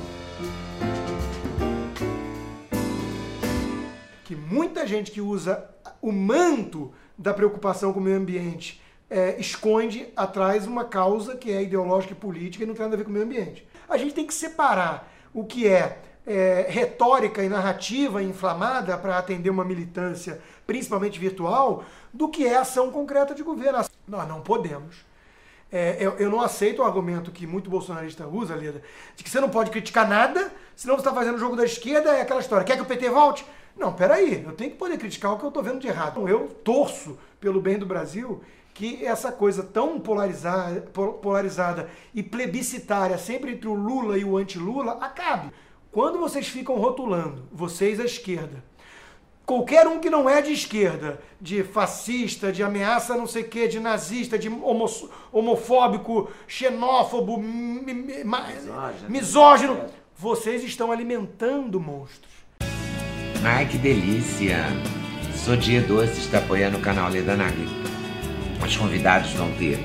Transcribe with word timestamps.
Que 4.24 4.36
muita 4.36 4.86
gente 4.86 5.10
que 5.10 5.20
usa 5.20 5.68
o 6.00 6.12
manto 6.12 6.92
da 7.18 7.34
preocupação 7.34 7.92
com 7.92 8.00
o 8.00 8.04
meio 8.04 8.18
ambiente 8.18 8.80
é, 9.12 9.36
esconde 9.38 10.08
atrás 10.16 10.66
uma 10.66 10.86
causa 10.86 11.36
que 11.36 11.52
é 11.52 11.62
ideológica 11.62 12.14
e 12.14 12.16
política 12.16 12.64
e 12.64 12.68
não 12.68 12.74
tem 12.74 12.84
nada 12.84 12.96
a 12.96 12.98
ver 12.98 13.04
com 13.04 13.10
o 13.10 13.14
meio 13.14 13.26
ambiente. 13.26 13.68
A 13.90 13.98
gente 13.98 14.16
tem 14.16 14.26
que 14.26 14.34
separar 14.34 15.12
o 15.34 15.44
que 15.44 15.68
é, 15.68 16.00
é 16.26 16.66
retórica 16.70 17.44
e 17.44 17.50
narrativa 17.50 18.24
inflamada 18.24 18.98
para 18.98 19.18
atender 19.18 19.50
uma 19.50 19.66
militância, 19.66 20.42
principalmente 20.66 21.20
virtual, 21.20 21.84
do 22.14 22.30
que 22.30 22.48
é 22.48 22.56
ação 22.56 22.90
concreta 22.90 23.36
de 23.36 23.44
governo. 23.44 23.84
Nós 24.08 24.28
não 24.30 24.40
podemos. 24.40 25.06
É, 25.70 25.98
eu, 26.00 26.12
eu, 26.18 26.30
não 26.30 26.42
aceito 26.42 26.82
o 26.82 26.86
argumento 26.86 27.32
que 27.32 27.46
muito 27.46 27.70
bolsonarista 27.70 28.26
usa, 28.28 28.56
Leda, 28.56 28.82
de 29.16 29.24
que 29.24 29.30
você 29.30 29.40
não 29.40 29.50
pode 29.50 29.72
criticar 29.72 30.08
nada, 30.08 30.52
senão 30.76 30.96
você 30.96 31.02
está 31.02 31.14
fazendo 31.14 31.36
o 31.36 31.40
jogo 31.40 31.56
da 31.56 31.64
esquerda, 31.66 32.12
é 32.12 32.22
aquela 32.22 32.42
história. 32.42 32.66
Quer 32.66 32.76
que 32.76 32.82
o 32.82 32.86
PT 32.86 33.10
volte? 33.10 33.46
Não, 33.78 33.94
peraí, 33.94 34.44
eu 34.46 34.54
tenho 34.54 34.72
que 34.72 34.78
poder 34.78 34.98
criticar 34.98 35.34
o 35.34 35.38
que 35.38 35.44
eu 35.44 35.50
estou 35.50 35.64
vendo 35.64 35.80
de 35.80 35.88
errado. 35.88 36.28
Eu 36.28 36.50
torço 36.64 37.18
pelo 37.40 37.62
bem 37.62 37.78
do 37.78 37.86
Brasil 37.86 38.42
que 38.82 39.06
essa 39.06 39.32
coisa 39.32 39.62
tão 39.62 40.00
polarizada, 40.00 40.82
polarizada 41.22 41.88
e 42.16 42.24
plebiscitária, 42.24 43.16
sempre 43.16 43.52
entre 43.52 43.68
o 43.68 43.76
Lula 43.76 44.18
e 44.18 44.26
o 44.26 44.36
anti-Lula, 44.38 44.94
acabe. 44.94 45.54
Quando 45.92 46.18
vocês 46.18 46.48
ficam 46.48 46.78
rotulando, 46.78 47.48
vocês 47.52 48.00
à 48.00 48.06
esquerda, 48.06 48.64
qualquer 49.46 49.88
um 49.88 50.00
que 50.00 50.10
não 50.10 50.28
é 50.28 50.42
de 50.42 50.52
esquerda, 50.52 51.22
de 51.40 51.64
fascista, 51.64 52.52
de 52.52 52.64
ameaça 52.64 53.16
não 53.16 53.28
sei 53.28 53.44
o 53.44 53.50
que, 53.50 53.68
de 53.68 53.80
nazista, 53.80 54.36
de 54.40 54.50
homo, 54.50 54.90
homofóbico, 55.32 56.32
xenófobo, 56.48 57.38
misógino, 57.38 59.08
misógino, 59.08 59.86
vocês 60.18 60.64
estão 60.64 60.92
alimentando 60.92 61.80
monstros. 61.80 62.32
Ai, 63.44 63.68
que 63.68 63.78
delícia! 63.78 64.66
Sodia 65.36 65.82
Doce 65.82 66.20
está 66.20 66.40
apoiando 66.40 66.80
o 66.80 66.82
canal 66.82 67.12
Leda 67.12 67.36
Nagli. 67.36 67.81
Os 68.64 68.76
convidados 68.76 69.32
vão 69.34 69.52
ter 69.54 69.80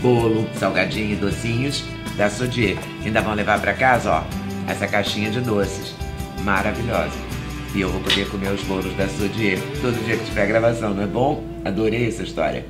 bolo, 0.00 0.48
salgadinho 0.54 1.12
e 1.12 1.16
docinhos 1.16 1.84
da 2.16 2.28
Sodier. 2.28 2.76
Ainda 3.04 3.20
vão 3.20 3.34
levar 3.34 3.60
para 3.60 3.72
casa, 3.72 4.10
ó, 4.10 4.24
essa 4.70 4.86
caixinha 4.86 5.30
de 5.30 5.40
doces 5.40 5.94
maravilhosa. 6.42 7.16
E 7.74 7.80
eu 7.80 7.90
vou 7.90 8.00
poder 8.00 8.28
comer 8.28 8.52
os 8.52 8.62
bolos 8.62 8.94
da 8.96 9.08
Sodier 9.08 9.58
todo 9.80 10.04
dia 10.04 10.16
que 10.16 10.24
tiver 10.26 10.46
gravação, 10.46 10.92
não 10.92 11.04
é 11.04 11.06
bom? 11.06 11.42
Adorei 11.64 12.08
essa 12.08 12.22
história. 12.22 12.66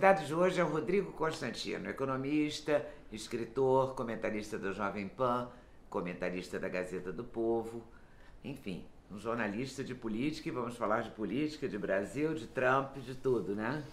Convidado 0.00 0.24
de 0.24 0.34
hoje 0.34 0.58
é 0.58 0.64
o 0.64 0.66
Rodrigo 0.66 1.12
Constantino, 1.12 1.90
economista, 1.90 2.86
escritor, 3.12 3.94
comentarista 3.94 4.58
do 4.58 4.72
Jovem 4.72 5.06
Pan, 5.06 5.46
comentarista 5.90 6.58
da 6.58 6.70
Gazeta 6.70 7.12
do 7.12 7.22
Povo, 7.22 7.82
enfim, 8.42 8.82
um 9.10 9.18
jornalista 9.18 9.84
de 9.84 9.94
política 9.94 10.48
e 10.48 10.52
vamos 10.52 10.74
falar 10.74 11.02
de 11.02 11.10
política, 11.10 11.68
de 11.68 11.76
Brasil, 11.76 12.32
de 12.32 12.46
Trump, 12.46 12.96
de 12.96 13.14
tudo, 13.14 13.54
né? 13.54 13.84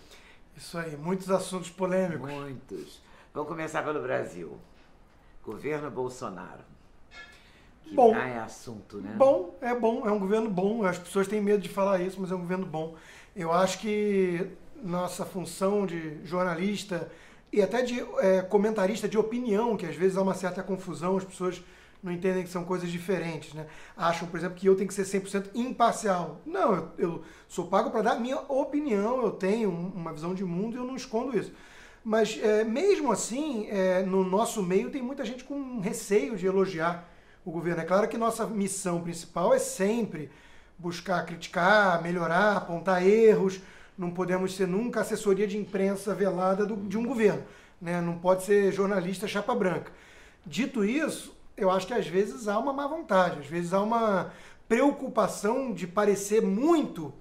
Isso 0.55 0.77
aí, 0.77 0.95
muitos 0.95 1.29
assuntos 1.29 1.69
polêmicos. 1.69 2.31
Muitos. 2.31 3.01
Vamos 3.33 3.49
começar 3.49 3.83
pelo 3.83 4.01
Brasil. 4.01 4.57
Governo 5.43 5.91
Bolsonaro. 5.91 6.63
Que 7.83 7.93
bom. 7.93 8.15
É 8.15 8.39
assunto, 8.39 9.01
né? 9.01 9.13
Bom, 9.17 9.57
é 9.59 9.75
bom, 9.75 10.07
é 10.07 10.11
um 10.13 10.19
governo 10.19 10.49
bom. 10.49 10.85
As 10.85 10.97
pessoas 10.97 11.27
têm 11.27 11.41
medo 11.41 11.61
de 11.61 11.67
falar 11.67 11.99
isso, 11.99 12.21
mas 12.21 12.31
é 12.31 12.35
um 12.35 12.39
governo 12.39 12.65
bom. 12.65 12.95
Eu 13.35 13.51
acho 13.51 13.79
que 13.79 14.49
nossa 14.83 15.25
função 15.25 15.85
de 15.85 16.23
jornalista 16.25 17.11
e 17.51 17.61
até 17.61 17.81
de 17.81 17.99
é, 18.19 18.41
comentarista 18.41 19.07
de 19.07 19.17
opinião, 19.17 19.77
que 19.77 19.85
às 19.85 19.95
vezes 19.95 20.17
há 20.17 20.21
uma 20.21 20.33
certa 20.33 20.61
confusão, 20.61 21.17
as 21.17 21.23
pessoas 21.23 21.63
não 22.03 22.11
entendem 22.11 22.43
que 22.43 22.49
são 22.49 22.63
coisas 22.63 22.89
diferentes, 22.89 23.53
né? 23.53 23.65
Acham, 23.95 24.27
por 24.27 24.37
exemplo, 24.37 24.55
que 24.55 24.67
eu 24.67 24.75
tenho 24.75 24.87
que 24.87 24.93
ser 24.93 25.03
100% 25.03 25.49
imparcial. 25.55 26.41
Não, 26.45 26.75
eu, 26.75 26.91
eu 26.97 27.23
sou 27.47 27.67
pago 27.67 27.89
para 27.89 28.01
dar 28.01 28.19
minha 28.19 28.37
opinião, 28.37 29.23
eu 29.23 29.31
tenho 29.31 29.69
uma 29.69 30.13
visão 30.13 30.33
de 30.33 30.43
mundo 30.43 30.75
e 30.75 30.79
eu 30.79 30.85
não 30.85 30.95
escondo 30.95 31.37
isso. 31.37 31.51
Mas 32.03 32.39
é, 32.41 32.63
mesmo 32.63 33.11
assim, 33.11 33.67
é, 33.69 34.03
no 34.03 34.23
nosso 34.23 34.63
meio 34.63 34.89
tem 34.91 35.01
muita 35.01 35.25
gente 35.25 35.43
com 35.43 35.79
receio 35.79 36.37
de 36.37 36.45
elogiar 36.45 37.09
o 37.43 37.51
governo. 37.51 37.81
É 37.81 37.85
claro 37.85 38.07
que 38.07 38.17
nossa 38.17 38.45
missão 38.45 39.01
principal 39.01 39.53
é 39.53 39.59
sempre 39.59 40.29
buscar 40.77 41.25
criticar, 41.25 42.01
melhorar, 42.01 42.57
apontar 42.57 43.05
erros, 43.05 43.59
não 43.97 44.11
podemos 44.11 44.55
ser 44.55 44.67
nunca 44.67 45.01
assessoria 45.01 45.47
de 45.47 45.57
imprensa 45.57 46.13
velada 46.13 46.65
do, 46.65 46.75
de 46.75 46.97
um 46.97 47.05
governo. 47.05 47.43
Né? 47.81 47.99
Não 47.99 48.17
pode 48.17 48.43
ser 48.43 48.71
jornalista 48.71 49.27
chapa 49.27 49.55
branca. 49.55 49.91
Dito 50.45 50.85
isso, 50.85 51.35
eu 51.55 51.71
acho 51.71 51.87
que 51.87 51.93
às 51.93 52.07
vezes 52.07 52.47
há 52.47 52.59
uma 52.59 52.71
má 52.71 52.85
vontade, 52.87 53.39
às 53.39 53.47
vezes 53.47 53.73
há 53.73 53.81
uma 53.81 54.31
preocupação 54.67 55.73
de 55.73 55.87
parecer 55.87 56.41
muito 56.41 57.13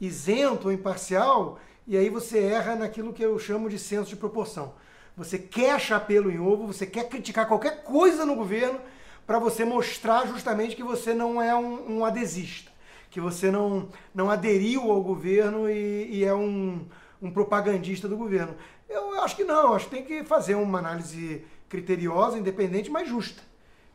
isento 0.00 0.68
ou 0.68 0.72
imparcial, 0.72 1.58
e 1.86 1.96
aí 1.96 2.08
você 2.10 2.38
erra 2.38 2.74
naquilo 2.74 3.12
que 3.12 3.24
eu 3.24 3.38
chamo 3.38 3.70
de 3.70 3.78
senso 3.78 4.10
de 4.10 4.16
proporção. 4.16 4.74
Você 5.16 5.38
quer 5.38 5.72
achar 5.72 6.04
em 6.10 6.40
ovo, 6.40 6.66
você 6.66 6.84
quer 6.84 7.08
criticar 7.08 7.46
qualquer 7.46 7.84
coisa 7.84 8.26
no 8.26 8.34
governo 8.34 8.80
para 9.24 9.38
você 9.38 9.64
mostrar 9.64 10.26
justamente 10.26 10.74
que 10.74 10.82
você 10.82 11.14
não 11.14 11.40
é 11.40 11.54
um, 11.54 11.98
um 11.98 12.04
adesista 12.04 12.73
que 13.14 13.20
você 13.20 13.48
não, 13.48 13.88
não 14.12 14.28
aderiu 14.28 14.90
ao 14.90 15.00
governo 15.00 15.70
e, 15.70 16.16
e 16.16 16.24
é 16.24 16.34
um, 16.34 16.84
um 17.22 17.30
propagandista 17.30 18.08
do 18.08 18.16
governo. 18.16 18.56
Eu 18.88 19.22
acho 19.22 19.36
que 19.36 19.44
não, 19.44 19.72
acho 19.72 19.84
que 19.88 19.94
tem 19.94 20.04
que 20.04 20.24
fazer 20.24 20.56
uma 20.56 20.80
análise 20.80 21.44
criteriosa, 21.68 22.36
independente, 22.36 22.90
mas 22.90 23.08
justa. 23.08 23.40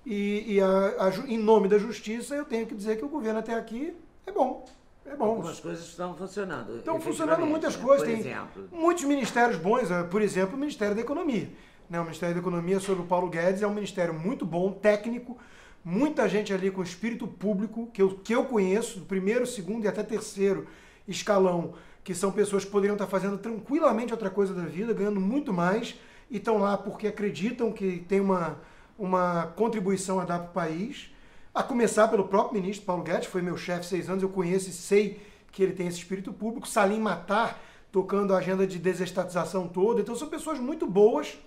E, 0.06 0.53
e 0.53 0.62
a, 0.62 0.68
a, 0.68 1.09
em 1.28 1.38
nome 1.38 1.68
da 1.68 1.78
justiça, 1.78 2.34
eu 2.34 2.46
tenho 2.46 2.66
que 2.66 2.74
dizer 2.74 2.96
que 2.96 3.03
o 3.03 3.09
governo 3.09 3.40
até 3.40 3.53
aqui 3.56 3.94
é 4.25 4.31
bom. 4.31 4.66
É 5.06 5.13
bom. 5.18 5.25
Algumas 5.25 5.59
coisas 5.59 5.86
estão 5.86 6.16
funcionando. 6.16 6.78
Estão 6.78 7.01
funcionando 7.01 7.46
muitas 7.46 7.75
né? 7.75 7.84
coisas. 7.84 8.07
Por 8.07 8.13
Tem 8.13 8.22
exemplo. 8.22 8.69
muitos 8.72 9.03
ministérios 9.03 9.57
bons, 9.57 9.91
eh, 9.91 10.03
por 10.03 10.22
exemplo, 10.22 10.56
o 10.56 10.57
Ministério 10.57 10.96
da 10.96 11.01
Economia. 11.01 11.50
Né? 11.90 12.00
O 12.00 12.06
Ministério 12.06 12.36
da 12.36 12.40
Economia, 12.40 12.80
sobre 12.80 13.03
o 13.03 13.06
Paulo 13.06 13.28
Guedes, 13.28 13.62
é 13.62 13.68
um 13.68 13.74
ministério 13.74 14.13
muito 14.13 14.46
bom, 14.46 14.72
técnico, 14.72 15.38
muita 15.84 16.28
gente 16.28 16.53
ali 16.53 16.69
com 16.69 16.84
espírito 16.84 17.28
público, 17.28 17.88
que 17.94 18.01
eu, 18.01 18.16
que 18.16 18.34
eu 18.34 18.45
conheço, 18.45 19.00
do 19.00 19.06
primeiro, 19.06 19.45
segundo 19.45 19.85
e 19.85 19.88
até 19.88 20.03
terceiro 20.03 20.67
escalão, 21.07 21.73
que 22.03 22.13
são 22.13 22.31
pessoas 22.31 22.66
que 22.66 22.72
poderiam 22.72 22.95
estar 22.95 23.07
fazendo 23.07 23.38
tranquilamente 23.38 24.13
outra 24.13 24.29
coisa 24.29 24.53
da 24.53 24.63
vida, 24.63 24.94
ganhando 24.94 25.19
muito 25.19 25.53
mais, 25.53 25.95
e 26.29 26.38
estão 26.38 26.57
lá 26.57 26.78
porque 26.78 27.07
acreditam 27.07 27.72
que 27.72 28.06
tem 28.07 28.19
uma, 28.19 28.59
uma 28.97 29.47
contribuição 29.56 30.19
a 30.19 30.25
dar 30.25 30.39
para 30.39 30.50
o 30.50 30.53
país. 30.53 31.12
A 31.53 31.63
começar 31.63 32.07
pelo 32.07 32.28
próprio 32.28 32.62
ministro 32.62 32.85
Paulo 32.85 33.03
Guedes, 33.03 33.28
foi 33.28 33.41
meu 33.41 33.57
chefe 33.57 33.85
seis 33.85 34.09
anos, 34.09 34.22
eu 34.22 34.29
conheço 34.29 34.69
e 34.69 34.73
sei 34.73 35.22
que 35.51 35.63
ele 35.63 35.73
tem 35.73 35.88
esse 35.88 35.97
espírito 35.97 36.31
público. 36.31 36.68
Salim 36.68 37.00
Matar, 37.00 37.59
tocando 37.91 38.34
a 38.34 38.38
agenda 38.38 38.68
de 38.68 38.78
desestatização 38.78 39.68
toda. 39.68 40.01
Então 40.01 40.16
são 40.16 40.28
pessoas 40.28 40.59
muito 40.59 40.85
boas 40.85 41.38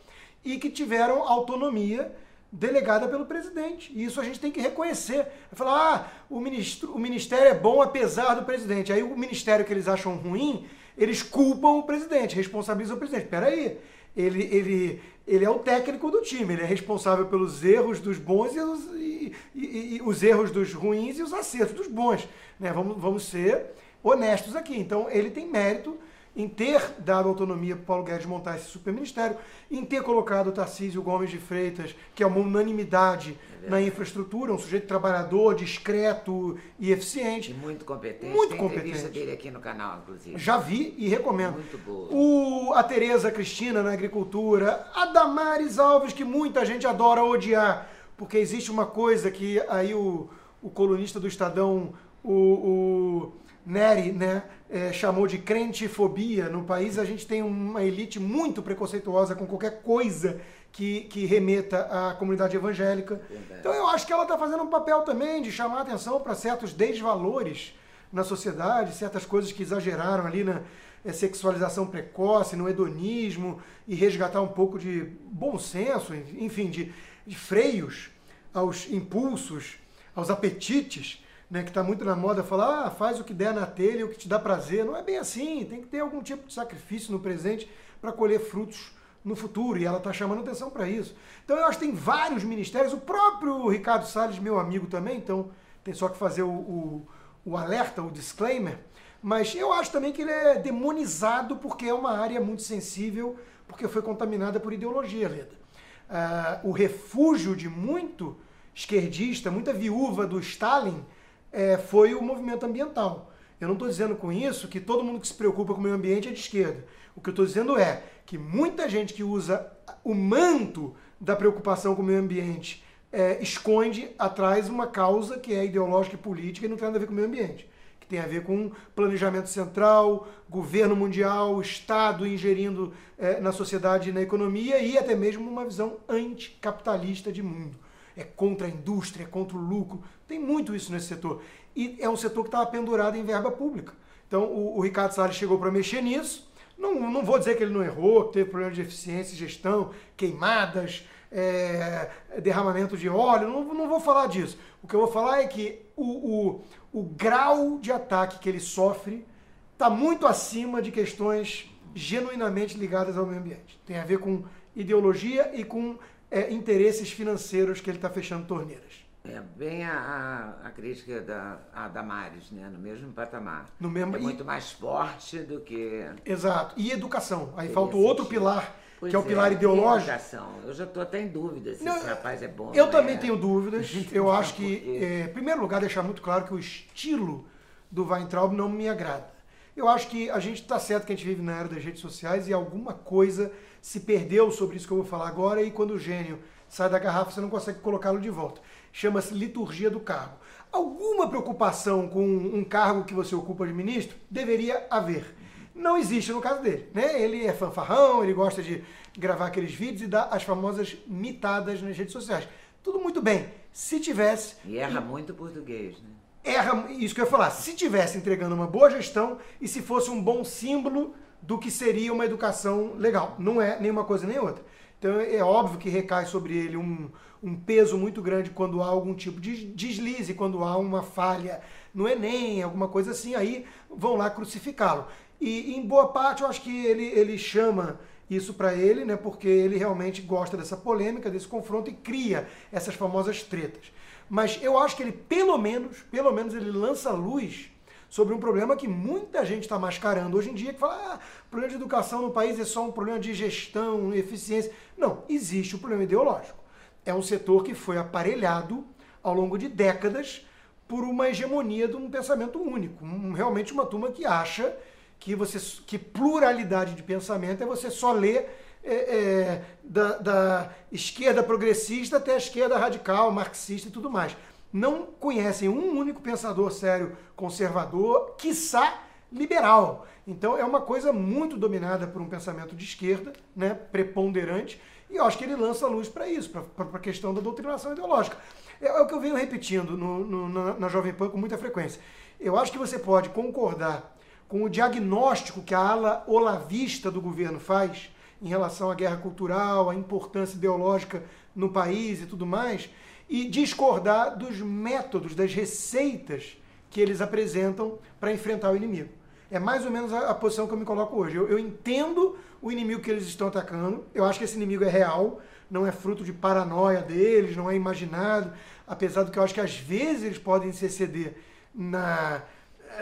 e 0.44 0.58
que 0.58 0.68
tiveram 0.68 1.22
autonomia 1.22 2.12
delegada 2.52 3.08
pelo 3.08 3.24
presidente. 3.24 3.90
E 3.94 4.04
isso 4.04 4.20
a 4.20 4.24
gente 4.24 4.38
tem 4.38 4.52
que 4.52 4.60
reconhecer. 4.60 5.26
Falar, 5.52 5.94
ah, 5.94 6.24
o, 6.28 6.38
ministro, 6.38 6.92
o 6.92 6.98
ministério 6.98 7.48
é 7.48 7.54
bom 7.54 7.80
apesar 7.80 8.34
do 8.34 8.44
presidente. 8.44 8.92
Aí 8.92 9.02
o 9.02 9.16
ministério 9.16 9.64
que 9.64 9.72
eles 9.72 9.88
acham 9.88 10.16
ruim, 10.16 10.66
eles 10.96 11.22
culpam 11.22 11.70
o 11.70 11.84
presidente, 11.84 12.36
responsabilizam 12.36 12.96
o 12.96 12.98
presidente. 12.98 13.28
Peraí, 13.28 13.78
ele, 14.14 14.42
ele, 14.54 15.02
ele 15.26 15.44
é 15.46 15.48
o 15.48 15.60
técnico 15.60 16.10
do 16.10 16.20
time, 16.20 16.52
ele 16.52 16.62
é 16.62 16.66
responsável 16.66 17.24
pelos 17.26 17.64
erros 17.64 17.98
dos 17.98 18.18
bons 18.18 18.54
e 18.54 18.60
os, 18.60 18.84
e, 18.94 19.32
e, 19.54 19.96
e, 19.96 20.02
os 20.04 20.22
erros 20.22 20.50
dos 20.50 20.74
ruins 20.74 21.18
e 21.18 21.22
os 21.22 21.32
acertos 21.32 21.74
dos 21.74 21.88
bons. 21.88 22.28
Né? 22.60 22.70
Vamos, 22.70 23.00
vamos 23.00 23.24
ser 23.24 23.72
honestos 24.02 24.54
aqui. 24.54 24.78
Então 24.78 25.08
ele 25.10 25.30
tem 25.30 25.48
mérito 25.48 25.96
em 26.34 26.48
ter 26.48 26.94
dado 26.98 27.28
autonomia 27.28 27.76
para 27.76 27.82
o 27.82 27.86
Paulo 27.86 28.04
Guedes 28.04 28.24
montar 28.24 28.56
esse 28.56 28.66
superministério, 28.66 29.36
em 29.70 29.84
ter 29.84 30.02
colocado 30.02 30.48
o 30.48 30.52
Tarcísio 30.52 31.02
Gomes 31.02 31.30
de 31.30 31.36
Freitas, 31.38 31.94
que 32.14 32.22
é 32.22 32.26
uma 32.26 32.38
unanimidade 32.38 33.38
é 33.62 33.68
na 33.68 33.80
infraestrutura, 33.80 34.52
um 34.52 34.58
sujeito 34.58 34.86
trabalhador, 34.86 35.54
discreto 35.54 36.58
e 36.78 36.90
eficiente. 36.90 37.50
E 37.50 37.54
muito 37.54 37.84
competente. 37.84 38.32
Muito 38.34 38.50
Tem 38.50 38.58
competente. 38.58 38.88
entrevista 38.88 39.10
dele 39.10 39.32
aqui 39.32 39.50
no 39.50 39.60
canal, 39.60 39.98
inclusive. 39.98 40.38
Já 40.38 40.56
vi 40.56 40.94
e 40.96 41.06
recomendo. 41.06 41.54
Muito 41.54 41.78
boa. 41.78 42.08
O, 42.10 42.72
a 42.72 42.82
Tereza 42.82 43.30
Cristina 43.30 43.82
na 43.82 43.92
agricultura, 43.92 44.86
a 44.94 45.06
Damares 45.06 45.78
Alves, 45.78 46.14
que 46.14 46.24
muita 46.24 46.64
gente 46.64 46.86
adora 46.86 47.22
odiar, 47.22 47.88
porque 48.16 48.38
existe 48.38 48.70
uma 48.70 48.86
coisa 48.86 49.30
que 49.30 49.60
aí 49.68 49.94
o, 49.94 50.30
o 50.62 50.70
colunista 50.70 51.20
do 51.20 51.28
Estadão, 51.28 51.92
o, 52.24 52.32
o 52.32 53.32
Neri, 53.64 54.12
né, 54.12 54.42
é, 54.68 54.92
chamou 54.92 55.26
de 55.26 55.38
crentifobia. 55.38 56.48
No 56.48 56.64
país 56.64 56.98
a 56.98 57.04
gente 57.04 57.26
tem 57.26 57.42
uma 57.42 57.82
elite 57.82 58.18
muito 58.18 58.62
preconceituosa 58.62 59.34
com 59.34 59.46
qualquer 59.46 59.82
coisa 59.82 60.40
que, 60.72 61.02
que 61.02 61.26
remeta 61.26 61.82
à 61.82 62.14
comunidade 62.14 62.56
evangélica. 62.56 63.20
Verdade. 63.28 63.60
Então 63.60 63.72
eu 63.72 63.86
acho 63.86 64.06
que 64.06 64.12
ela 64.12 64.22
está 64.22 64.36
fazendo 64.36 64.62
um 64.62 64.68
papel 64.68 65.02
também 65.02 65.42
de 65.42 65.52
chamar 65.52 65.82
atenção 65.82 66.20
para 66.20 66.34
certos 66.34 66.72
desvalores 66.72 67.74
na 68.12 68.24
sociedade, 68.24 68.94
certas 68.94 69.24
coisas 69.24 69.52
que 69.52 69.62
exageraram 69.62 70.26
ali 70.26 70.42
na 70.42 70.62
é, 71.04 71.12
sexualização 71.12 71.86
precoce, 71.86 72.56
no 72.56 72.68
hedonismo, 72.68 73.60
e 73.86 73.94
resgatar 73.94 74.40
um 74.40 74.48
pouco 74.48 74.78
de 74.78 75.08
bom 75.30 75.58
senso, 75.58 76.14
enfim, 76.14 76.70
de, 76.70 76.92
de 77.26 77.36
freios 77.36 78.10
aos 78.52 78.90
impulsos, 78.90 79.76
aos 80.14 80.30
apetites 80.30 81.22
né, 81.52 81.62
que 81.62 81.68
está 81.68 81.82
muito 81.82 82.02
na 82.02 82.16
moda 82.16 82.42
falar, 82.42 82.86
ah, 82.86 82.90
faz 82.90 83.20
o 83.20 83.24
que 83.24 83.34
der 83.34 83.52
na 83.52 83.66
telha, 83.66 84.06
o 84.06 84.08
que 84.08 84.16
te 84.16 84.26
dá 84.26 84.38
prazer. 84.38 84.86
Não 84.86 84.96
é 84.96 85.02
bem 85.02 85.18
assim, 85.18 85.66
tem 85.66 85.82
que 85.82 85.86
ter 85.86 86.00
algum 86.00 86.22
tipo 86.22 86.46
de 86.48 86.54
sacrifício 86.54 87.12
no 87.12 87.20
presente 87.20 87.70
para 88.00 88.10
colher 88.10 88.40
frutos 88.40 88.90
no 89.22 89.36
futuro, 89.36 89.78
e 89.78 89.84
ela 89.84 89.98
está 89.98 90.14
chamando 90.14 90.40
atenção 90.40 90.70
para 90.70 90.88
isso. 90.88 91.14
Então 91.44 91.58
eu 91.58 91.66
acho 91.66 91.78
que 91.78 91.84
tem 91.84 91.94
vários 91.94 92.42
ministérios, 92.42 92.94
o 92.94 92.96
próprio 92.96 93.68
Ricardo 93.68 94.06
Salles, 94.06 94.38
meu 94.38 94.58
amigo 94.58 94.86
também, 94.86 95.18
então 95.18 95.50
tem 95.84 95.92
só 95.92 96.08
que 96.08 96.16
fazer 96.16 96.42
o, 96.42 96.48
o, 96.48 97.06
o 97.44 97.54
alerta, 97.54 98.02
o 98.02 98.10
disclaimer, 98.10 98.78
mas 99.22 99.54
eu 99.54 99.74
acho 99.74 99.92
também 99.92 100.10
que 100.10 100.22
ele 100.22 100.30
é 100.30 100.54
demonizado 100.54 101.56
porque 101.56 101.84
é 101.84 101.92
uma 101.92 102.18
área 102.18 102.40
muito 102.40 102.62
sensível, 102.62 103.36
porque 103.68 103.86
foi 103.86 104.00
contaminada 104.00 104.58
por 104.58 104.72
ideologia, 104.72 105.28
Leda. 105.28 105.60
Ah, 106.08 106.60
o 106.64 106.72
refúgio 106.72 107.54
de 107.54 107.68
muito 107.68 108.38
esquerdista, 108.74 109.50
muita 109.50 109.74
viúva 109.74 110.26
do 110.26 110.40
Stalin, 110.40 111.04
é, 111.52 111.76
foi 111.76 112.14
o 112.14 112.22
movimento 112.22 112.64
ambiental. 112.64 113.30
Eu 113.60 113.68
não 113.68 113.74
estou 113.74 113.88
dizendo 113.88 114.16
com 114.16 114.32
isso 114.32 114.66
que 114.66 114.80
todo 114.80 115.04
mundo 115.04 115.20
que 115.20 115.28
se 115.28 115.34
preocupa 115.34 115.74
com 115.74 115.80
o 115.80 115.82
meio 115.82 115.94
ambiente 115.94 116.28
é 116.28 116.32
de 116.32 116.40
esquerda. 116.40 116.84
O 117.14 117.20
que 117.20 117.28
eu 117.28 117.32
estou 117.32 117.46
dizendo 117.46 117.78
é 117.78 118.02
que 118.24 118.38
muita 118.38 118.88
gente 118.88 119.14
que 119.14 119.22
usa 119.22 119.70
o 120.02 120.14
manto 120.14 120.96
da 121.20 121.36
preocupação 121.36 121.94
com 121.94 122.02
o 122.02 122.04
meio 122.04 122.18
ambiente 122.18 122.82
é, 123.12 123.40
esconde 123.42 124.10
atrás 124.18 124.68
uma 124.68 124.86
causa 124.86 125.38
que 125.38 125.54
é 125.54 125.64
ideológica 125.64 126.16
e 126.16 126.18
política 126.18 126.66
e 126.66 126.68
não 126.68 126.76
tem 126.76 126.86
nada 126.86 126.96
a 126.96 127.00
ver 127.00 127.06
com 127.06 127.12
o 127.12 127.14
meio 127.14 127.28
ambiente. 127.28 127.70
Que 128.00 128.06
tem 128.06 128.18
a 128.18 128.26
ver 128.26 128.42
com 128.42 128.72
planejamento 128.96 129.48
central, 129.48 130.26
governo 130.48 130.96
mundial, 130.96 131.60
Estado 131.60 132.26
ingerindo 132.26 132.92
é, 133.16 133.38
na 133.38 133.52
sociedade 133.52 134.08
e 134.08 134.12
na 134.12 134.22
economia 134.22 134.80
e 134.80 134.98
até 134.98 135.14
mesmo 135.14 135.48
uma 135.48 135.64
visão 135.64 135.98
anticapitalista 136.08 137.30
de 137.30 137.42
mundo 137.42 137.76
é 138.16 138.24
contra 138.24 138.66
a 138.66 138.70
indústria, 138.70 139.24
é 139.24 139.26
contra 139.26 139.56
o 139.56 139.60
lucro. 139.60 140.02
Tem 140.26 140.38
muito 140.38 140.74
isso 140.74 140.92
nesse 140.92 141.06
setor. 141.06 141.42
E 141.74 141.96
é 142.00 142.08
um 142.08 142.16
setor 142.16 142.42
que 142.42 142.48
estava 142.48 142.66
pendurado 142.66 143.16
em 143.16 143.24
verba 143.24 143.50
pública. 143.50 143.94
Então 144.28 144.44
o, 144.44 144.78
o 144.78 144.80
Ricardo 144.80 145.12
Salles 145.12 145.36
chegou 145.36 145.58
para 145.58 145.70
mexer 145.70 146.02
nisso. 146.02 146.50
Não, 146.76 146.94
não 147.10 147.24
vou 147.24 147.38
dizer 147.38 147.56
que 147.56 147.62
ele 147.62 147.72
não 147.72 147.82
errou, 147.82 148.26
que 148.26 148.34
teve 148.34 148.50
problemas 148.50 148.74
de 148.74 148.82
eficiência 148.82 149.36
gestão, 149.36 149.90
queimadas, 150.16 151.06
é, 151.30 152.10
derramamento 152.40 152.96
de 152.96 153.08
óleo, 153.08 153.48
não, 153.48 153.74
não 153.74 153.88
vou 153.88 154.00
falar 154.00 154.26
disso. 154.26 154.58
O 154.82 154.86
que 154.86 154.94
eu 154.94 155.00
vou 155.00 155.10
falar 155.10 155.40
é 155.40 155.46
que 155.46 155.80
o, 155.96 156.04
o, 156.04 156.64
o 156.92 157.02
grau 157.02 157.78
de 157.78 157.90
ataque 157.90 158.38
que 158.38 158.48
ele 158.48 158.60
sofre 158.60 159.24
está 159.72 159.88
muito 159.88 160.26
acima 160.26 160.82
de 160.82 160.92
questões 160.92 161.70
genuinamente 161.94 162.76
ligadas 162.76 163.16
ao 163.16 163.26
meio 163.26 163.40
ambiente. 163.40 163.80
Tem 163.86 163.98
a 163.98 164.04
ver 164.04 164.18
com 164.18 164.44
ideologia 164.74 165.50
e 165.54 165.64
com 165.64 165.98
é, 166.32 166.50
interesses 166.50 167.12
financeiros 167.12 167.80
que 167.80 167.90
ele 167.90 167.98
está 167.98 168.08
fechando 168.08 168.46
torneiras. 168.46 169.02
É 169.24 169.40
bem 169.56 169.84
a, 169.84 170.56
a, 170.64 170.70
crítica 170.70 171.20
da 171.20 171.58
a 171.72 171.86
Damares, 171.86 172.50
né? 172.50 172.68
no 172.72 172.78
mesmo 172.78 173.12
patamar. 173.12 173.70
No 173.78 173.88
mesmo, 173.88 174.16
é 174.16 174.18
muito 174.18 174.44
mais 174.44 174.72
forte 174.72 175.38
do 175.38 175.60
que. 175.60 176.04
Exato. 176.24 176.74
E 176.76 176.90
educação. 176.90 177.52
Aí 177.56 177.68
falta 177.68 177.96
outro 177.96 178.24
pilar, 178.24 178.74
Pois 178.98 179.10
que 179.10 179.16
é 179.16 179.18
o 179.18 179.22
pilar 179.22 179.52
ideológico. 179.52 180.10
Educação. 180.10 180.48
Eu 180.64 180.74
já 180.74 180.84
estou 180.84 181.00
até 181.00 181.20
em 181.20 181.28
dúvida 181.28 181.72
se 181.74 181.84
Não, 181.84 181.96
esse 181.96 182.06
rapaz 182.06 182.42
é 182.42 182.48
bom. 182.48 182.72
Eu 182.74 182.90
também 182.90 183.14
é. 183.14 183.18
tenho 183.18 183.36
dúvidas. 183.36 183.94
Eu 184.10 184.32
acho 184.32 184.54
que, 184.54 184.98
é, 185.00 185.24
em 185.26 185.32
primeiro 185.32 185.60
lugar, 185.60 185.80
deixar 185.80 186.02
muito 186.02 186.20
claro 186.20 186.44
que 186.44 186.54
o 186.54 186.58
estilo 186.58 187.46
do 187.88 188.04
Weintraub 188.04 188.52
não 188.54 188.68
me 188.68 188.88
agrada. 188.88 189.31
Eu 189.74 189.88
acho 189.88 190.08
que 190.08 190.28
a 190.28 190.38
gente 190.38 190.60
está 190.60 190.78
certo 190.78 191.06
que 191.06 191.12
a 191.12 191.16
gente 191.16 191.26
vive 191.26 191.40
na 191.40 191.58
era 191.58 191.68
das 191.68 191.82
redes 191.82 192.00
sociais 192.00 192.46
e 192.46 192.52
alguma 192.52 192.92
coisa 192.92 193.50
se 193.80 194.00
perdeu 194.00 194.50
sobre 194.50 194.76
isso 194.76 194.86
que 194.86 194.92
eu 194.92 194.98
vou 194.98 195.06
falar 195.06 195.28
agora 195.28 195.62
e 195.62 195.70
quando 195.70 195.92
o 195.92 195.98
gênio 195.98 196.38
sai 196.68 196.90
da 196.90 196.98
garrafa 196.98 197.30
você 197.30 197.40
não 197.40 197.48
consegue 197.48 197.80
colocá-lo 197.80 198.20
de 198.20 198.28
volta. 198.28 198.60
Chama-se 198.92 199.32
liturgia 199.32 199.90
do 199.90 199.98
cargo. 199.98 200.36
Alguma 200.70 201.28
preocupação 201.28 202.06
com 202.06 202.22
um 202.24 202.62
cargo 202.64 203.04
que 203.04 203.14
você 203.14 203.34
ocupa 203.34 203.66
de 203.66 203.72
ministro 203.72 204.16
deveria 204.30 204.86
haver. 204.90 205.34
Não 205.74 205.96
existe 205.96 206.32
no 206.32 206.40
caso 206.40 206.60
dele, 206.62 206.90
né? 206.92 207.20
Ele 207.20 207.46
é 207.46 207.52
fanfarrão, 207.52 208.22
ele 208.22 208.34
gosta 208.34 208.62
de 208.62 208.84
gravar 209.18 209.46
aqueles 209.46 209.74
vídeos 209.74 210.02
e 210.02 210.06
dar 210.06 210.24
as 210.24 210.42
famosas 210.42 210.96
mitadas 211.06 211.80
nas 211.80 211.96
redes 211.96 212.12
sociais. 212.12 212.46
Tudo 212.82 213.00
muito 213.00 213.22
bem. 213.22 213.48
Se 213.72 213.98
tivesse, 213.98 214.56
E 214.66 214.76
erra 214.76 215.00
muito 215.00 215.32
português, 215.32 215.94
né? 215.94 216.10
Erra, 216.44 216.86
isso 216.90 217.14
que 217.14 217.20
eu 217.20 217.24
ia 217.24 217.30
falar, 217.30 217.50
se 217.50 217.74
tivesse 217.74 218.18
entregando 218.18 218.54
uma 218.54 218.66
boa 218.66 218.90
gestão 218.90 219.38
e 219.60 219.68
se 219.68 219.80
fosse 219.80 220.10
um 220.10 220.22
bom 220.22 220.44
símbolo 220.44 221.14
do 221.40 221.58
que 221.58 221.70
seria 221.70 222.12
uma 222.12 222.24
educação 222.24 222.94
legal. 222.96 223.36
Não 223.38 223.60
é 223.60 223.78
nenhuma 223.80 224.04
coisa 224.04 224.26
nem 224.26 224.38
outra. 224.38 224.64
Então 224.98 225.20
é 225.20 225.42
óbvio 225.42 225.78
que 225.78 225.88
recai 225.88 226.26
sobre 226.26 226.56
ele 226.56 226.76
um, 226.76 227.10
um 227.42 227.56
peso 227.56 227.98
muito 227.98 228.22
grande 228.22 228.50
quando 228.50 228.82
há 228.82 228.86
algum 228.86 229.14
tipo 229.14 229.40
de 229.40 229.66
deslize, 229.66 230.34
quando 230.34 230.62
há 230.62 230.76
uma 230.76 231.02
falha 231.02 231.60
no 231.92 232.08
Enem, 232.08 232.62
alguma 232.62 232.86
coisa 232.86 233.10
assim, 233.10 233.34
aí 233.34 233.66
vão 233.90 234.16
lá 234.16 234.30
crucificá-lo. 234.30 235.06
E 235.40 235.74
em 235.74 235.84
boa 235.84 236.08
parte 236.08 236.42
eu 236.42 236.48
acho 236.48 236.62
que 236.62 236.86
ele, 236.86 237.04
ele 237.04 237.36
chama 237.36 237.98
isso 238.30 238.54
para 238.54 238.74
ele, 238.74 239.04
né, 239.04 239.16
porque 239.16 239.48
ele 239.48 239.76
realmente 239.76 240.22
gosta 240.22 240.56
dessa 240.56 240.76
polêmica, 240.76 241.30
desse 241.30 241.46
confronto 241.46 241.90
e 241.90 241.94
cria 241.94 242.48
essas 242.70 242.94
famosas 242.94 243.42
tretas. 243.42 243.92
Mas 244.28 244.58
eu 244.62 244.78
acho 244.78 244.96
que 244.96 245.02
ele, 245.02 245.12
pelo 245.12 245.58
menos, 245.58 245.98
pelo 246.10 246.32
menos 246.32 246.54
ele 246.54 246.70
lança 246.70 247.10
luz 247.10 247.70
sobre 248.08 248.34
um 248.34 248.38
problema 248.38 248.76
que 248.76 248.86
muita 248.88 249.44
gente 249.44 249.62
está 249.62 249.78
mascarando 249.78 250.36
hoje 250.36 250.50
em 250.50 250.54
dia, 250.54 250.72
que 250.72 250.78
fala, 250.78 251.14
ah, 251.14 251.18
problema 251.50 251.70
de 251.70 251.76
educação 251.76 252.22
no 252.22 252.30
país 252.30 252.58
é 252.58 252.64
só 252.64 252.84
um 252.84 252.92
problema 252.92 253.18
de 253.18 253.32
gestão, 253.34 254.14
eficiência. 254.14 254.72
Não, 254.96 255.24
existe 255.28 255.74
o 255.76 255.78
problema 255.78 256.04
ideológico. 256.04 256.58
É 257.04 257.12
um 257.14 257.22
setor 257.22 257.64
que 257.64 257.74
foi 257.74 257.98
aparelhado 257.98 258.84
ao 259.22 259.34
longo 259.34 259.58
de 259.58 259.68
décadas 259.68 260.46
por 260.86 261.04
uma 261.04 261.28
hegemonia 261.28 261.88
de 261.88 261.96
um 261.96 262.10
pensamento 262.10 262.60
único. 262.60 263.04
Um- 263.04 263.32
realmente 263.32 263.72
uma 263.72 263.86
turma 263.86 264.12
que 264.12 264.26
acha 264.26 264.76
que, 265.22 265.34
você, 265.36 265.58
que 265.86 265.96
pluralidade 265.98 266.94
de 266.94 267.02
pensamento 267.02 267.62
é 267.62 267.66
você 267.66 267.90
só 267.90 268.12
ler 268.12 268.58
é, 268.82 268.94
é, 268.94 269.64
da, 269.84 270.18
da 270.18 270.70
esquerda 270.90 271.42
progressista 271.44 272.16
até 272.16 272.34
a 272.34 272.36
esquerda 272.36 272.76
radical, 272.76 273.30
marxista 273.30 273.88
e 273.88 273.92
tudo 273.92 274.10
mais. 274.10 274.36
Não 274.72 275.06
conhecem 275.20 275.68
um 275.68 275.96
único 275.96 276.20
pensador 276.20 276.72
sério 276.72 277.16
conservador, 277.36 278.34
quiçá 278.36 279.02
liberal. 279.30 280.06
Então 280.26 280.58
é 280.58 280.64
uma 280.64 280.80
coisa 280.80 281.12
muito 281.12 281.56
dominada 281.56 282.06
por 282.06 282.20
um 282.20 282.28
pensamento 282.28 282.74
de 282.74 282.84
esquerda, 282.84 283.32
né, 283.54 283.74
preponderante, 283.92 284.80
e 285.08 285.16
eu 285.16 285.24
acho 285.24 285.38
que 285.38 285.44
ele 285.44 285.54
lança 285.54 285.86
luz 285.86 286.08
para 286.08 286.26
isso, 286.26 286.50
para 286.50 286.86
a 286.94 286.98
questão 286.98 287.32
da 287.34 287.40
doutrinação 287.40 287.92
ideológica. 287.92 288.36
É, 288.80 288.88
é 288.88 289.00
o 289.00 289.06
que 289.06 289.14
eu 289.14 289.20
venho 289.20 289.36
repetindo 289.36 289.96
no- 289.96 290.24
no- 290.24 290.48
na, 290.48 290.74
na 290.74 290.88
Jovem 290.88 291.12
Pan 291.12 291.28
com 291.28 291.38
muita 291.38 291.56
frequência. 291.58 292.00
Eu 292.40 292.56
acho 292.58 292.72
que 292.72 292.78
você 292.78 292.98
pode 292.98 293.28
concordar 293.28 294.11
com 294.52 294.64
o 294.64 294.68
diagnóstico 294.68 295.62
que 295.62 295.74
a 295.74 295.78
ala 295.78 296.24
olavista 296.26 297.10
do 297.10 297.22
governo 297.22 297.58
faz 297.58 298.10
em 298.42 298.48
relação 298.48 298.90
à 298.90 298.94
guerra 298.94 299.16
cultural, 299.16 299.88
à 299.88 299.94
importância 299.94 300.56
ideológica 300.56 301.22
no 301.56 301.70
país 301.70 302.20
e 302.20 302.26
tudo 302.26 302.44
mais, 302.44 302.90
e 303.30 303.48
discordar 303.48 304.36
dos 304.36 304.58
métodos, 304.58 305.34
das 305.34 305.54
receitas 305.54 306.58
que 306.90 307.00
eles 307.00 307.22
apresentam 307.22 307.98
para 308.20 308.30
enfrentar 308.30 308.70
o 308.70 308.76
inimigo. 308.76 309.08
É 309.50 309.58
mais 309.58 309.86
ou 309.86 309.90
menos 309.90 310.12
a, 310.12 310.28
a 310.28 310.34
posição 310.34 310.66
que 310.66 310.74
eu 310.74 310.78
me 310.78 310.84
coloco 310.84 311.16
hoje. 311.16 311.34
Eu, 311.34 311.48
eu 311.48 311.58
entendo 311.58 312.36
o 312.60 312.70
inimigo 312.70 313.00
que 313.00 313.10
eles 313.10 313.24
estão 313.24 313.48
atacando, 313.48 314.04
eu 314.14 314.22
acho 314.22 314.38
que 314.38 314.44
esse 314.44 314.56
inimigo 314.56 314.84
é 314.84 314.90
real, 314.90 315.40
não 315.70 315.86
é 315.86 315.92
fruto 315.92 316.22
de 316.22 316.32
paranoia 316.34 317.00
deles, 317.00 317.56
não 317.56 317.70
é 317.70 317.74
imaginado, 317.74 318.52
apesar 318.86 319.22
do 319.22 319.30
que 319.30 319.38
eu 319.38 319.42
acho 319.42 319.54
que 319.54 319.62
às 319.62 319.78
vezes 319.78 320.24
eles 320.24 320.38
podem 320.38 320.72
se 320.72 320.84
exceder 320.84 321.36
na 321.74 322.42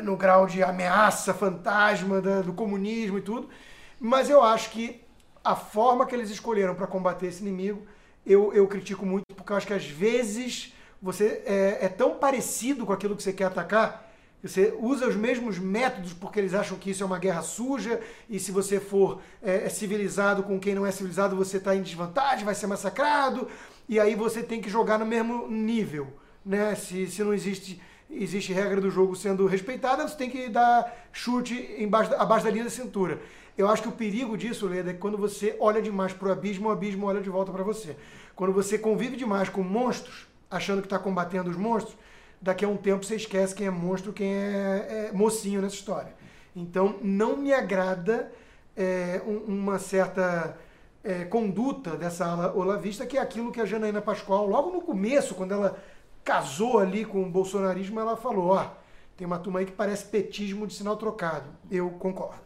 no 0.02 0.16
grau 0.16 0.46
de 0.46 0.62
ameaça, 0.62 1.34
fantasma 1.34 2.20
da, 2.20 2.40
do 2.42 2.52
comunismo 2.52 3.18
e 3.18 3.22
tudo, 3.22 3.48
mas 3.98 4.30
eu 4.30 4.42
acho 4.42 4.70
que 4.70 5.02
a 5.42 5.56
forma 5.56 6.06
que 6.06 6.14
eles 6.14 6.30
escolheram 6.30 6.74
para 6.74 6.86
combater 6.86 7.26
esse 7.26 7.42
inimigo, 7.42 7.86
eu, 8.26 8.52
eu 8.52 8.66
critico 8.68 9.06
muito, 9.06 9.24
porque 9.34 9.52
eu 9.52 9.56
acho 9.56 9.66
que 9.66 9.74
às 9.74 9.86
vezes 9.86 10.74
você 11.00 11.42
é, 11.46 11.78
é 11.82 11.88
tão 11.88 12.16
parecido 12.16 12.84
com 12.84 12.92
aquilo 12.92 13.16
que 13.16 13.22
você 13.22 13.32
quer 13.32 13.44
atacar 13.44 14.10
você 14.42 14.74
usa 14.80 15.06
os 15.06 15.14
mesmos 15.14 15.58
métodos 15.58 16.14
porque 16.14 16.40
eles 16.40 16.54
acham 16.54 16.78
que 16.78 16.90
isso 16.90 17.02
é 17.02 17.06
uma 17.06 17.18
guerra 17.18 17.42
suja 17.42 18.00
e 18.28 18.38
se 18.38 18.50
você 18.50 18.80
for 18.80 19.20
é, 19.42 19.66
é 19.66 19.68
civilizado 19.68 20.42
com 20.42 20.58
quem 20.58 20.74
não 20.74 20.86
é 20.86 20.90
civilizado, 20.90 21.36
você 21.36 21.58
está 21.58 21.76
em 21.76 21.82
desvantagem, 21.82 22.44
vai 22.44 22.54
ser 22.54 22.66
massacrado. 22.66 23.48
E 23.86 24.00
aí 24.00 24.14
você 24.14 24.42
tem 24.42 24.60
que 24.60 24.70
jogar 24.70 24.98
no 24.98 25.04
mesmo 25.04 25.46
nível. 25.46 26.08
Né? 26.44 26.74
Se, 26.74 27.06
se 27.06 27.22
não 27.22 27.34
existe, 27.34 27.80
existe 28.10 28.52
regra 28.52 28.80
do 28.80 28.90
jogo 28.90 29.14
sendo 29.14 29.46
respeitada, 29.46 30.06
você 30.06 30.16
tem 30.16 30.30
que 30.30 30.48
dar 30.48 31.08
chute 31.12 31.74
embaixo, 31.78 32.14
abaixo 32.14 32.44
da 32.44 32.50
linha 32.50 32.64
da 32.64 32.70
cintura. 32.70 33.20
Eu 33.56 33.68
acho 33.68 33.82
que 33.82 33.88
o 33.88 33.92
perigo 33.92 34.36
disso, 34.36 34.66
Leda, 34.66 34.90
é 34.90 34.92
que 34.92 34.98
quando 34.98 35.18
você 35.18 35.56
olha 35.60 35.82
demais 35.82 36.12
para 36.12 36.28
o 36.28 36.32
abismo, 36.32 36.68
o 36.68 36.72
abismo 36.72 37.06
olha 37.06 37.20
de 37.20 37.28
volta 37.28 37.52
para 37.52 37.62
você. 37.62 37.96
Quando 38.34 38.52
você 38.52 38.78
convive 38.78 39.16
demais 39.16 39.48
com 39.48 39.62
monstros, 39.62 40.26
achando 40.50 40.80
que 40.80 40.86
está 40.86 40.98
combatendo 40.98 41.50
os 41.50 41.56
monstros, 41.56 41.96
daqui 42.40 42.64
a 42.64 42.68
um 42.68 42.76
tempo 42.76 43.04
você 43.04 43.16
esquece 43.16 43.54
quem 43.54 43.66
é 43.66 43.70
monstro, 43.70 44.12
quem 44.12 44.32
é, 44.32 45.08
é 45.08 45.12
mocinho 45.12 45.60
nessa 45.60 45.74
história. 45.74 46.14
Então, 46.56 46.96
não 47.02 47.36
me 47.36 47.52
agrada 47.52 48.32
é, 48.76 49.20
uma 49.46 49.78
certa 49.78 50.56
é, 51.04 51.24
conduta 51.24 51.96
dessa 51.96 52.26
ala 52.26 52.54
olavista, 52.54 53.06
que 53.06 53.18
é 53.18 53.20
aquilo 53.20 53.52
que 53.52 53.60
a 53.60 53.66
Janaína 53.66 54.00
Pascoal, 54.00 54.46
logo 54.46 54.70
no 54.70 54.80
começo, 54.80 55.34
quando 55.34 55.52
ela 55.52 55.78
casou 56.24 56.78
ali 56.78 57.04
com 57.04 57.22
o 57.22 57.30
bolsonarismo, 57.30 57.98
ela 58.00 58.16
falou, 58.16 58.50
ó, 58.50 58.70
tem 59.16 59.26
uma 59.26 59.38
turma 59.38 59.60
aí 59.60 59.66
que 59.66 59.72
parece 59.72 60.06
petismo 60.06 60.66
de 60.66 60.74
sinal 60.74 60.96
trocado. 60.96 61.48
Eu 61.70 61.90
concordo. 61.90 62.40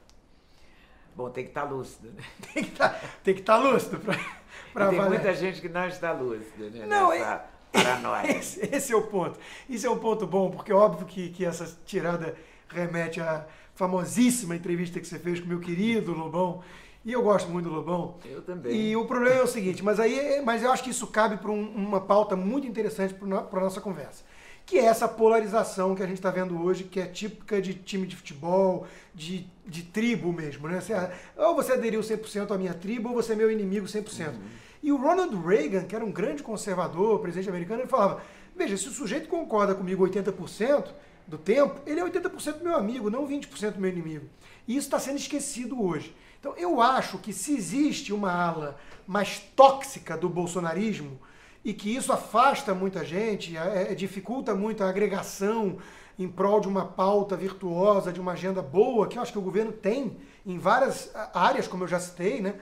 Bom, 1.14 1.30
tem 1.30 1.44
que 1.44 1.50
estar 1.50 1.62
tá 1.62 1.68
lúcido, 1.68 2.10
né? 2.10 2.22
tem 2.52 2.64
que 2.64 2.72
tá, 2.72 2.98
estar 3.24 3.42
tá 3.44 3.56
lúcido 3.56 4.00
para 4.00 4.88
Tem 4.88 4.98
valer. 4.98 5.20
muita 5.20 5.34
gente 5.34 5.60
que 5.60 5.68
não 5.68 5.86
está 5.86 6.12
lúcida, 6.12 6.70
né? 6.70 6.86
Não, 6.86 7.10
Nessa... 7.10 7.24
é 7.24 7.54
Esse, 8.38 8.60
esse, 8.74 8.92
é 8.92 8.96
o 8.96 9.02
ponto. 9.02 9.38
Isso 9.68 9.86
é 9.86 9.90
um 9.90 9.98
ponto 9.98 10.26
bom, 10.26 10.50
porque 10.50 10.70
é 10.70 10.74
óbvio 10.74 11.06
que, 11.06 11.30
que 11.30 11.44
essa 11.44 11.76
tirada 11.84 12.36
remete 12.68 13.20
à 13.20 13.46
famosíssima 13.74 14.54
entrevista 14.54 15.00
que 15.00 15.06
você 15.06 15.18
fez 15.18 15.40
com 15.40 15.46
meu 15.46 15.60
querido 15.60 16.12
Lobão. 16.12 16.62
E 17.04 17.12
eu 17.12 17.22
gosto 17.22 17.50
muito 17.50 17.68
do 17.68 17.74
Lobão. 17.74 18.16
Eu 18.24 18.40
também. 18.40 18.74
E 18.74 18.96
o 18.96 19.04
problema 19.04 19.36
é 19.36 19.42
o 19.42 19.46
seguinte, 19.46 19.84
mas 19.84 20.00
aí, 20.00 20.40
mas 20.42 20.62
eu 20.62 20.72
acho 20.72 20.82
que 20.82 20.90
isso 20.90 21.06
cabe 21.06 21.36
para 21.36 21.50
um, 21.50 21.62
uma 21.62 22.00
pauta 22.00 22.34
muito 22.34 22.66
interessante 22.66 23.12
para 23.12 23.38
a 23.38 23.62
nossa 23.62 23.80
conversa. 23.80 24.24
Que 24.64 24.78
é 24.78 24.86
essa 24.86 25.06
polarização 25.06 25.94
que 25.94 26.02
a 26.02 26.06
gente 26.06 26.16
está 26.16 26.30
vendo 26.30 26.58
hoje, 26.62 26.84
que 26.84 26.98
é 26.98 27.06
típica 27.06 27.60
de 27.60 27.74
time 27.74 28.06
de 28.06 28.16
futebol, 28.16 28.86
de, 29.14 29.46
de 29.66 29.82
tribo 29.82 30.32
mesmo. 30.32 30.66
Né? 30.66 30.80
Você, 30.80 30.94
ou 31.36 31.54
você 31.54 31.74
aderiu 31.74 32.00
100% 32.00 32.50
à 32.50 32.56
minha 32.56 32.72
tribo, 32.72 33.10
ou 33.10 33.14
você 33.14 33.34
é 33.34 33.36
meu 33.36 33.50
inimigo 33.50 33.86
100%. 33.86 34.28
Uhum. 34.28 34.40
E 34.82 34.90
o 34.90 34.96
Ronald 34.96 35.34
Reagan, 35.46 35.84
que 35.84 35.94
era 35.94 36.04
um 36.04 36.10
grande 36.10 36.42
conservador, 36.42 37.18
presidente 37.20 37.50
americano, 37.50 37.82
ele 37.82 37.88
falava: 37.88 38.22
veja, 38.56 38.74
se 38.78 38.88
o 38.88 38.92
sujeito 38.92 39.28
concorda 39.28 39.74
comigo 39.74 40.06
80% 40.06 40.88
do 41.26 41.36
tempo, 41.36 41.80
ele 41.86 42.00
é 42.00 42.04
80% 42.04 42.62
meu 42.62 42.76
amigo, 42.76 43.10
não 43.10 43.28
20% 43.28 43.76
meu 43.76 43.90
inimigo. 43.90 44.26
E 44.66 44.76
isso 44.76 44.86
está 44.86 44.98
sendo 44.98 45.18
esquecido 45.18 45.82
hoje. 45.82 46.14
Então 46.44 46.54
eu 46.58 46.78
acho 46.78 47.16
que 47.16 47.32
se 47.32 47.56
existe 47.56 48.12
uma 48.12 48.30
ala 48.30 48.76
mais 49.06 49.38
tóxica 49.56 50.14
do 50.14 50.28
bolsonarismo 50.28 51.18
e 51.64 51.72
que 51.72 51.96
isso 51.96 52.12
afasta 52.12 52.74
muita 52.74 53.02
gente, 53.02 53.56
é, 53.56 53.92
é, 53.92 53.94
dificulta 53.94 54.54
muito 54.54 54.84
a 54.84 54.90
agregação 54.90 55.78
em 56.18 56.28
prol 56.28 56.60
de 56.60 56.68
uma 56.68 56.84
pauta 56.84 57.34
virtuosa, 57.34 58.12
de 58.12 58.20
uma 58.20 58.32
agenda 58.32 58.60
boa, 58.60 59.08
que 59.08 59.16
eu 59.16 59.22
acho 59.22 59.32
que 59.32 59.38
o 59.38 59.40
governo 59.40 59.72
tem 59.72 60.18
em 60.44 60.58
várias 60.58 61.10
áreas, 61.32 61.66
como 61.66 61.84
eu 61.84 61.88
já 61.88 61.98
citei, 61.98 62.42
né? 62.42 62.56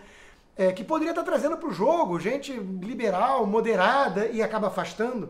é, 0.57 0.71
que 0.71 0.85
poderia 0.85 1.11
estar 1.11 1.25
trazendo 1.25 1.57
para 1.57 1.69
o 1.69 1.75
jogo 1.75 2.21
gente 2.21 2.53
liberal, 2.53 3.45
moderada 3.49 4.29
e 4.29 4.41
acaba 4.41 4.69
afastando. 4.69 5.29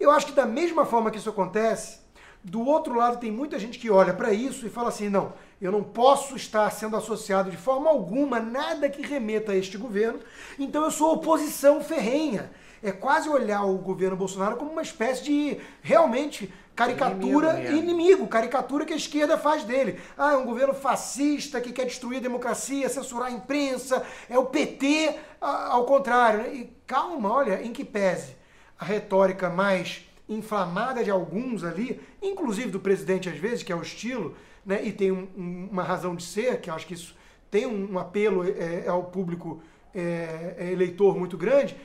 Eu 0.00 0.10
acho 0.10 0.26
que 0.26 0.32
da 0.32 0.46
mesma 0.46 0.84
forma 0.84 1.12
que 1.12 1.18
isso 1.18 1.30
acontece, 1.30 2.00
do 2.44 2.62
outro 2.66 2.94
lado 2.94 3.18
tem 3.18 3.32
muita 3.32 3.58
gente 3.58 3.78
que 3.78 3.90
olha 3.90 4.12
para 4.12 4.32
isso 4.32 4.66
e 4.66 4.70
fala 4.70 4.90
assim: 4.90 5.08
não, 5.08 5.32
eu 5.60 5.72
não 5.72 5.82
posso 5.82 6.36
estar 6.36 6.70
sendo 6.70 6.94
associado 6.94 7.50
de 7.50 7.56
forma 7.56 7.88
alguma 7.88 8.38
nada 8.38 8.88
que 8.90 9.00
remeta 9.00 9.52
a 9.52 9.56
este 9.56 9.78
governo, 9.78 10.20
então 10.58 10.84
eu 10.84 10.90
sou 10.90 11.14
oposição 11.14 11.82
ferrenha. 11.82 12.50
É 12.82 12.92
quase 12.92 13.30
olhar 13.30 13.64
o 13.64 13.78
governo 13.78 14.14
Bolsonaro 14.14 14.56
como 14.56 14.70
uma 14.70 14.82
espécie 14.82 15.24
de 15.24 15.58
realmente 15.80 16.52
caricatura 16.76 17.58
inimigo, 17.60 17.78
inimigo, 17.78 18.28
caricatura 18.28 18.84
que 18.84 18.92
a 18.92 18.96
esquerda 18.96 19.38
faz 19.38 19.64
dele. 19.64 19.98
Ah, 20.18 20.32
é 20.32 20.36
um 20.36 20.44
governo 20.44 20.74
fascista 20.74 21.62
que 21.62 21.72
quer 21.72 21.86
destruir 21.86 22.18
a 22.18 22.22
democracia, 22.22 22.86
censurar 22.90 23.28
a 23.28 23.32
imprensa, 23.32 24.04
é 24.28 24.38
o 24.38 24.44
PT 24.44 25.16
ao 25.40 25.86
contrário. 25.86 26.54
E 26.54 26.76
calma, 26.86 27.32
olha, 27.32 27.64
em 27.64 27.72
que 27.72 27.86
pese 27.86 28.36
a 28.78 28.84
retórica 28.84 29.48
mais 29.48 30.04
inflamada 30.28 31.04
de 31.04 31.10
alguns 31.10 31.64
ali, 31.64 32.00
inclusive 32.22 32.70
do 32.70 32.80
presidente 32.80 33.28
às 33.28 33.36
vezes, 33.36 33.62
que 33.62 33.72
é 33.72 33.76
o 33.76 33.82
estilo, 33.82 34.34
né, 34.64 34.82
e 34.82 34.92
tem 34.92 35.12
um, 35.12 35.28
um, 35.36 35.68
uma 35.70 35.82
razão 35.82 36.14
de 36.14 36.22
ser, 36.22 36.60
que 36.60 36.70
eu 36.70 36.74
acho 36.74 36.86
que 36.86 36.94
isso 36.94 37.14
tem 37.50 37.66
um, 37.66 37.98
apelo 37.98 38.42
é, 38.44 38.88
ao 38.88 39.04
público 39.04 39.62
é, 39.94 40.56
é 40.58 40.72
eleitor 40.72 41.16
muito 41.16 41.36
grande, 41.36 41.76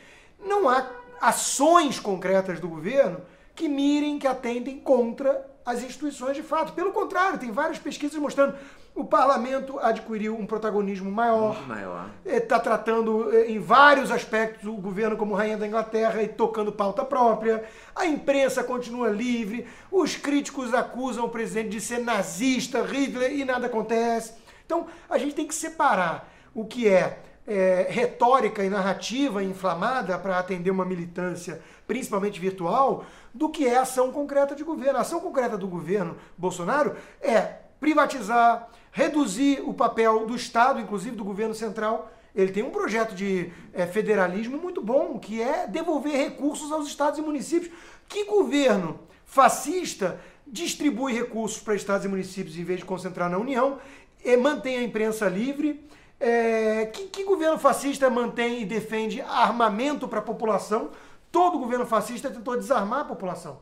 não 0.44 0.70
há 0.70 0.90
ações 1.22 2.00
concretas 2.00 2.60
do 2.60 2.68
governo 2.68 3.22
que 3.54 3.68
mirem, 3.68 4.18
que 4.18 4.26
atentem 4.26 4.80
contra 4.80 5.46
as 5.66 5.84
instituições 5.84 6.36
de 6.36 6.42
fato. 6.42 6.74
Pelo 6.74 6.92
contrário, 6.92 7.38
tem 7.38 7.52
várias 7.52 7.78
pesquisas 7.78 8.18
mostrando 8.18 8.58
o 9.00 9.06
parlamento 9.06 9.80
adquiriu 9.80 10.38
um 10.38 10.46
protagonismo 10.46 11.10
maior. 11.10 11.56
Muito 11.56 11.68
maior. 11.70 12.10
Está 12.26 12.60
tratando 12.60 13.34
eh, 13.34 13.50
em 13.50 13.58
vários 13.58 14.12
aspectos 14.12 14.68
o 14.68 14.74
governo 14.74 15.16
como 15.16 15.34
rainha 15.34 15.58
da 15.58 15.66
Inglaterra 15.66 16.22
e 16.22 16.28
tocando 16.28 16.72
pauta 16.72 17.06
própria. 17.06 17.64
A 17.96 18.06
imprensa 18.06 18.62
continua 18.62 19.08
livre. 19.08 19.66
Os 19.90 20.18
críticos 20.18 20.74
acusam 20.74 21.26
o 21.26 21.30
presidente 21.30 21.70
de 21.70 21.80
ser 21.80 22.00
nazista, 22.00 22.84
Hitler, 22.84 23.32
e 23.32 23.46
nada 23.46 23.68
acontece. 23.68 24.34
Então, 24.66 24.88
a 25.10 25.18
gente 25.18 25.34
tem 25.34 25.48
que 25.48 25.56
separar 25.56 26.30
o 26.54 26.66
que 26.66 26.90
é, 26.90 27.20
é 27.48 27.88
retórica 27.90 28.66
e 28.66 28.70
narrativa 28.70 29.42
inflamada 29.42 30.20
para 30.20 30.38
atender 30.38 30.72
uma 30.72 30.84
militância, 30.84 31.62
principalmente 31.88 32.38
virtual, 32.38 33.06
do 33.34 33.48
que 33.48 33.66
é 33.66 33.78
ação 33.78 34.12
concreta 34.12 34.54
de 34.54 34.64
governo. 34.64 34.98
A 34.98 35.02
ação 35.02 35.22
concreta 35.22 35.58
do 35.58 35.68
governo 35.68 36.18
Bolsonaro 36.38 36.98
é 37.22 37.69
privatizar, 37.80 38.70
reduzir 38.92 39.62
o 39.66 39.74
papel 39.74 40.26
do 40.26 40.36
Estado, 40.36 40.80
inclusive 40.80 41.16
do 41.16 41.24
governo 41.24 41.54
central. 41.54 42.12
Ele 42.36 42.52
tem 42.52 42.64
um 42.64 42.70
projeto 42.70 43.16
de 43.16 43.52
é, 43.74 43.88
federalismo 43.88 44.58
muito 44.58 44.82
bom, 44.82 45.18
que 45.18 45.42
é 45.42 45.68
devolver 45.68 46.16
recursos 46.16 46.72
aos 46.72 46.88
estados 46.88 47.20
e 47.20 47.22
municípios. 47.22 47.72
Que 48.08 48.26
governo 48.26 49.00
fascista 49.26 50.20
distribui 50.46 51.14
recursos 51.14 51.62
para 51.62 51.76
estados 51.76 52.06
e 52.06 52.10
municípios 52.10 52.58
em 52.58 52.64
vez 52.64 52.80
de 52.80 52.86
concentrar 52.86 53.30
na 53.30 53.38
União, 53.38 53.78
e 54.24 54.36
mantém 54.36 54.78
a 54.78 54.84
imprensa 54.84 55.28
livre? 55.28 55.88
É, 56.20 56.88
que, 56.88 57.08
que 57.08 57.24
governo 57.24 57.58
fascista 57.58 58.10
mantém 58.10 58.62
e 58.62 58.66
defende 58.66 59.22
armamento 59.22 60.08
para 60.08 60.20
a 60.20 60.24
população? 60.24 60.90
Todo 61.32 61.60
governo 61.60 61.86
fascista 61.86 62.30
tentou 62.30 62.58
desarmar 62.58 63.02
a 63.02 63.06
população. 63.06 63.60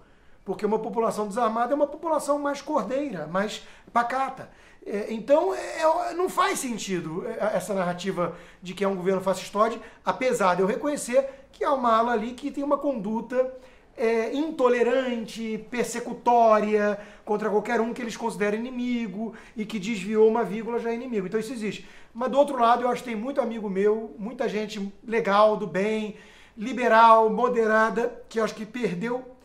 Porque 0.48 0.66
uma 0.66 0.80
população 0.80 1.28
desarmada 1.28 1.74
é 1.74 1.76
uma 1.76 1.86
população 1.86 2.40
mais 2.40 2.62
cordeira, 2.62 3.28
mais 3.28 3.68
pacata. 3.92 4.50
É, 4.86 5.08
então, 5.10 5.54
é, 5.54 5.82
é, 5.82 6.14
não 6.14 6.30
faz 6.30 6.60
sentido 6.60 7.26
essa 7.38 7.74
narrativa 7.74 8.34
de 8.64 8.74
que 8.74 8.82
é 8.82 8.88
um 8.88 8.96
governo 8.96 9.20
fascistoide, 9.20 9.78
apesar 10.06 10.56
de 10.56 10.62
eu 10.62 10.66
reconhecer 10.66 11.30
que 11.52 11.66
há 11.66 11.74
uma 11.74 11.98
ala 11.98 12.14
ali 12.14 12.32
que 12.32 12.50
tem 12.50 12.64
uma 12.64 12.78
conduta 12.78 13.54
é, 13.98 14.34
intolerante, 14.34 15.66
persecutória 15.70 16.98
contra 17.26 17.50
qualquer 17.50 17.82
um 17.82 17.94
que 17.94 18.02
eles 18.02 18.16
considerem 18.16 18.62
inimigo 18.62 19.34
e 19.54 19.66
que 19.66 19.78
desviou 19.78 20.30
uma 20.30 20.46
vírgula 20.46 20.80
já 20.80 20.92
é 20.92 20.96
inimigo. 20.96 21.28
Então 21.28 21.42
isso 21.42 21.52
existe. 21.52 21.86
Mas 22.14 22.32
do 22.32 22.38
outro 22.38 22.58
lado, 22.58 22.84
eu 22.84 22.90
acho 22.90 23.04
que 23.04 23.10
tem 23.10 23.20
muito 23.20 23.42
amigo 23.42 23.70
meu, 23.70 24.16
muita 24.18 24.48
gente 24.48 24.94
legal, 25.06 25.58
do 25.58 25.68
bem, 25.68 26.16
liberal, 26.56 27.30
moderada, 27.30 28.24
que 28.30 28.40
eu 28.40 28.46
acho 28.46 28.56
que 28.56 28.66
perdeu, 28.66 29.36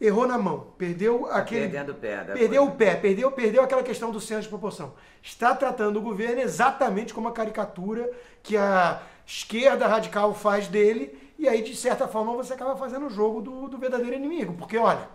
errou 0.00 0.26
na 0.26 0.38
mão. 0.38 0.68
Perdeu 0.78 1.26
tá 1.26 1.36
aquele. 1.36 1.68
Perdendo 1.68 1.92
o 1.92 1.94
pé. 1.94 2.24
Perdeu 2.24 2.62
coisa. 2.62 2.62
o 2.62 2.76
pé, 2.76 2.96
perdeu, 2.96 3.32
perdeu 3.32 3.62
aquela 3.62 3.82
questão 3.82 4.10
do 4.10 4.20
centro 4.20 4.44
de 4.44 4.48
proporção. 4.48 4.94
Está 5.22 5.54
tratando 5.54 5.98
o 5.98 6.02
governo 6.02 6.40
exatamente 6.40 7.12
como 7.12 7.28
a 7.28 7.32
caricatura 7.32 8.10
que 8.42 8.56
a 8.56 9.02
esquerda 9.26 9.86
radical 9.86 10.34
faz 10.34 10.66
dele, 10.66 11.16
e 11.38 11.48
aí, 11.48 11.62
de 11.62 11.74
certa 11.74 12.06
forma, 12.06 12.34
você 12.34 12.52
acaba 12.52 12.76
fazendo 12.76 13.06
o 13.06 13.10
jogo 13.10 13.40
do, 13.40 13.68
do 13.68 13.78
verdadeiro 13.78 14.14
inimigo. 14.14 14.54
Porque, 14.54 14.76
olha, 14.76 15.08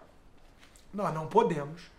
nós 0.93 1.13
não 1.13 1.27
podemos. 1.27 1.91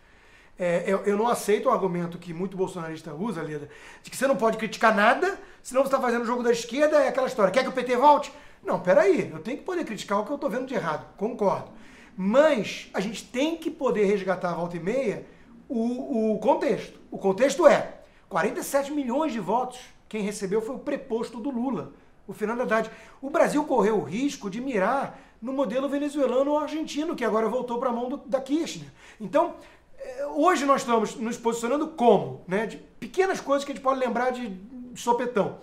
É, 0.58 0.82
eu, 0.86 1.04
eu, 1.04 1.16
não 1.16 1.28
aceito 1.28 1.68
o 1.68 1.70
argumento 1.70 2.18
que 2.18 2.32
muito 2.32 2.56
bolsonarista 2.56 3.12
usa, 3.12 3.42
Leda, 3.42 3.68
de 4.02 4.10
que 4.10 4.16
você 4.16 4.26
não 4.26 4.36
pode 4.36 4.56
criticar 4.56 4.94
nada, 4.94 5.38
senão 5.62 5.82
você 5.82 5.88
está 5.88 6.00
fazendo 6.00 6.22
o 6.22 6.26
jogo 6.26 6.42
da 6.42 6.50
esquerda, 6.50 6.96
é 7.04 7.08
aquela 7.08 7.26
história. 7.26 7.52
Quer 7.52 7.62
que 7.62 7.68
o 7.68 7.72
PT 7.72 7.96
volte? 7.96 8.32
Não, 8.64 8.80
peraí, 8.80 9.30
eu 9.30 9.38
tenho 9.40 9.58
que 9.58 9.64
poder 9.64 9.84
criticar 9.84 10.18
o 10.18 10.24
que 10.24 10.32
eu 10.32 10.36
estou 10.36 10.50
vendo 10.50 10.66
de 10.66 10.74
errado, 10.74 11.06
concordo. 11.16 11.70
Mas 12.16 12.88
a 12.94 13.00
gente 13.00 13.24
tem 13.24 13.56
que 13.56 13.70
poder 13.70 14.04
resgatar 14.06 14.50
a 14.50 14.54
volta 14.54 14.76
e 14.76 14.80
meia 14.80 15.26
o, 15.68 16.34
o 16.34 16.38
contexto. 16.38 16.98
O 17.10 17.18
contexto 17.18 17.66
é 17.66 17.96
47 18.28 18.92
milhões 18.92 19.32
de 19.32 19.40
votos. 19.40 19.78
Quem 20.08 20.22
recebeu 20.22 20.62
foi 20.62 20.76
o 20.76 20.78
preposto 20.78 21.38
do 21.38 21.50
Lula, 21.50 21.92
o 22.26 22.32
Fernando 22.32 22.62
Haddad. 22.62 22.90
O 23.20 23.28
Brasil 23.28 23.62
correu 23.64 23.98
o 23.98 24.04
risco 24.04 24.48
de 24.48 24.60
mirar 24.60 25.20
no 25.42 25.52
modelo 25.52 25.88
venezuelano 25.88 26.52
ou 26.52 26.58
argentino, 26.58 27.14
que 27.14 27.24
agora 27.24 27.48
voltou 27.48 27.78
para 27.78 27.90
a 27.90 27.92
mão 27.92 28.08
do, 28.08 28.16
da 28.18 28.40
Kirchner. 28.40 28.88
Então, 29.20 29.54
eh, 29.98 30.26
hoje 30.34 30.64
nós 30.64 30.80
estamos 30.80 31.16
nos 31.16 31.36
posicionando 31.36 31.88
como? 31.88 32.42
Né, 32.48 32.66
de 32.66 32.76
pequenas 32.76 33.40
coisas 33.40 33.64
que 33.64 33.72
a 33.72 33.74
gente 33.74 33.82
pode 33.82 34.00
lembrar 34.00 34.30
de 34.30 34.56
sopetão. 34.94 35.58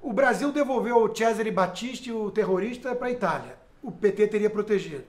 O 0.00 0.12
Brasil 0.12 0.52
devolveu 0.52 0.96
o 0.96 1.14
Cesare 1.14 1.50
Battisti, 1.50 2.12
o 2.12 2.30
terrorista, 2.30 2.94
para 2.94 3.08
a 3.08 3.10
Itália. 3.10 3.58
O 3.82 3.90
PT 3.90 4.28
teria 4.28 4.48
protegido. 4.48 5.04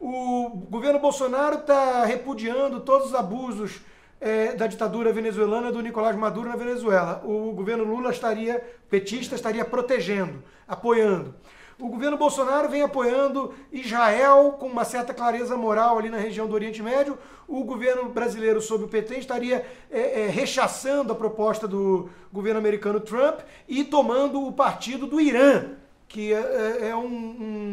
O 0.00 0.50
governo 0.70 0.98
Bolsonaro 0.98 1.56
está 1.56 2.04
repudiando 2.04 2.80
todos 2.80 3.08
os 3.08 3.14
abusos 3.14 3.80
é, 4.20 4.52
da 4.54 4.66
ditadura 4.66 5.12
venezuelana 5.12 5.72
do 5.72 5.82
Nicolás 5.82 6.16
Maduro 6.16 6.48
na 6.48 6.56
Venezuela. 6.56 7.20
O 7.24 7.52
governo 7.52 7.84
Lula 7.84 8.10
estaria, 8.10 8.64
petista, 8.88 9.34
estaria 9.34 9.64
protegendo, 9.64 10.42
apoiando. 10.66 11.34
O 11.80 11.88
governo 11.88 12.16
Bolsonaro 12.16 12.68
vem 12.68 12.82
apoiando 12.82 13.54
Israel 13.72 14.56
com 14.58 14.66
uma 14.66 14.84
certa 14.84 15.14
clareza 15.14 15.56
moral 15.56 15.96
ali 15.96 16.08
na 16.08 16.18
região 16.18 16.48
do 16.48 16.54
Oriente 16.54 16.82
Médio. 16.82 17.16
O 17.46 17.62
governo 17.62 18.08
brasileiro, 18.08 18.60
sob 18.60 18.84
o 18.84 18.88
PT, 18.88 19.18
estaria 19.18 19.64
é, 19.88 20.22
é, 20.22 20.26
rechaçando 20.28 21.12
a 21.12 21.16
proposta 21.16 21.68
do 21.68 22.10
governo 22.32 22.58
americano 22.58 22.98
Trump 22.98 23.40
e 23.68 23.84
tomando 23.84 24.44
o 24.44 24.52
partido 24.52 25.06
do 25.06 25.20
Irã, 25.20 25.76
que 26.08 26.32
é, 26.32 26.38
é, 26.38 26.88
é 26.88 26.96
um, 26.96 27.04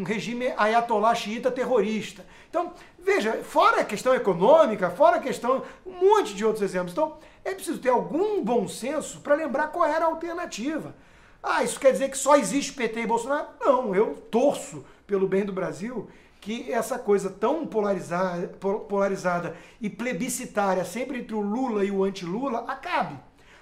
um, 0.02 0.04
regime 0.04 0.54
ayatollah 0.58 1.16
xiita 1.16 1.50
terrorista. 1.50 2.26
Então, 2.50 2.74
veja, 3.00 3.42
fora 3.44 3.82
a 3.82 3.86
questão 3.86 4.14
econômica, 4.14 4.90
fora 4.90 5.16
a 5.16 5.22
questão, 5.22 5.64
um 5.86 5.92
monte 5.92 6.36
de 6.36 6.44
outros 6.44 6.62
exemplos. 6.62 6.92
Então, 6.92 7.18
é 7.46 7.54
preciso 7.54 7.80
ter 7.80 7.90
algum 7.90 8.44
bom 8.44 8.68
senso 8.68 9.22
para 9.22 9.36
lembrar 9.36 9.68
qual 9.68 9.86
era 9.86 10.06
a 10.06 10.10
alternativa. 10.10 10.94
Ah, 11.42 11.64
isso 11.64 11.80
quer 11.80 11.92
dizer 11.92 12.10
que 12.10 12.18
só 12.18 12.36
existe 12.36 12.74
PT 12.74 13.02
e 13.02 13.08
Bolsonaro? 13.08 13.48
Não, 13.62 13.96
eu 13.96 14.16
torço 14.30 14.84
pelo 15.08 15.28
bem 15.28 15.46
do 15.46 15.54
Brasil 15.54 16.10
que 16.42 16.72
essa 16.72 17.00
coisa 17.00 17.30
tão 17.30 17.66
polarizada, 17.66 18.48
polarizada 18.90 19.56
e 19.82 19.90
plebiscitária, 19.90 20.84
sempre 20.86 21.20
entre 21.20 21.34
o 21.34 21.40
Lula 21.40 21.84
e 21.84 21.90
o 21.90 22.04
anti-Lula, 22.04 22.66
acabe. 22.68 23.18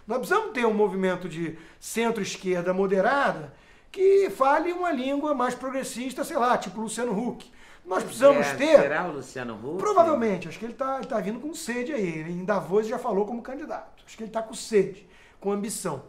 Nós 0.05 0.17
precisamos 0.17 0.51
ter 0.51 0.65
um 0.65 0.73
movimento 0.73 1.29
de 1.29 1.57
centro-esquerda 1.79 2.73
moderada 2.73 3.53
que 3.93 4.27
fale 4.31 4.73
uma 4.73 4.91
língua 4.91 5.35
mais 5.35 5.53
progressista, 5.53 6.23
sei 6.23 6.35
lá, 6.35 6.57
tipo 6.57 6.81
Luciano 6.81 7.15
Huck. 7.15 7.49
Nós 7.85 8.01
precisamos 8.01 8.47
é, 8.47 8.55
ter. 8.55 8.79
Será 8.79 9.07
o 9.07 9.11
Luciano 9.13 9.53
Huck? 9.53 9.77
Provavelmente, 9.77 10.47
acho 10.47 10.57
que 10.57 10.65
ele 10.65 10.73
está 10.73 10.99
tá 11.01 11.19
vindo 11.19 11.39
com 11.39 11.53
sede 11.53 11.93
aí. 11.93 12.21
Em 12.21 12.43
Davos 12.43 12.87
já 12.87 12.97
falou 12.97 13.23
como 13.23 13.43
candidato. 13.43 14.03
Acho 14.03 14.17
que 14.17 14.23
ele 14.23 14.29
está 14.31 14.41
com 14.41 14.55
sede, 14.55 15.07
com 15.39 15.51
ambição. 15.51 16.01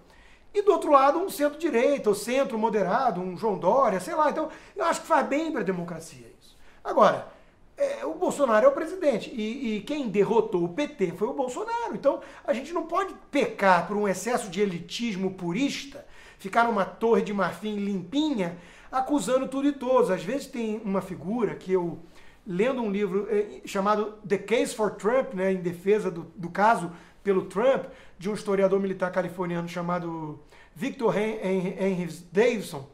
E 0.54 0.62
do 0.62 0.72
outro 0.72 0.90
lado, 0.90 1.18
um 1.18 1.28
centro-direita, 1.28 2.08
ou 2.08 2.14
centro 2.14 2.56
moderado, 2.58 3.20
um 3.20 3.36
João 3.36 3.58
Dória, 3.58 4.00
sei 4.00 4.14
lá. 4.14 4.30
Então, 4.30 4.48
eu 4.74 4.84
acho 4.86 5.02
que 5.02 5.06
faz 5.06 5.26
bem 5.26 5.52
para 5.52 5.60
a 5.60 5.64
democracia 5.64 6.26
isso. 6.40 6.56
Agora, 6.82 7.28
é, 7.76 8.06
o 8.06 8.14
Bolsonaro 8.14 8.64
é 8.64 8.68
o 8.68 8.72
presidente. 8.72 9.30
E, 9.30 9.76
e, 9.76 9.80
quem 9.82 10.08
derrotou 10.08 10.64
o 10.64 10.68
PT 10.70 11.12
foi 11.18 11.28
o 11.28 11.34
Bolsonaro. 11.34 11.94
Então, 11.94 12.20
a 12.46 12.54
gente 12.54 12.72
não 12.72 12.84
pode 12.84 13.12
pecar 13.30 13.86
por 13.86 13.96
um 13.96 14.08
excesso 14.08 14.48
de 14.48 14.62
elitismo 14.62 15.34
purista, 15.34 16.06
ficar 16.38 16.64
numa 16.64 16.84
torre 16.84 17.22
de 17.22 17.32
marfim 17.32 17.76
limpinha, 17.76 18.56
acusando 18.90 19.48
tudo 19.48 19.68
e 19.68 19.72
todos. 19.72 20.10
Às 20.10 20.22
vezes 20.22 20.46
tem 20.46 20.80
uma 20.84 21.00
figura 21.00 21.54
que 21.54 21.72
eu, 21.72 21.98
lendo 22.46 22.82
um 22.82 22.90
livro 22.90 23.26
é, 23.30 23.60
chamado 23.64 24.14
The 24.26 24.38
Case 24.38 24.74
for 24.74 24.92
Trump, 24.92 25.34
né, 25.34 25.52
em 25.52 25.62
defesa 25.62 26.10
do, 26.10 26.22
do 26.36 26.48
caso 26.48 26.92
pelo 27.22 27.46
Trump, 27.46 27.86
de 28.18 28.30
um 28.30 28.34
historiador 28.34 28.78
militar 28.78 29.10
californiano 29.10 29.68
chamado 29.68 30.40
Victor 30.74 31.16
Henry 31.16 32.08
Davidson. 32.30 32.88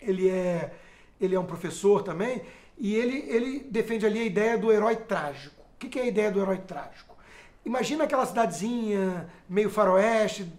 Ele 0.00 0.28
é, 0.28 0.72
ele 1.20 1.34
é 1.34 1.40
um 1.40 1.46
professor 1.46 2.02
também, 2.02 2.42
e 2.78 2.94
ele, 2.94 3.24
ele 3.28 3.60
defende 3.70 4.04
ali 4.04 4.20
a 4.20 4.24
ideia 4.24 4.58
do 4.58 4.70
herói 4.70 4.96
trágico. 4.96 5.62
O 5.74 5.78
que 5.78 5.98
é 5.98 6.02
a 6.02 6.06
ideia 6.06 6.30
do 6.30 6.40
herói 6.40 6.58
trágico? 6.58 7.16
Imagina 7.64 8.04
aquela 8.04 8.24
cidadezinha 8.24 9.28
meio 9.48 9.68
faroeste, 9.70 10.50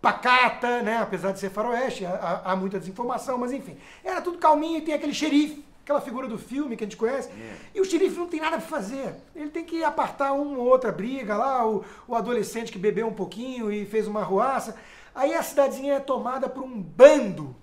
pacata, 0.00 0.82
né? 0.82 0.98
apesar 0.98 1.32
de 1.32 1.38
ser 1.38 1.50
faroeste, 1.50 2.06
há, 2.06 2.42
há 2.44 2.56
muita 2.56 2.78
desinformação, 2.78 3.36
mas 3.38 3.52
enfim. 3.52 3.76
Era 4.02 4.20
tudo 4.20 4.38
calminho 4.38 4.78
e 4.78 4.80
tem 4.80 4.94
aquele 4.94 5.14
xerife 5.14 5.64
aquela 5.90 6.00
figura 6.00 6.28
do 6.28 6.38
filme 6.38 6.76
que 6.76 6.84
a 6.84 6.86
gente 6.86 6.96
conhece. 6.96 7.28
É. 7.30 7.56
E 7.74 7.80
o 7.80 7.84
xerife 7.84 8.16
não 8.16 8.28
tem 8.28 8.40
nada 8.40 8.58
para 8.58 8.66
fazer. 8.66 9.16
Ele 9.34 9.50
tem 9.50 9.64
que 9.64 9.82
apartar 9.82 10.32
uma 10.32 10.56
ou 10.56 10.66
outra 10.66 10.92
briga 10.92 11.36
lá, 11.36 11.68
o, 11.68 11.84
o 12.06 12.14
adolescente 12.14 12.70
que 12.70 12.78
bebeu 12.78 13.08
um 13.08 13.12
pouquinho 13.12 13.72
e 13.72 13.84
fez 13.84 14.06
uma 14.06 14.22
ruaça. 14.22 14.76
Aí 15.12 15.34
a 15.34 15.42
cidadezinha 15.42 15.94
é 15.94 16.00
tomada 16.00 16.48
por 16.48 16.62
um 16.62 16.80
bando, 16.80 17.56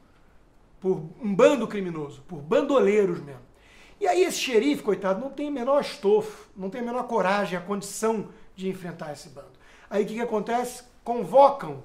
por 0.82 1.04
um 1.22 1.34
bando 1.34 1.66
criminoso, 1.68 2.22
por 2.28 2.40
bandoleiros 2.40 3.22
mesmo. 3.22 3.48
E 4.00 4.06
aí 4.06 4.24
esse 4.24 4.38
xerife, 4.38 4.84
coitado, 4.84 5.20
não 5.20 5.30
tem 5.30 5.48
o 5.48 5.52
menor 5.52 5.82
estofo, 5.82 6.50
não 6.56 6.70
tem 6.70 6.82
a 6.82 6.84
menor 6.84 7.04
coragem, 7.04 7.58
a 7.58 7.62
condição 7.62 8.28
de 8.56 8.68
enfrentar 8.68 9.14
esse 9.14 9.30
bando. 9.30 9.58
Aí 9.90 10.04
o 10.04 10.06
que, 10.06 10.16
que 10.16 10.22
acontece? 10.22 10.84
Convocam 11.04 11.82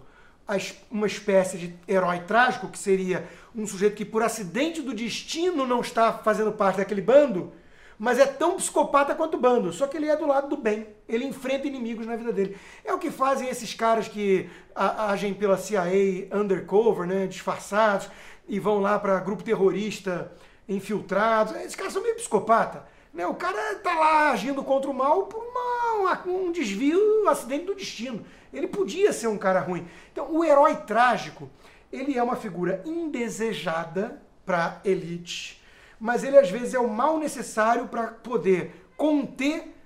uma 0.90 1.07
espécie 1.07 1.57
de 1.59 1.74
herói 1.87 2.20
trágico, 2.20 2.68
que 2.68 2.78
seria 2.78 3.28
um 3.55 3.66
sujeito 3.66 3.96
que 3.96 4.05
por 4.05 4.22
acidente 4.22 4.83
do 4.83 4.94
destino 4.94 5.66
não 5.66 5.81
está 5.81 6.12
fazendo 6.12 6.52
parte 6.52 6.78
daquele 6.78 7.00
bando, 7.00 7.52
mas 7.98 8.18
é 8.18 8.26
tão 8.26 8.57
psicopata 8.57 9.14
quanto 9.14 9.37
o 9.37 9.40
bando, 9.40 9.72
só 9.72 9.87
que 9.87 9.96
ele 9.96 10.09
é 10.09 10.16
do 10.16 10.26
lado 10.26 10.48
do 10.48 10.57
bem. 10.57 10.88
Ele 11.09 11.24
enfrenta 11.24 11.68
inimigos 11.68 12.07
na 12.07 12.16
vida 12.16 12.33
dele. 12.33 12.57
É 12.85 12.92
o 12.92 12.98
que 12.98 13.11
fazem 13.11 13.48
esses 13.48 13.74
caras 13.74 14.09
que 14.09 14.50
agem 14.74 15.33
pela 15.33 15.57
CIA 15.57 16.28
undercover, 16.33 17.07
né, 17.07 17.26
disfarçados, 17.26 18.09
e 18.48 18.59
vão 18.59 18.81
lá 18.81 18.98
para 18.98 19.20
grupo 19.20 19.44
terrorista 19.44 20.33
infiltrados. 20.68 21.55
Esses 21.57 21.76
caras 21.76 21.92
são 21.92 22.02
meio 22.02 22.16
psicopata. 22.16 22.85
Né? 23.12 23.27
O 23.27 23.35
cara 23.35 23.72
está 23.72 23.94
lá 23.94 24.31
agindo 24.31 24.62
contra 24.62 24.90
o 24.90 24.94
mal 24.94 25.27
por 25.27 25.42
uma, 25.42 26.22
um 26.27 26.51
desvio, 26.51 27.25
um 27.25 27.29
acidente 27.29 27.66
do 27.66 27.75
destino. 27.75 28.25
Ele 28.53 28.66
podia 28.66 29.12
ser 29.12 29.27
um 29.27 29.38
cara 29.38 29.61
ruim. 29.61 29.87
Então, 30.12 30.35
o 30.35 30.44
herói 30.44 30.77
trágico 30.77 31.51
ele 31.92 32.16
é 32.16 32.22
uma 32.22 32.37
figura 32.37 32.83
indesejada 32.87 34.22
para 34.46 34.81
elite, 34.85 35.62
mas 36.01 36.25
ele 36.25 36.38
às 36.38 36.51
vezes 36.51 36.75
é 36.75 36.79
o 36.79 36.88
mal 36.88 37.18
necessário 37.18 37.87
para 37.87 38.09
poder 38.09 38.88
conter 38.96 39.77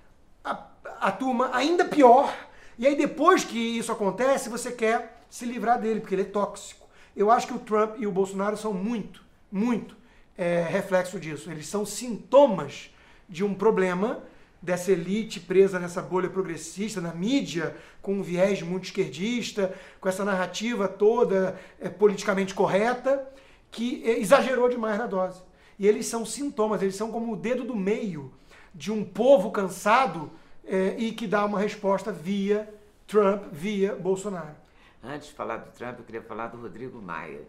a, 0.44 0.66
a 1.00 1.10
turma 1.10 1.50
ainda 1.52 1.84
pior. 1.84 2.32
E 2.78 2.86
aí 2.86 2.94
depois 2.94 3.44
que 3.44 3.58
isso 3.58 3.90
acontece, 3.90 4.48
você 4.48 4.70
quer 4.70 5.20
se 5.28 5.44
livrar 5.44 5.80
dele, 5.80 6.00
porque 6.00 6.14
ele 6.14 6.22
é 6.22 6.26
tóxico. 6.26 6.86
Eu 7.14 7.30
acho 7.30 7.48
que 7.48 7.54
o 7.54 7.58
Trump 7.58 7.96
e 7.98 8.06
o 8.06 8.12
Bolsonaro 8.12 8.56
são 8.56 8.72
muito, 8.72 9.24
muito 9.50 9.96
é, 10.38 10.62
reflexo 10.62 11.18
disso. 11.18 11.50
Eles 11.50 11.66
são 11.66 11.84
sintomas 11.84 12.94
de 13.28 13.44
um 13.44 13.54
problema 13.54 14.22
dessa 14.60 14.90
elite 14.90 15.38
presa 15.38 15.78
nessa 15.78 16.02
bolha 16.02 16.28
progressista, 16.28 17.00
na 17.00 17.12
mídia, 17.12 17.76
com 18.02 18.14
um 18.14 18.22
viés 18.22 18.62
muito 18.62 18.84
esquerdista, 18.84 19.74
com 20.00 20.08
essa 20.08 20.24
narrativa 20.24 20.88
toda 20.88 21.58
é, 21.80 21.88
politicamente 21.88 22.54
correta, 22.54 23.26
que 23.70 24.02
é, 24.04 24.18
exagerou 24.18 24.68
demais 24.68 24.98
na 24.98 25.06
dose. 25.06 25.40
E 25.78 25.86
eles 25.86 26.06
são 26.06 26.24
sintomas, 26.24 26.82
eles 26.82 26.96
são 26.96 27.10
como 27.10 27.32
o 27.32 27.36
dedo 27.36 27.64
do 27.64 27.76
meio 27.76 28.32
de 28.74 28.90
um 28.90 29.04
povo 29.04 29.50
cansado 29.50 30.32
é, 30.64 30.96
e 30.98 31.12
que 31.12 31.26
dá 31.26 31.44
uma 31.44 31.58
resposta 31.58 32.10
via 32.10 32.72
Trump, 33.06 33.44
via 33.52 33.94
Bolsonaro. 33.94 34.56
Antes 35.02 35.28
de 35.28 35.34
falar 35.34 35.58
do 35.58 35.70
Trump, 35.70 35.98
eu 35.98 36.04
queria 36.04 36.22
falar 36.22 36.48
do 36.48 36.60
Rodrigo 36.60 37.00
Maia. 37.00 37.42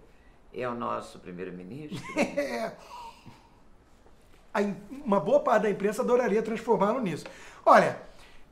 É 0.53 0.67
o 0.67 0.75
nosso 0.75 1.19
primeiro-ministro? 1.19 1.99
é 2.19 2.73
uma 4.89 5.19
boa 5.19 5.39
parte 5.39 5.63
da 5.63 5.69
imprensa 5.69 6.01
adoraria 6.01 6.41
transformá-lo 6.41 6.99
nisso. 6.99 7.25
Olha, 7.65 7.97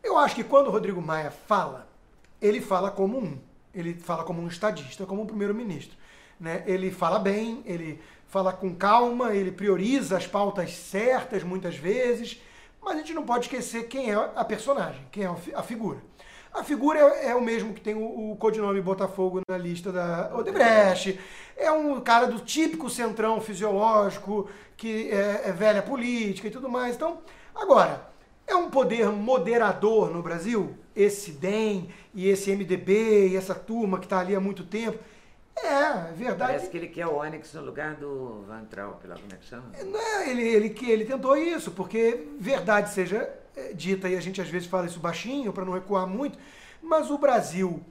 eu 0.04 0.18
acho 0.18 0.36
que 0.36 0.44
quando 0.44 0.68
o 0.68 0.72
Rodrigo 0.72 1.02
Maia 1.02 1.32
fala, 1.32 1.88
ele 2.42 2.62
fala 2.62 2.92
como 2.92 3.18
um. 3.18 3.38
Ele 3.74 3.94
fala 3.96 4.24
como 4.24 4.42
um 4.42 4.48
estadista, 4.48 5.06
como 5.06 5.22
um 5.22 5.26
primeiro-ministro. 5.26 5.98
Né? 6.40 6.64
Ele 6.66 6.92
fala 6.92 7.20
bem, 7.20 7.64
ele 7.66 8.02
fala 8.28 8.54
com 8.54 8.74
calma, 8.76 9.34
ele 9.34 9.52
prioriza 9.52 10.18
as 10.18 10.28
pautas 10.28 10.74
certas 10.76 11.44
muitas 11.44 11.76
vezes, 11.76 12.42
mas 12.82 12.96
a 12.96 12.98
gente 12.98 13.14
não 13.14 13.24
pode 13.24 13.46
esquecer 13.46 13.88
quem 13.88 14.12
é 14.12 14.16
a 14.16 14.46
personagem, 14.46 15.02
quem 15.12 15.24
é 15.24 15.36
a 15.56 15.64
figura. 15.64 16.00
A 16.56 16.64
figura 16.64 17.00
é, 17.00 17.28
é, 17.28 17.36
o 17.36 17.42
mesmo 17.42 17.74
que 17.74 17.82
tem 17.82 17.94
o, 17.96 18.32
o, 18.32 18.36
codinome 18.38 18.80
Botafogo 18.80 19.42
na 19.48 19.58
lista 19.58 19.92
da 19.92 20.32
Odebrecht. 20.34 21.20
É 21.58 21.70
um 21.70 22.00
cara 22.00 22.28
do 22.28 22.40
típico 22.40 22.90
centrão 22.90 23.42
fisiológico, 23.42 24.50
que 24.78 25.12
é, 25.12 25.50
é 25.50 25.52
velha 25.52 25.82
política 25.82 26.48
e 26.48 26.52
tudo 26.52 26.70
mais. 26.70 26.96
Então, 26.96 27.20
agora, 27.54 28.08
é 28.48 28.56
um 28.56 28.70
poder 28.70 29.10
moderador 29.10 30.10
no 30.10 30.22
Brasil? 30.22 30.78
Esse 30.96 31.34
DEM 31.34 31.90
e 32.14 32.30
esse 32.30 32.56
MDB 32.56 33.28
e 33.30 33.36
essa 33.36 33.54
turma 33.54 34.00
que 34.00 34.06
está 34.06 34.20
ali 34.20 34.34
há 34.34 34.40
muito 34.40 34.64
tempo. 34.64 34.98
É, 35.58 35.68
é 35.68 36.14
verdade. 36.16 36.52
Parece 36.54 36.70
que 36.70 36.78
ele 36.78 36.88
quer 36.88 37.08
o 37.08 37.18
Onyx 37.18 37.54
no 37.54 37.66
lugar 37.66 37.96
do 37.96 38.44
Van 38.48 38.64
Traub, 38.66 38.96
pela 39.02 39.16
conexão. 39.16 39.62
Não 39.86 40.00
é, 40.00 40.30
ele, 40.30 40.42
ele, 40.42 40.76
ele 40.88 41.06
tentou 41.06 41.36
isso, 41.36 41.72
porque, 41.72 42.28
verdade 42.40 42.94
seja 42.94 43.18
é, 43.18 43.45
dita, 43.74 44.10
e 44.10 44.16
a 44.16 44.22
gente 44.22 44.42
às 44.42 44.50
vezes 44.50 44.68
fala 44.68 44.86
isso 44.86 45.00
baixinho 45.00 45.54
para 45.54 45.66
não 45.66 45.74
recuar 45.74 46.08
muito, 46.08 46.38
mas 46.82 47.10
o 47.10 47.18
Brasil 47.18 47.82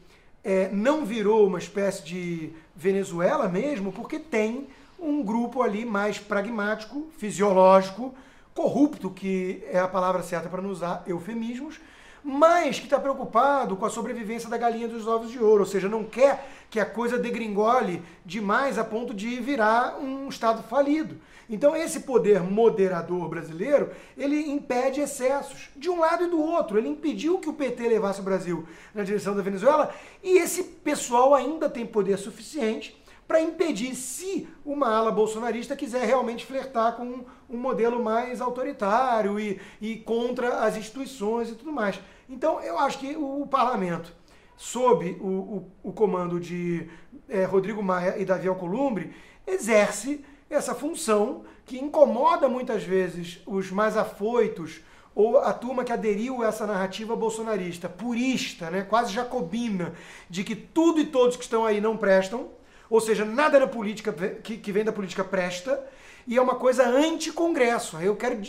é, 0.42 0.68
não 0.68 1.04
virou 1.04 1.46
uma 1.46 1.58
espécie 1.58 2.04
de 2.04 2.52
Venezuela 2.76 3.48
mesmo, 3.48 3.92
porque 3.92 4.18
tem 4.18 4.68
um 4.98 5.22
grupo 5.22 5.62
ali 5.62 5.84
mais 5.84 6.18
pragmático, 6.18 7.08
fisiológico, 7.18 8.14
corrupto, 8.54 9.10
que 9.10 9.64
é 9.70 9.78
a 9.78 9.88
palavra 9.88 10.22
certa 10.22 10.48
para 10.48 10.62
não 10.62 10.70
usar 10.70 11.02
eufemismos, 11.06 11.80
mas 12.22 12.78
que 12.78 12.86
está 12.86 12.98
preocupado 12.98 13.76
com 13.76 13.84
a 13.84 13.90
sobrevivência 13.90 14.48
da 14.48 14.56
galinha 14.56 14.88
dos 14.88 15.06
ovos 15.06 15.30
de 15.30 15.38
ouro, 15.38 15.60
ou 15.64 15.68
seja, 15.68 15.88
não 15.88 16.04
quer 16.04 16.48
que 16.70 16.80
a 16.80 16.86
coisa 16.86 17.18
degringole 17.18 18.02
demais 18.24 18.78
a 18.78 18.84
ponto 18.84 19.12
de 19.12 19.38
virar 19.40 19.98
um 20.00 20.28
Estado 20.28 20.62
falido. 20.62 21.16
Então 21.48 21.76
esse 21.76 22.00
poder 22.00 22.42
moderador 22.42 23.28
brasileiro, 23.28 23.90
ele 24.16 24.50
impede 24.50 25.00
excessos 25.00 25.70
de 25.76 25.90
um 25.90 25.98
lado 25.98 26.24
e 26.24 26.30
do 26.30 26.40
outro. 26.40 26.78
Ele 26.78 26.88
impediu 26.88 27.38
que 27.38 27.48
o 27.48 27.54
PT 27.54 27.88
levasse 27.88 28.20
o 28.20 28.24
Brasil 28.24 28.66
na 28.94 29.02
direção 29.02 29.36
da 29.36 29.42
Venezuela 29.42 29.94
e 30.22 30.38
esse 30.38 30.62
pessoal 30.64 31.34
ainda 31.34 31.68
tem 31.68 31.84
poder 31.84 32.16
suficiente 32.16 33.02
para 33.26 33.40
impedir 33.40 33.94
se 33.94 34.46
uma 34.64 34.94
ala 34.94 35.10
bolsonarista 35.10 35.74
quiser 35.74 36.04
realmente 36.04 36.44
flertar 36.44 36.96
com 36.96 37.24
um 37.48 37.56
modelo 37.56 38.02
mais 38.02 38.40
autoritário 38.40 39.40
e, 39.40 39.60
e 39.80 39.96
contra 39.96 40.64
as 40.64 40.76
instituições 40.76 41.50
e 41.50 41.54
tudo 41.54 41.72
mais. 41.72 41.98
Então 42.28 42.60
eu 42.60 42.78
acho 42.78 42.98
que 42.98 43.16
o 43.16 43.46
parlamento, 43.46 44.14
sob 44.56 45.16
o, 45.20 45.26
o, 45.26 45.72
o 45.82 45.92
comando 45.92 46.38
de 46.38 46.88
é, 47.28 47.44
Rodrigo 47.44 47.82
Maia 47.82 48.18
e 48.18 48.24
Davi 48.24 48.48
Alcolumbre, 48.48 49.12
exerce 49.46 50.24
essa 50.48 50.74
função 50.74 51.44
que 51.64 51.78
incomoda 51.78 52.48
muitas 52.48 52.82
vezes 52.82 53.40
os 53.46 53.70
mais 53.70 53.96
afoitos 53.96 54.80
ou 55.14 55.38
a 55.38 55.52
turma 55.52 55.84
que 55.84 55.92
aderiu 55.92 56.42
a 56.42 56.48
essa 56.48 56.66
narrativa 56.66 57.14
bolsonarista, 57.14 57.88
purista, 57.88 58.70
né, 58.70 58.82
quase 58.82 59.12
jacobina, 59.12 59.94
de 60.28 60.42
que 60.42 60.56
tudo 60.56 61.00
e 61.00 61.06
todos 61.06 61.36
que 61.36 61.44
estão 61.44 61.64
aí 61.64 61.80
não 61.80 61.96
prestam, 61.96 62.48
ou 62.90 63.00
seja, 63.00 63.24
nada 63.24 63.60
na 63.60 63.66
política 63.66 64.12
que, 64.12 64.56
que 64.56 64.72
vem 64.72 64.84
da 64.84 64.92
política 64.92 65.24
presta, 65.24 65.84
e 66.26 66.36
é 66.36 66.42
uma 66.42 66.56
coisa 66.56 66.86
anti-Congresso. 66.88 67.98
Eu 67.98 68.16
quero 68.16 68.40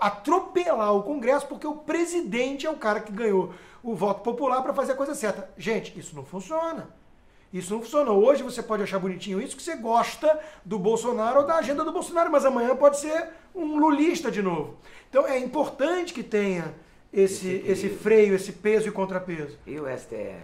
atropelar 0.00 0.94
o 0.94 1.02
Congresso 1.02 1.46
porque 1.46 1.66
o 1.66 1.76
presidente 1.76 2.66
é 2.66 2.70
o 2.70 2.76
cara 2.76 3.00
que 3.00 3.12
ganhou 3.12 3.52
o 3.82 3.94
voto 3.94 4.22
popular 4.22 4.62
para 4.62 4.72
fazer 4.72 4.92
a 4.92 4.96
coisa 4.96 5.14
certa. 5.14 5.50
Gente, 5.58 5.98
isso 5.98 6.16
não 6.16 6.24
funciona. 6.24 6.88
Isso 7.54 7.72
não 7.72 7.80
funciona. 7.80 8.10
Hoje 8.10 8.42
você 8.42 8.60
pode 8.60 8.82
achar 8.82 8.98
bonitinho 8.98 9.40
isso 9.40 9.56
que 9.56 9.62
você 9.62 9.76
gosta 9.76 10.40
do 10.64 10.76
Bolsonaro 10.76 11.42
ou 11.42 11.46
da 11.46 11.54
agenda 11.54 11.84
do 11.84 11.92
Bolsonaro, 11.92 12.28
mas 12.28 12.44
amanhã 12.44 12.74
pode 12.74 12.98
ser 12.98 13.28
um 13.54 13.78
lulista 13.78 14.28
de 14.28 14.42
novo. 14.42 14.76
Então 15.08 15.24
é 15.24 15.38
importante 15.38 16.12
que 16.12 16.24
tenha 16.24 16.74
esse, 17.12 17.48
esse, 17.48 17.86
esse 17.86 17.88
freio, 17.90 18.34
esse 18.34 18.50
peso 18.50 18.88
e 18.88 18.90
contrapeso. 18.90 19.56
E 19.64 19.78
o 19.78 19.84
STF? 19.86 20.42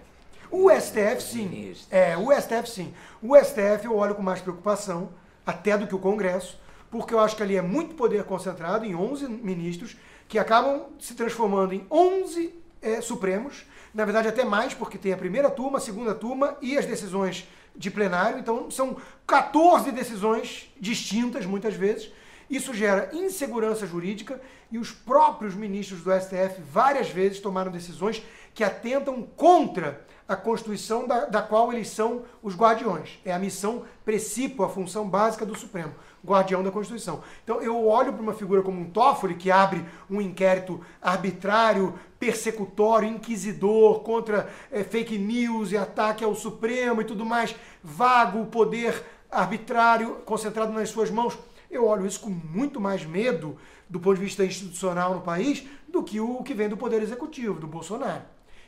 O 0.53 0.71
STF 0.71 1.21
sim. 1.21 1.75
É, 1.91 2.17
o 2.17 2.31
STF 2.31 2.71
sim. 2.71 2.95
O 3.21 3.37
STF 3.37 3.87
eu 3.87 3.97
olho 3.97 4.15
com 4.15 4.23
mais 4.23 4.41
preocupação, 4.41 5.09
até 5.45 5.77
do 5.77 5.89
que 5.89 5.95
o 5.97 5.99
Congresso, 5.99 6.61
porque 6.93 7.13
eu 7.13 7.19
acho 7.19 7.35
que 7.35 7.43
ali 7.43 7.57
é 7.57 7.63
muito 7.63 7.97
poder 7.97 8.23
concentrado 8.23 8.87
em 8.87 8.95
11 8.95 9.27
ministros 9.27 9.97
que 10.29 10.39
acabam 10.39 10.87
se 11.01 11.15
transformando 11.15 11.73
em 11.73 11.85
11 11.91 12.55
é, 12.83 13.01
supremos 13.01 13.65
na 13.93 14.05
verdade 14.05 14.29
até 14.29 14.45
mais, 14.45 14.73
porque 14.73 14.97
tem 14.97 15.13
a 15.13 15.17
primeira 15.17 15.51
turma, 15.51 15.79
a 15.79 15.81
segunda 15.81 16.15
turma 16.15 16.57
e 16.61 16.79
as 16.79 16.87
decisões 16.87 17.47
de 17.77 17.91
plenário, 17.91 18.39
então 18.39 18.71
são 18.71 18.97
14 19.27 19.91
decisões 19.93 20.73
distintas 20.81 21.47
muitas 21.47 21.75
vezes. 21.75 22.11
Isso 22.49 22.75
gera 22.75 23.11
insegurança 23.13 23.87
jurídica 23.87 24.41
e 24.71 24.79
os 24.79 24.91
próprios 24.91 25.55
ministros 25.55 26.03
do 26.03 26.11
STF 26.13 26.61
várias 26.61 27.09
vezes 27.09 27.41
tomaram 27.41 27.71
decisões 27.71 28.23
que 28.53 28.65
atentam 28.65 29.23
contra 29.23 30.05
a 30.27 30.37
Constituição 30.37 31.07
da, 31.07 31.27
da 31.27 31.43
qual 31.43 31.73
eles 31.73 31.89
são 31.89 32.25
os 32.43 32.57
guardiões. 32.57 33.21
É 33.25 33.33
a 33.33 33.39
missão 33.39 33.85
precípua, 34.05 34.67
a 34.67 34.69
função 34.69 35.09
básica 35.09 35.47
do 35.47 35.57
Supremo 35.57 35.95
guardião 36.25 36.63
da 36.63 36.71
Constituição. 36.71 37.23
Então 37.43 37.61
eu 37.61 37.87
olho 37.87 38.13
para 38.13 38.23
uma 38.23 38.35
figura 38.35 38.63
como 38.63 38.81
um 38.81 38.91
Toffoli, 38.91 39.35
que 39.35 39.51
abre 39.51 39.85
um 40.09 40.21
inquérito 40.21 40.81
arbitrário, 41.01 41.99
persecutório, 42.19 43.09
inquisidor 43.09 44.01
contra 44.01 44.51
é, 44.71 44.85
fake 44.85 45.19
news 45.19 45.73
e 45.73 45.77
ataque 45.77 46.25
ao 46.25 46.35
Supremo 46.35 47.01
e 47.01 47.05
tudo 47.05 47.25
mais, 47.25 47.55
vago, 47.83 48.47
poder 48.47 49.03
arbitrário 49.31 50.17
concentrado 50.25 50.73
nas 50.73 50.91
suas 50.91 51.11
mãos. 51.11 51.39
Eu 51.71 51.87
olho 51.87 52.07
isso 52.07 52.21
com 52.21 52.31
muito 52.31 52.81
mais 52.81 53.05
medo 53.05 53.57
do 53.89 54.01
ponto 54.01 54.17
de 54.17 54.25
vista 54.25 54.45
institucional 54.45 55.15
no 55.15 55.21
país 55.21 55.65
do 55.89 56.03
que 56.03 56.21
o 56.21 56.43
que 56.43 56.55
vem 56.55 56.69
do 56.69 56.77
Poder 56.77 57.03
Executivo, 57.03 57.61
do 57.61 57.67
Bolsonaro. 57.67 58.23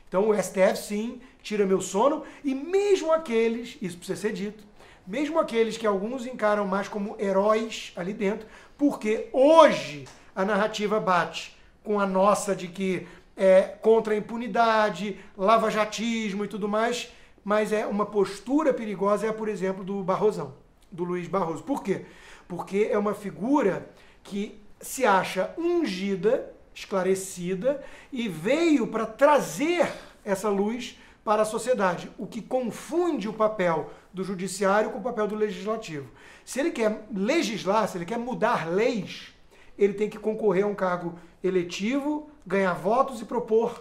Então 0.09 0.29
o 0.29 0.35
STF 0.35 0.77
sim 0.77 1.21
tira 1.43 1.65
meu 1.65 1.81
sono 1.81 2.23
e 2.45 2.55
mesmo 2.55 3.13
aqueles, 3.13 3.79
isso 3.81 3.97
precisa 3.97 4.21
ser 4.21 4.33
dito, 4.33 4.63
mesmo 5.07 5.39
aqueles 5.39 5.77
que 5.77 5.87
alguns 5.87 6.27
encaram 6.27 6.67
mais 6.67 6.89
como 6.89 7.17
heróis 7.19 7.93
ali 7.97 8.13
dentro, 8.13 8.47
porque 8.77 9.29
hoje 9.33 10.07
a 10.35 10.45
narrativa 10.45 11.01
bate 11.01 11.57
com 11.83 11.99
a 11.99 12.07
nossa 12.07 12.55
de 12.55 12.69
que 12.69 13.07
é 13.37 13.63
contra 13.63 14.15
a 14.15 14.17
impunidade, 14.17 15.19
lava-jatismo 15.37 16.45
e 16.45 16.49
tudo 16.49 16.69
mais, 16.69 17.11
mas 17.45 17.73
é 17.73 17.87
uma 17.87 18.07
postura 18.07 18.73
perigosa, 18.73 19.27
é, 19.27 19.33
por 19.33 19.49
exemplo, 19.49 19.83
do 19.83 20.03
Barrosão, 20.03 20.55
do 20.91 21.05
Luiz 21.05 21.27
Barroso. 21.27 21.63
Por 21.63 21.83
quê? 21.83 22.07
Porque 22.47 22.89
é 22.91 22.99
uma 22.99 23.15
figura 23.15 23.89
que 24.23 24.61
se 24.81 25.05
acha 25.05 25.53
ungida, 25.59 26.53
esclarecida 26.75 27.83
e 28.13 28.29
veio 28.29 28.87
para 28.87 29.07
trazer 29.07 29.93
essa 30.25 30.49
luz 30.49 30.99
para 31.25 31.43
a 31.43 31.47
sociedade, 31.47 32.11
o 32.19 32.27
que 32.27 32.43
confunde 32.43 33.29
o 33.29 33.33
papel 33.33 33.91
do 34.13 34.25
judiciário 34.25 34.91
com 34.91 34.99
o 34.99 35.03
papel 35.03 35.27
do 35.29 35.37
legislativo. 35.37 36.11
Se 36.45 36.61
ele 36.61 36.71
quer 36.71 37.07
legislar, 37.15 37.89
se 37.89 37.97
ele 37.97 38.05
quer 38.05 38.19
mudar 38.19 38.69
leis, 38.69 39.33
ele 39.79 39.95
tem 39.95 40.11
que 40.11 40.19
concorrer 40.19 40.65
a 40.65 40.67
um 40.67 40.75
cargo 40.75 41.19
eletivo, 41.43 42.29
ganhar 42.47 42.75
votos 42.75 43.21
e 43.21 43.25
propor 43.25 43.81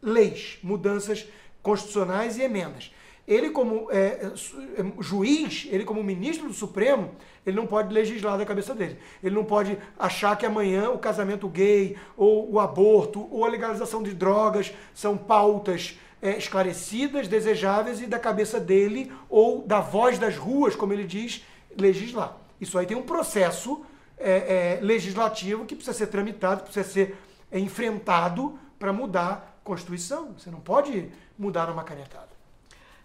leis, 0.00 0.58
mudanças 0.62 1.26
constitucionais 1.62 2.38
e 2.38 2.42
emendas. 2.42 2.92
Ele, 3.26 3.50
como 3.50 3.90
é, 3.90 3.96
é, 3.96 5.02
juiz, 5.02 5.66
ele, 5.72 5.84
como 5.84 6.00
ministro 6.02 6.46
do 6.46 6.54
Supremo, 6.54 7.10
ele 7.44 7.56
não 7.56 7.66
pode 7.66 7.92
legislar 7.92 8.38
da 8.38 8.46
cabeça 8.46 8.72
dele. 8.72 8.98
Ele 9.20 9.34
não 9.34 9.44
pode 9.44 9.76
achar 9.98 10.36
que 10.36 10.46
amanhã 10.46 10.90
o 10.90 10.98
casamento 10.98 11.48
gay, 11.48 11.96
ou 12.16 12.52
o 12.52 12.60
aborto, 12.60 13.26
ou 13.28 13.44
a 13.44 13.48
legalização 13.48 14.00
de 14.00 14.14
drogas 14.14 14.72
são 14.94 15.16
pautas 15.16 15.98
é, 16.26 16.36
esclarecidas, 16.36 17.28
desejáveis 17.28 18.00
e 18.00 18.06
da 18.06 18.18
cabeça 18.18 18.58
dele 18.58 19.12
ou 19.28 19.64
da 19.64 19.80
voz 19.80 20.18
das 20.18 20.36
ruas, 20.36 20.74
como 20.74 20.92
ele 20.92 21.04
diz, 21.04 21.44
legislar. 21.78 22.36
Isso 22.60 22.76
aí 22.76 22.84
tem 22.84 22.96
um 22.96 23.02
processo 23.02 23.84
é, 24.18 24.78
é, 24.78 24.80
legislativo 24.80 25.64
que 25.64 25.76
precisa 25.76 25.96
ser 25.96 26.08
tramitado, 26.08 26.64
precisa 26.64 26.88
ser 26.88 27.16
é, 27.50 27.60
enfrentado 27.60 28.58
para 28.76 28.92
mudar 28.92 29.56
a 29.60 29.64
Constituição. 29.64 30.32
Você 30.32 30.50
não 30.50 30.60
pode 30.60 31.08
mudar 31.38 31.68
numa 31.68 31.84
canetada. 31.84 32.34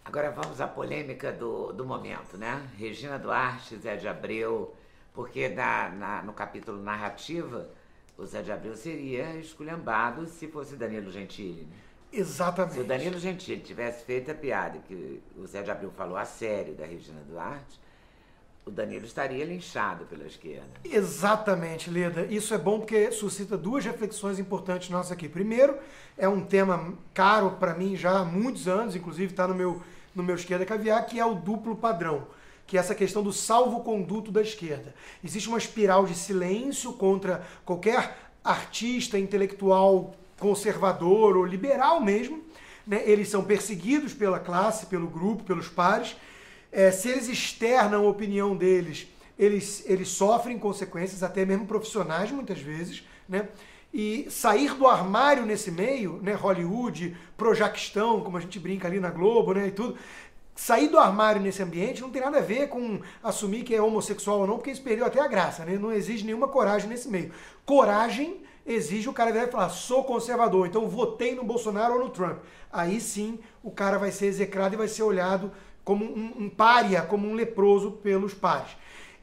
Agora 0.03 0.31
vamos 0.31 0.59
à 0.59 0.67
polêmica 0.67 1.31
do, 1.31 1.71
do 1.73 1.85
momento, 1.85 2.37
né? 2.37 2.67
Regina 2.75 3.19
Duarte, 3.19 3.77
Zé 3.77 3.97
de 3.97 4.07
Abreu, 4.07 4.73
porque 5.13 5.47
na, 5.47 5.89
na, 5.89 6.21
no 6.23 6.33
capítulo 6.33 6.81
narrativa, 6.81 7.69
o 8.17 8.25
Zé 8.25 8.41
de 8.41 8.51
Abreu 8.51 8.75
seria 8.75 9.35
esculhambado 9.35 10.25
se 10.25 10.47
fosse 10.47 10.75
Danilo 10.75 11.11
Gentili. 11.11 11.67
Exatamente. 12.11 12.75
Se 12.75 12.81
o 12.81 12.83
Danilo 12.83 13.19
Gentili 13.19 13.61
tivesse 13.61 14.03
feito 14.03 14.31
a 14.31 14.33
piada 14.33 14.79
que 14.87 15.21
o 15.37 15.47
Zé 15.47 15.61
de 15.61 15.71
Abril 15.71 15.91
falou 15.95 16.17
a 16.17 16.25
sério 16.25 16.73
da 16.73 16.85
Regina 16.85 17.21
Duarte, 17.27 17.79
o 18.65 18.69
Danilo 18.69 19.05
estaria 19.05 19.43
linchado 19.43 20.05
pela 20.05 20.25
esquerda. 20.25 20.69
Exatamente, 20.83 21.89
Leda. 21.89 22.25
Isso 22.25 22.53
é 22.53 22.57
bom 22.57 22.79
porque 22.79 23.11
suscita 23.11 23.57
duas 23.57 23.83
reflexões 23.85 24.39
importantes 24.39 24.89
nossas 24.89 25.13
aqui. 25.13 25.27
Primeiro, 25.27 25.77
é 26.17 26.27
um 26.27 26.41
tema 26.41 26.93
caro 27.13 27.51
para 27.51 27.73
mim 27.73 27.95
já 27.95 28.19
há 28.19 28.25
muitos 28.25 28.67
anos, 28.67 28.95
inclusive 28.95 29.31
está 29.31 29.47
no 29.47 29.55
meu, 29.55 29.81
no 30.13 30.21
meu 30.21 30.35
Esquerda 30.35 30.65
Caviar, 30.65 31.05
que 31.05 31.19
é 31.19 31.25
o 31.25 31.33
duplo 31.33 31.75
padrão 31.75 32.27
que 32.67 32.77
é 32.77 32.79
essa 32.79 32.95
questão 32.95 33.21
do 33.21 33.33
salvo-conduto 33.33 34.31
da 34.31 34.41
esquerda. 34.41 34.95
Existe 35.21 35.49
uma 35.49 35.57
espiral 35.57 36.05
de 36.05 36.15
silêncio 36.15 36.93
contra 36.93 37.45
qualquer 37.65 38.17
artista 38.41 39.19
intelectual 39.19 40.15
conservador 40.41 41.37
ou 41.37 41.45
liberal 41.45 42.01
mesmo, 42.01 42.41
né? 42.85 43.03
eles 43.05 43.29
são 43.29 43.43
perseguidos 43.43 44.11
pela 44.11 44.39
classe, 44.39 44.87
pelo 44.87 45.07
grupo, 45.07 45.43
pelos 45.43 45.67
pares. 45.67 46.17
É, 46.71 46.89
se 46.89 47.09
eles 47.09 47.29
externam 47.29 48.05
a 48.05 48.09
opinião 48.09 48.55
deles, 48.55 49.07
eles, 49.37 49.83
eles 49.85 50.09
sofrem 50.09 50.57
consequências, 50.57 51.21
até 51.21 51.45
mesmo 51.45 51.67
profissionais 51.67 52.31
muitas 52.31 52.59
vezes. 52.59 53.03
Né? 53.29 53.47
E 53.93 54.25
sair 54.31 54.73
do 54.73 54.87
armário 54.87 55.45
nesse 55.45 55.69
meio, 55.69 56.19
né, 56.23 56.33
Hollywood, 56.33 57.15
Projaquistão, 57.37 58.21
como 58.21 58.37
a 58.37 58.41
gente 58.41 58.59
brinca 58.59 58.87
ali 58.87 58.99
na 58.99 59.11
Globo, 59.11 59.53
né, 59.53 59.67
e 59.67 59.71
tudo, 59.71 59.95
sair 60.55 60.87
do 60.87 60.97
armário 60.97 61.41
nesse 61.41 61.61
ambiente 61.61 62.01
não 62.01 62.09
tem 62.09 62.21
nada 62.21 62.39
a 62.39 62.41
ver 62.41 62.67
com 62.67 62.99
assumir 63.23 63.63
que 63.63 63.75
é 63.75 63.81
homossexual 63.81 64.39
ou 64.39 64.47
não, 64.47 64.55
porque 64.55 64.71
isso 64.71 64.81
perdeu 64.81 65.05
até 65.05 65.19
a 65.19 65.27
graça, 65.27 65.65
né? 65.65 65.77
Não 65.77 65.91
exige 65.91 66.25
nenhuma 66.25 66.47
coragem 66.47 66.89
nesse 66.89 67.09
meio. 67.09 67.31
Coragem 67.65 68.41
exige 68.65 69.09
o 69.09 69.13
cara 69.13 69.31
virar 69.31 69.45
e 69.45 69.51
falar: 69.51 69.69
sou 69.69 70.03
conservador, 70.03 70.67
então 70.67 70.87
votei 70.87 71.35
no 71.35 71.43
Bolsonaro 71.43 71.95
ou 71.95 71.99
no 71.99 72.09
Trump. 72.09 72.39
Aí 72.71 73.01
sim 73.01 73.39
o 73.63 73.71
cara 73.71 73.97
vai 73.97 74.11
ser 74.11 74.27
execrado 74.27 74.73
e 74.73 74.77
vai 74.77 74.87
ser 74.87 75.03
olhado 75.03 75.51
como 75.83 76.05
um, 76.05 76.33
um 76.37 76.49
pária, 76.49 77.01
como 77.01 77.27
um 77.27 77.33
leproso 77.33 77.91
pelos 77.91 78.33
pares. 78.33 78.71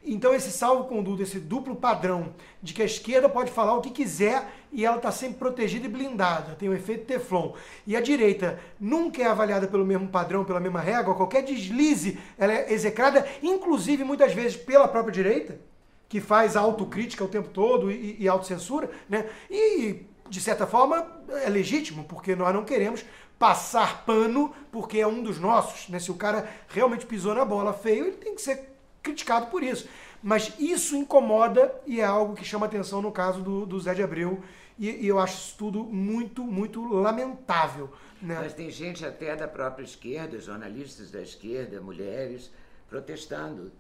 Então 0.05 0.33
esse 0.33 0.51
salvo-conduto, 0.51 1.23
esse 1.23 1.39
duplo 1.39 1.77
padrão 1.77 2.35
de 2.63 2.73
que 2.73 2.83
a 2.83 2.85
esquerda 2.85 3.29
pode 3.29 3.51
falar 3.51 3.75
o 3.75 3.81
que 3.81 3.91
quiser 3.91 4.49
e 4.73 4.85
ela 4.85 4.97
está 4.97 5.11
sempre 5.11 5.39
protegida 5.39 5.87
e 5.87 5.89
blindada, 5.89 6.55
tem 6.55 6.69
o 6.69 6.75
efeito 6.75 7.05
Teflon. 7.05 7.53
E 7.87 7.97
a 7.97 8.01
direita 8.01 8.59
nunca 8.81 9.23
é 9.23 9.27
avaliada 9.27 9.67
pelo 9.67 9.85
mesmo 9.85 10.09
padrão, 10.09 10.45
pela 10.45 10.61
mesma 10.61 10.81
régua, 10.81 11.15
qualquer 11.15 11.43
deslize 11.43 12.19
ela 12.39 12.53
é 12.53 12.73
execrada, 12.73 13.27
inclusive 13.43 14.05
muitas 14.05 14.33
vezes 14.33 14.57
pela 14.57 14.89
própria 14.89 15.13
direita, 15.13 15.61
que 16.09 16.21
faz 16.21 16.57
autocrítica 16.57 17.25
o 17.25 17.29
tempo 17.29 17.49
todo 17.51 17.91
e, 17.91 18.17
e 18.19 18.29
autocensura, 18.29 18.91
né? 19.09 19.29
E 19.51 20.07
de 20.29 20.41
certa 20.41 20.67
forma 20.67 21.07
é 21.45 21.49
legítimo, 21.49 22.05
porque 22.05 22.35
nós 22.35 22.55
não 22.55 22.65
queremos 22.65 23.05
passar 23.39 24.05
pano 24.05 24.53
porque 24.73 24.99
é 24.99 25.07
um 25.07 25.23
dos 25.23 25.39
nossos, 25.39 25.89
né? 25.89 25.99
Se 25.99 26.11
o 26.11 26.15
cara 26.15 26.49
realmente 26.69 27.07
pisou 27.07 27.35
na 27.35 27.45
bola 27.45 27.73
feio, 27.73 28.07
ele 28.07 28.17
tem 28.17 28.35
que 28.35 28.43
ser 28.43 28.75
criticado 29.03 29.47
por 29.47 29.63
isso. 29.63 29.89
Mas 30.23 30.53
isso 30.59 30.97
incomoda 30.97 31.73
e 31.87 32.01
é 32.01 32.05
algo 32.05 32.35
que 32.35 32.45
chama 32.45 32.67
atenção 32.67 33.01
no 33.01 33.13
caso 33.13 33.41
do, 33.41 33.65
do 33.65 33.79
Zé 33.79 33.95
de 33.95 34.03
Abreu. 34.03 34.43
E, 34.79 35.05
e, 35.05 35.09
eu 35.09 35.19
acho 35.19 35.37
isso 35.37 35.55
tudo 35.59 35.85
muito, 35.85 36.45
muito 36.45 36.87
lamentável. 36.87 37.93
Né? 38.23 38.37
Mas 38.41 38.55
tem 38.55 38.71
gente 38.71 39.05
até 39.05 39.35
da 39.35 39.47
própria 39.49 39.85
esquerda, 39.85 40.41
jornalistas 40.41 41.11
da 41.11 41.21
esquerda, 41.21 41.81
mulheres, 41.81 42.51
protestando 42.89 43.73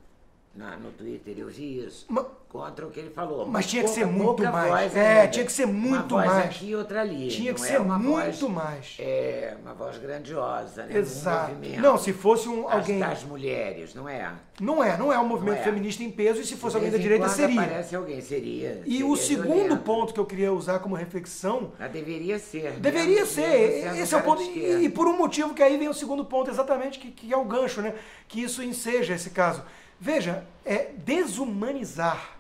na, 0.54 0.76
no 0.76 0.90
Twitter, 0.90 1.38
eu 1.38 1.48
vi 1.48 1.84
isso. 1.84 2.06
Mas, 2.08 2.26
contra 2.48 2.87
o 2.87 2.90
que 2.90 2.98
ele 2.98 3.11
falou. 3.11 3.46
Mas, 3.46 3.66
tinha 3.66 3.82
que 3.84 3.90
ser 3.90 4.06
muito 4.06 4.42
mais. 4.42 4.96
é, 4.96 5.26
tinha 5.26 5.44
que 5.44 5.52
ser 5.52 5.66
muito 5.66 6.14
uma 6.14 6.24
voz 6.24 6.26
mais. 6.26 6.44
aqui 6.46 6.66
e 6.70 6.76
outra 6.76 7.00
ali. 7.02 7.28
Tinha 7.28 7.52
que 7.52 7.61
ser 7.61 7.74
é 7.74 7.78
uma 7.78 7.98
muito 7.98 8.40
voz, 8.40 8.54
mais. 8.54 8.96
É, 8.98 9.56
uma 9.62 9.74
voz 9.74 9.98
grandiosa, 9.98 10.87
né? 10.87 10.96
Exato. 10.96 11.52
Um. 11.52 11.80
Não, 11.80 11.98
se 11.98 12.12
fosse 12.12 12.48
um, 12.48 12.68
alguém. 12.68 12.98
Das 12.98 13.22
mulheres, 13.22 13.94
não 13.94 14.08
é? 14.08 14.32
Não 14.61 14.82
é, 14.82 14.96
não 14.96 15.12
é 15.12 15.18
um 15.18 15.26
movimento 15.26 15.58
é. 15.58 15.62
feminista 15.62 16.02
em 16.02 16.11
peso, 16.11 16.40
e 16.40 16.44
se 16.44 16.56
fosse 16.56 16.76
alguém 16.76 16.90
da 16.90 16.98
direita, 16.98 17.28
seria. 17.28 17.61
Aparece 17.61 17.94
alguém, 17.94 18.20
seria. 18.20 18.82
E 18.84 18.92
seria 18.92 19.06
o 19.06 19.16
segundo 19.16 19.46
violento. 19.46 19.82
ponto 19.82 20.14
que 20.14 20.20
eu 20.20 20.26
queria 20.26 20.52
usar 20.52 20.78
como 20.78 20.94
reflexão 20.94 21.72
Ela 21.78 21.88
deveria 21.88 22.38
ser. 22.38 22.72
né? 22.72 22.78
Deveria 22.80 23.26
ser. 23.26 23.94
Esse 23.96 24.14
é 24.14 24.18
o 24.18 24.22
ponto. 24.22 24.42
E, 24.42 24.84
e 24.84 24.88
por 24.88 25.06
um 25.06 25.16
motivo 25.16 25.54
que 25.54 25.62
aí 25.62 25.76
vem 25.76 25.88
o 25.88 25.94
segundo 25.94 26.24
ponto, 26.24 26.50
exatamente, 26.50 26.98
que, 26.98 27.11
que 27.11 27.32
é 27.32 27.37
o 27.37 27.44
gancho, 27.44 27.82
né? 27.82 27.94
Que 28.26 28.42
isso 28.42 28.62
enseja 28.62 29.14
esse 29.14 29.30
caso. 29.30 29.62
Veja, 30.00 30.46
é 30.64 30.92
desumanizar 30.96 32.37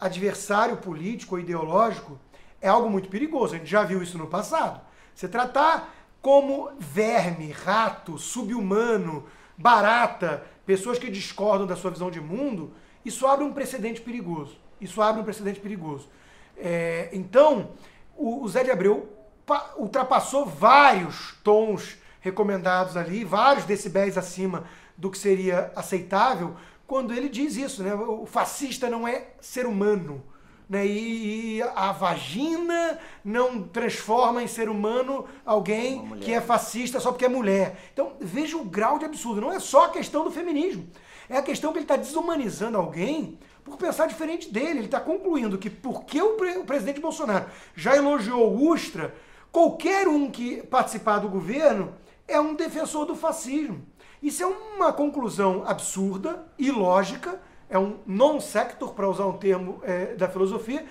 adversário 0.00 0.76
político 0.78 1.34
ou 1.34 1.40
ideológico 1.40 2.18
é 2.60 2.68
algo 2.68 2.88
muito 2.88 3.08
perigoso. 3.08 3.54
A 3.54 3.58
gente 3.58 3.70
já 3.70 3.82
viu 3.82 4.02
isso 4.02 4.18
no 4.18 4.26
passado. 4.26 4.80
Você 5.14 5.28
tratar 5.28 5.94
como 6.22 6.70
verme, 6.78 7.52
rato, 7.52 8.18
subhumano, 8.18 9.24
barata, 9.56 10.44
pessoas 10.64 10.98
que 10.98 11.10
discordam 11.10 11.66
da 11.66 11.76
sua 11.76 11.90
visão 11.90 12.10
de 12.10 12.20
mundo, 12.20 12.72
isso 13.04 13.26
abre 13.26 13.44
um 13.44 13.52
precedente 13.52 14.00
perigoso. 14.00 14.58
Isso 14.80 15.00
abre 15.00 15.20
um 15.20 15.24
precedente 15.24 15.60
perigoso. 15.60 16.08
É, 16.56 17.10
então, 17.12 17.70
o, 18.16 18.42
o 18.42 18.48
Zé 18.48 18.64
de 18.64 18.70
Abreu 18.70 19.08
pa- 19.46 19.74
ultrapassou 19.76 20.44
vários 20.44 21.34
tons 21.44 21.98
recomendados 22.20 22.96
ali, 22.96 23.24
vários 23.24 23.64
decibéis 23.64 24.18
acima 24.18 24.64
do 24.96 25.10
que 25.10 25.18
seria 25.18 25.70
aceitável, 25.76 26.56
quando 26.86 27.12
ele 27.12 27.28
diz 27.28 27.56
isso, 27.56 27.82
né? 27.82 27.94
O 27.94 28.26
fascista 28.26 28.88
não 28.88 29.06
é 29.06 29.28
ser 29.40 29.66
humano. 29.66 30.22
Né? 30.68 30.84
E, 30.84 31.62
a 31.76 31.92
vagina 31.92 32.98
não 33.24 33.62
transforma 33.62 34.42
em 34.42 34.48
ser 34.48 34.68
humano 34.68 35.24
alguém 35.44 36.04
que 36.18 36.32
é 36.32 36.40
fascista 36.40 36.98
só 36.98 37.12
porque 37.12 37.24
é 37.24 37.28
mulher. 37.28 37.78
Então, 37.92 38.14
veja 38.20 38.56
o 38.56 38.64
grau 38.64 38.98
de 38.98 39.04
absurdo. 39.04 39.40
Não 39.40 39.52
é 39.52 39.60
só 39.60 39.84
a 39.84 39.90
questão 39.90 40.24
do 40.24 40.30
feminismo. 40.30 40.88
É 41.28 41.36
a 41.36 41.42
questão 41.42 41.72
que 41.72 41.78
ele 41.78 41.84
está 41.84 41.96
desumanizando 41.96 42.78
alguém 42.78 43.38
por 43.64 43.76
pensar 43.76 44.06
diferente 44.06 44.52
dele. 44.52 44.78
Ele 44.78 44.84
está 44.86 45.00
concluindo 45.00 45.58
que 45.58 45.70
porque 45.70 46.20
o, 46.20 46.34
pre- 46.34 46.58
o 46.58 46.64
presidente 46.64 47.00
Bolsonaro 47.00 47.46
já 47.74 47.96
elogiou 47.96 48.52
o 48.52 48.68
Ustra, 48.72 49.14
qualquer 49.52 50.08
um 50.08 50.30
que 50.30 50.62
participar 50.64 51.18
do 51.18 51.28
governo 51.28 51.94
é 52.26 52.40
um 52.40 52.54
defensor 52.54 53.06
do 53.06 53.14
fascismo. 53.14 53.86
Isso 54.22 54.42
é 54.42 54.46
uma 54.46 54.92
conclusão 54.92 55.62
absurda, 55.66 56.46
ilógica, 56.58 57.40
é 57.68 57.78
um 57.78 57.96
non 58.06 58.40
sector, 58.40 58.94
para 58.94 59.08
usar 59.08 59.26
um 59.26 59.36
termo 59.36 59.80
é, 59.82 60.14
da 60.14 60.28
filosofia, 60.28 60.84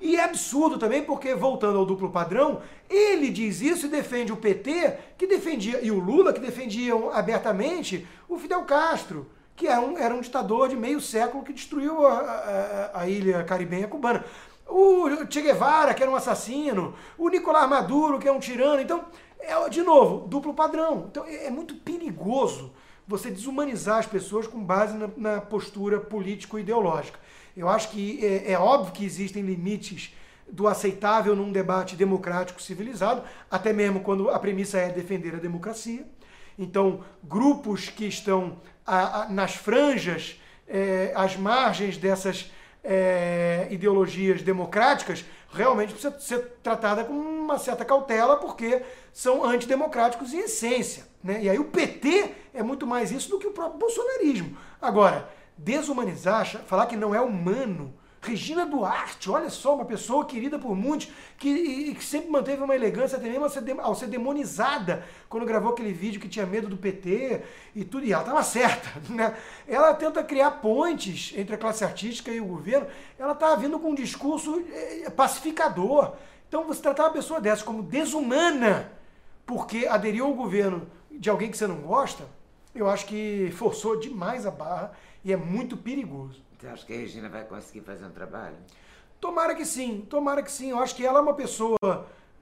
e 0.00 0.16
é 0.16 0.24
absurdo 0.24 0.78
também 0.78 1.04
porque, 1.04 1.34
voltando 1.34 1.78
ao 1.78 1.86
duplo 1.86 2.10
padrão, 2.10 2.60
ele 2.90 3.30
diz 3.30 3.60
isso 3.60 3.86
e 3.86 3.88
defende 3.88 4.32
o 4.32 4.36
PT, 4.36 4.94
que 5.16 5.26
defendia, 5.28 5.80
e 5.80 5.90
o 5.92 6.00
Lula, 6.00 6.32
que 6.32 6.40
defendiam 6.40 7.10
abertamente 7.12 8.06
o 8.28 8.36
Fidel 8.36 8.62
Castro, 8.64 9.30
que 9.54 9.68
era 9.68 9.80
um, 9.80 9.96
era 9.96 10.12
um 10.14 10.20
ditador 10.20 10.68
de 10.68 10.74
meio 10.76 11.00
século 11.00 11.44
que 11.44 11.52
destruiu 11.52 12.04
a, 12.06 12.18
a- 12.18 13.00
a 13.02 13.08
ilha 13.08 13.44
caribenha 13.44 13.86
cubana. 13.86 14.24
O 14.66 15.06
Che 15.30 15.40
Guevara, 15.42 15.92
que 15.92 16.02
era 16.02 16.10
um 16.10 16.16
assassino, 16.16 16.94
o 17.18 17.28
Nicolás 17.28 17.68
Maduro, 17.68 18.18
que 18.18 18.26
é 18.26 18.32
um 18.32 18.40
tirano. 18.40 18.80
Então, 18.80 19.04
é, 19.42 19.68
de 19.68 19.82
novo, 19.82 20.26
duplo 20.28 20.54
padrão. 20.54 21.06
Então, 21.10 21.24
é, 21.26 21.46
é 21.46 21.50
muito 21.50 21.74
perigoso 21.74 22.72
você 23.06 23.30
desumanizar 23.30 23.98
as 23.98 24.06
pessoas 24.06 24.46
com 24.46 24.62
base 24.62 24.96
na, 24.96 25.08
na 25.16 25.40
postura 25.40 25.98
político-ideológica. 26.00 27.18
Eu 27.56 27.68
acho 27.68 27.90
que 27.90 28.24
é, 28.24 28.52
é 28.52 28.58
óbvio 28.58 28.92
que 28.92 29.04
existem 29.04 29.42
limites 29.42 30.14
do 30.50 30.66
aceitável 30.68 31.34
num 31.34 31.50
debate 31.52 31.96
democrático 31.96 32.60
civilizado, 32.62 33.22
até 33.50 33.72
mesmo 33.72 34.00
quando 34.00 34.30
a 34.30 34.38
premissa 34.38 34.78
é 34.78 34.88
defender 34.90 35.34
a 35.34 35.38
democracia. 35.38 36.06
Então, 36.58 37.02
grupos 37.24 37.88
que 37.88 38.04
estão 38.06 38.58
a- 38.86 39.22
a- 39.22 39.28
nas 39.28 39.54
franjas, 39.54 40.40
eh, 40.68 41.12
às 41.14 41.36
margens 41.36 41.96
dessas 41.96 42.50
eh, 42.84 43.68
ideologias 43.70 44.42
democráticas, 44.42 45.24
realmente 45.52 45.92
precisa 45.92 46.18
ser 46.18 46.56
tratada 46.62 47.04
com 47.04 47.12
uma 47.12 47.58
certa 47.58 47.84
cautela, 47.84 48.36
porque 48.36 48.82
são 49.12 49.44
antidemocráticos 49.44 50.32
em 50.32 50.40
essência. 50.40 51.06
Né? 51.22 51.42
E 51.42 51.50
aí 51.50 51.58
o 51.58 51.66
PT 51.66 52.34
é 52.54 52.62
muito 52.62 52.86
mais 52.86 53.10
isso 53.10 53.28
do 53.30 53.38
que 53.38 53.46
o 53.46 53.52
próprio 53.52 53.78
bolsonarismo. 53.78 54.56
Agora, 54.80 55.28
desumanizar, 55.56 56.46
falar 56.66 56.86
que 56.86 56.96
não 56.96 57.14
é 57.14 57.20
humano. 57.20 57.94
Regina 58.24 58.64
Duarte, 58.64 59.28
olha 59.28 59.50
só, 59.50 59.74
uma 59.74 59.84
pessoa 59.84 60.24
querida 60.24 60.56
por 60.56 60.76
muitos, 60.76 61.08
que, 61.36 61.48
e- 61.48 61.94
que 61.94 62.04
sempre 62.04 62.30
manteve 62.30 62.62
uma 62.62 62.74
elegância 62.74 63.18
até 63.18 63.28
mesmo 63.28 63.42
ao 63.42 63.50
ser, 63.50 63.62
de- 63.62 63.72
ao 63.80 63.94
ser 63.96 64.06
demonizada 64.06 65.04
quando 65.28 65.44
gravou 65.44 65.72
aquele 65.72 65.92
vídeo 65.92 66.20
que 66.20 66.28
tinha 66.28 66.46
medo 66.46 66.68
do 66.68 66.76
PT 66.76 67.42
e 67.74 67.84
tudo, 67.84 68.06
e 68.06 68.12
ela 68.12 68.22
estava 68.22 68.42
certa. 68.44 68.88
Né? 69.10 69.36
Ela 69.66 69.92
tenta 69.94 70.22
criar 70.22 70.52
pontes 70.52 71.32
entre 71.36 71.56
a 71.56 71.58
classe 71.58 71.82
artística 71.82 72.30
e 72.30 72.40
o 72.40 72.44
governo, 72.44 72.86
ela 73.18 73.32
está 73.32 73.56
vindo 73.56 73.78
com 73.80 73.90
um 73.90 73.94
discurso 73.94 74.62
eh, 74.72 75.10
pacificador. 75.10 76.12
Então, 76.48 76.64
você 76.64 76.80
tratar 76.80 77.04
uma 77.04 77.10
pessoa 77.12 77.40
dessa 77.40 77.64
como 77.64 77.82
desumana 77.82 78.92
porque 79.44 79.86
aderiu 79.86 80.26
ao 80.26 80.34
governo 80.34 80.86
de 81.10 81.28
alguém 81.28 81.50
que 81.50 81.56
você 81.58 81.66
não 81.66 81.76
gosta, 81.80 82.24
eu 82.74 82.88
acho 82.88 83.06
que 83.06 83.52
forçou 83.56 83.98
demais 83.98 84.46
a 84.46 84.50
barra 84.50 84.92
e 85.24 85.32
é 85.32 85.36
muito 85.36 85.76
perigoso. 85.76 86.42
Você 86.58 86.66
acha 86.66 86.86
que 86.86 86.92
a 86.92 86.96
Regina 86.96 87.28
vai 87.28 87.44
conseguir 87.44 87.80
fazer 87.80 88.04
um 88.04 88.10
trabalho? 88.10 88.56
Tomara 89.20 89.54
que 89.54 89.64
sim, 89.64 90.06
tomara 90.08 90.42
que 90.42 90.50
sim. 90.50 90.70
Eu 90.70 90.78
acho 90.78 90.94
que 90.94 91.04
ela 91.04 91.18
é 91.18 91.22
uma 91.22 91.34
pessoa 91.34 91.78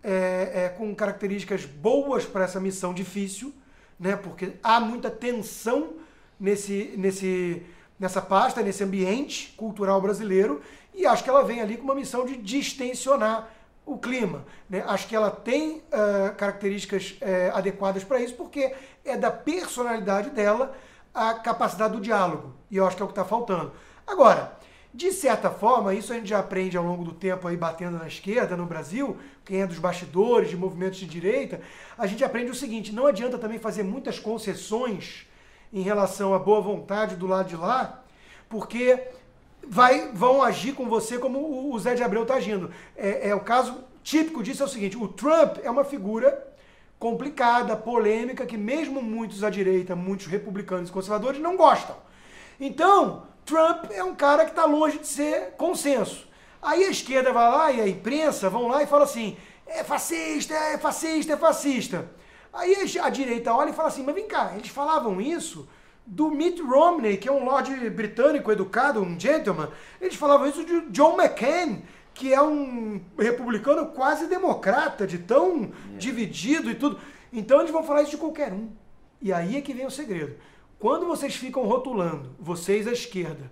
é, 0.02 0.50
é, 0.54 0.68
com 0.68 0.94
características 0.94 1.64
boas 1.64 2.24
para 2.24 2.44
essa 2.44 2.60
missão 2.60 2.94
difícil, 2.94 3.52
né? 3.98 4.16
Porque 4.16 4.52
há 4.62 4.80
muita 4.80 5.10
tensão 5.10 5.94
nesse, 6.38 6.94
nesse, 6.96 7.62
nessa 7.98 8.22
pasta, 8.22 8.62
nesse 8.62 8.82
ambiente 8.82 9.52
cultural 9.56 10.00
brasileiro, 10.00 10.60
e 10.94 11.06
acho 11.06 11.22
que 11.22 11.30
ela 11.30 11.44
vem 11.44 11.60
ali 11.60 11.76
com 11.76 11.84
uma 11.84 11.94
missão 11.94 12.24
de 12.24 12.36
distensionar 12.36 13.48
o 13.92 13.98
clima. 13.98 14.44
Né? 14.68 14.84
Acho 14.86 15.08
que 15.08 15.16
ela 15.16 15.30
tem 15.30 15.82
ah, 15.92 16.32
características 16.36 17.16
eh, 17.20 17.50
adequadas 17.52 18.04
para 18.04 18.20
isso, 18.20 18.34
porque 18.34 18.74
é 19.04 19.16
da 19.16 19.30
personalidade 19.30 20.30
dela 20.30 20.74
a 21.12 21.34
capacidade 21.34 21.94
do 21.94 22.00
diálogo. 22.00 22.54
E 22.70 22.76
eu 22.76 22.86
acho 22.86 22.96
que 22.96 23.02
é 23.02 23.04
o 23.04 23.08
que 23.08 23.12
está 23.12 23.24
faltando. 23.24 23.72
Agora, 24.06 24.52
de 24.92 25.12
certa 25.12 25.50
forma, 25.50 25.94
isso 25.94 26.12
a 26.12 26.16
gente 26.16 26.28
já 26.28 26.38
aprende 26.40 26.76
ao 26.76 26.84
longo 26.84 27.04
do 27.04 27.12
tempo 27.12 27.46
aí 27.46 27.56
batendo 27.56 27.98
na 27.98 28.06
esquerda 28.06 28.56
no 28.56 28.66
Brasil, 28.66 29.16
quem 29.44 29.60
é 29.60 29.66
dos 29.66 29.78
bastidores 29.78 30.50
de 30.50 30.56
movimentos 30.56 30.98
de 30.98 31.06
direita, 31.06 31.60
a 31.96 32.06
gente 32.06 32.24
aprende 32.24 32.50
o 32.50 32.54
seguinte: 32.54 32.92
não 32.92 33.06
adianta 33.06 33.38
também 33.38 33.58
fazer 33.58 33.82
muitas 33.82 34.18
concessões 34.18 35.26
em 35.72 35.82
relação 35.82 36.34
à 36.34 36.38
boa 36.38 36.60
vontade 36.60 37.14
do 37.14 37.26
lado 37.26 37.48
de 37.48 37.56
lá, 37.56 38.02
porque 38.48 39.00
vai, 39.70 40.10
vão 40.12 40.42
agir 40.42 40.74
com 40.74 40.88
você 40.88 41.16
como 41.16 41.72
o- 41.72 41.78
Zé 41.78 41.94
de 41.94 42.02
Abreu 42.02 42.22
está 42.22 42.34
agindo. 42.34 42.70
É, 42.96 43.28
é 43.28 43.34
o 43.34 43.40
caso 43.40 43.84
típico 44.02 44.42
disso 44.42 44.62
é 44.64 44.66
o 44.66 44.68
seguinte: 44.68 44.96
o 44.98 45.06
Trump 45.06 45.58
é 45.62 45.70
uma 45.70 45.84
figura 45.84 46.46
complicada, 46.98 47.76
polêmica, 47.76 48.44
que 48.44 48.58
mesmo 48.58 49.00
muitos 49.00 49.44
à 49.44 49.48
direita, 49.48 49.94
muitos 49.96 50.26
republicanos 50.26 50.88
e 50.90 50.92
conservadores 50.92 51.40
não 51.40 51.56
gostam. 51.56 51.96
Então, 52.58 53.26
Trump 53.46 53.86
é 53.92 54.02
um 54.04 54.14
cara 54.14 54.44
que 54.44 54.50
está 54.50 54.64
longe 54.66 54.98
de 54.98 55.06
ser 55.06 55.52
consenso. 55.56 56.28
Aí 56.60 56.84
a 56.84 56.90
esquerda 56.90 57.32
vai 57.32 57.50
lá 57.50 57.72
e 57.72 57.80
a 57.80 57.88
imprensa 57.88 58.50
vão 58.50 58.66
lá 58.66 58.82
e 58.82 58.86
fala 58.86 59.04
assim: 59.04 59.36
é 59.66 59.84
fascista, 59.84 60.52
é 60.54 60.76
fascista, 60.76 61.32
é 61.34 61.36
fascista. 61.36 62.10
Aí 62.52 62.74
a 63.00 63.08
direita 63.08 63.54
olha 63.54 63.70
e 63.70 63.72
fala 63.72 63.88
assim: 63.88 64.02
mas 64.02 64.14
vem 64.16 64.26
cá, 64.26 64.52
eles 64.56 64.68
falavam 64.68 65.20
isso 65.20 65.68
do 66.10 66.28
Mitt 66.28 66.60
Romney, 66.60 67.16
que 67.16 67.28
é 67.28 67.32
um 67.32 67.44
lord 67.44 67.88
britânico 67.90 68.50
educado, 68.50 69.00
um 69.00 69.18
gentleman. 69.18 69.68
Eles 70.00 70.16
falavam 70.16 70.48
isso 70.48 70.64
de 70.64 70.80
John 70.90 71.16
McCain, 71.16 71.84
que 72.12 72.34
é 72.34 72.42
um 72.42 73.00
republicano 73.16 73.86
quase 73.86 74.26
democrata, 74.26 75.06
de 75.06 75.18
tão 75.18 75.70
dividido 75.96 76.68
e 76.68 76.74
tudo. 76.74 76.98
Então 77.32 77.60
eles 77.60 77.70
vão 77.70 77.84
falar 77.84 78.02
isso 78.02 78.10
de 78.10 78.16
qualquer 78.16 78.52
um. 78.52 78.70
E 79.22 79.32
aí 79.32 79.56
é 79.56 79.60
que 79.60 79.72
vem 79.72 79.86
o 79.86 79.90
segredo. 79.90 80.34
Quando 80.80 81.06
vocês 81.06 81.36
ficam 81.36 81.62
rotulando, 81.62 82.34
vocês 82.40 82.88
à 82.88 82.92
esquerda, 82.92 83.48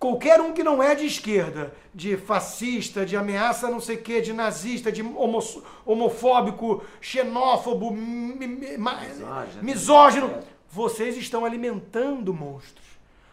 qualquer 0.00 0.40
um 0.40 0.54
que 0.54 0.64
não 0.64 0.82
é 0.82 0.94
de 0.94 1.04
esquerda, 1.04 1.74
de 1.94 2.16
fascista, 2.16 3.04
de 3.04 3.18
ameaça 3.18 3.68
não 3.68 3.80
sei 3.80 3.96
o 3.96 4.02
quê, 4.02 4.22
de 4.22 4.32
nazista, 4.32 4.90
de 4.90 5.02
homo, 5.02 5.40
homofóbico, 5.84 6.82
xenófobo, 7.02 7.92
misógino, 7.92 9.62
misógino, 9.62 10.55
vocês 10.76 11.16
estão 11.16 11.42
alimentando 11.42 12.34
monstros. 12.34 12.84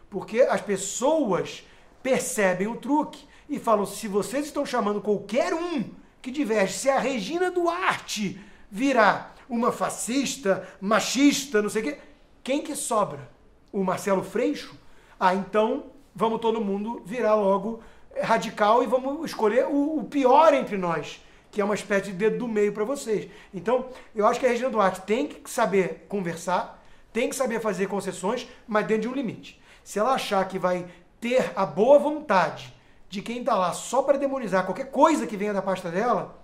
Porque 0.09 0.41
as 0.43 0.61
pessoas 0.61 1.67
percebem 2.01 2.67
o 2.67 2.77
truque 2.77 3.27
e 3.49 3.59
falam: 3.59 3.85
se 3.85 4.07
vocês 4.07 4.45
estão 4.45 4.65
chamando 4.65 5.01
qualquer 5.01 5.53
um 5.53 5.83
que 6.21 6.31
diverge, 6.31 6.73
se 6.73 6.89
a 6.89 6.97
Regina 6.97 7.51
Duarte 7.51 8.39
virar 8.71 9.35
uma 9.49 9.73
fascista, 9.73 10.65
machista, 10.79 11.61
não 11.61 11.69
sei 11.69 11.81
o 11.81 11.85
quê, 11.85 11.97
quem 12.41 12.61
que 12.61 12.77
sobra? 12.77 13.29
O 13.73 13.83
Marcelo 13.83 14.23
Freixo? 14.23 14.73
Ah, 15.19 15.35
então 15.35 15.87
vamos 16.15 16.39
todo 16.39 16.61
mundo 16.61 17.01
virar 17.05 17.35
logo 17.35 17.81
radical 18.21 18.83
e 18.83 18.87
vamos 18.87 19.25
escolher 19.25 19.65
o, 19.67 19.99
o 19.99 20.03
pior 20.05 20.53
entre 20.53 20.77
nós, 20.77 21.21
que 21.51 21.59
é 21.59 21.65
uma 21.65 21.75
espécie 21.75 22.05
de 22.05 22.13
dedo 22.13 22.37
do 22.37 22.47
meio 22.47 22.71
para 22.71 22.85
vocês. 22.85 23.29
Então, 23.53 23.89
eu 24.15 24.25
acho 24.25 24.39
que 24.39 24.45
a 24.45 24.49
Regina 24.49 24.69
Duarte 24.69 25.01
tem 25.01 25.27
que 25.27 25.49
saber 25.49 26.05
conversar, 26.07 26.82
tem 27.13 27.29
que 27.29 27.35
saber 27.35 27.61
fazer 27.61 27.87
concessões, 27.87 28.47
mas 28.67 28.85
dentro 28.87 29.03
de 29.03 29.07
um 29.09 29.13
limite. 29.13 29.61
Se 29.83 29.99
ela 29.99 30.13
achar 30.13 30.45
que 30.47 30.57
vai 30.57 30.87
ter 31.21 31.53
a 31.55 31.65
boa 31.65 31.99
vontade 31.99 32.73
de 33.09 33.21
quem 33.21 33.39
está 33.39 33.55
lá 33.55 33.71
só 33.71 34.01
para 34.01 34.17
demonizar 34.17 34.65
qualquer 34.65 34.89
coisa 34.89 35.27
que 35.27 35.37
venha 35.37 35.53
da 35.53 35.61
pasta 35.61 35.91
dela, 35.91 36.37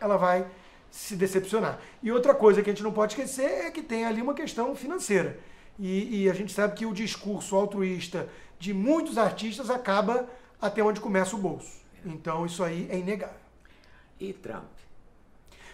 ela 0.00 0.16
vai 0.16 0.46
se 0.90 1.14
decepcionar. 1.14 1.78
E 2.02 2.10
outra 2.10 2.34
coisa 2.34 2.62
que 2.62 2.70
a 2.70 2.72
gente 2.72 2.82
não 2.82 2.92
pode 2.92 3.12
esquecer 3.12 3.66
é 3.66 3.70
que 3.70 3.82
tem 3.82 4.04
ali 4.04 4.22
uma 4.22 4.32
questão 4.32 4.74
financeira. 4.74 5.38
E, 5.78 6.22
e 6.22 6.30
a 6.30 6.32
gente 6.32 6.52
sabe 6.52 6.74
que 6.74 6.86
o 6.86 6.94
discurso 6.94 7.56
altruísta 7.56 8.28
de 8.58 8.72
muitos 8.72 9.18
artistas 9.18 9.70
acaba 9.70 10.28
até 10.60 10.82
onde 10.82 11.00
começa 11.00 11.36
o 11.36 11.38
bolso. 11.38 11.80
Então 12.04 12.46
isso 12.46 12.62
aí 12.62 12.88
é 12.90 12.98
inegável. 12.98 13.36
E 14.20 14.32
Trump? 14.32 14.64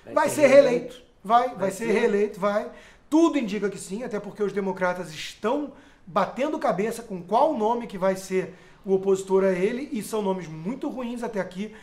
Vai, 0.05 0.15
vai 0.15 0.29
ser, 0.29 0.47
reeleito. 0.47 0.95
reeleito. 0.95 1.03
Vai, 1.23 1.49
vai, 1.49 1.57
vai 1.57 1.71
ser, 1.71 1.87
ser 1.87 1.93
reeleito, 1.93 2.41
vai. 2.41 2.71
Tudo 3.11 3.37
indica 3.37 3.69
que 3.69 3.79
sim, 3.79 4.05
até 4.05 4.21
porque 4.21 4.41
os 4.41 4.53
democratas 4.53 5.13
estão 5.13 5.73
batendo 6.07 6.61
cabeça 6.61 7.03
com 7.03 7.21
qual 7.21 7.59
nome 7.59 7.89
que 7.89 7.99
vai 7.99 8.15
ser 8.15 8.55
o 8.85 8.95
opositor 8.95 9.45
a 9.45 9.51
ele, 9.51 9.89
e 9.93 10.01
são 10.01 10.23
nomes 10.23 10.47
muito 10.47 10.89
ruins 10.89 11.25
até 11.25 11.41
aqui. 11.41 11.75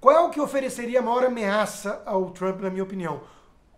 Qual 0.00 0.14
é 0.14 0.20
o 0.20 0.30
que 0.30 0.40
ofereceria 0.40 0.98
a 0.98 1.02
maior 1.02 1.24
ameaça 1.24 2.02
ao 2.04 2.30
Trump, 2.32 2.60
na 2.60 2.68
minha 2.68 2.82
opinião? 2.82 3.20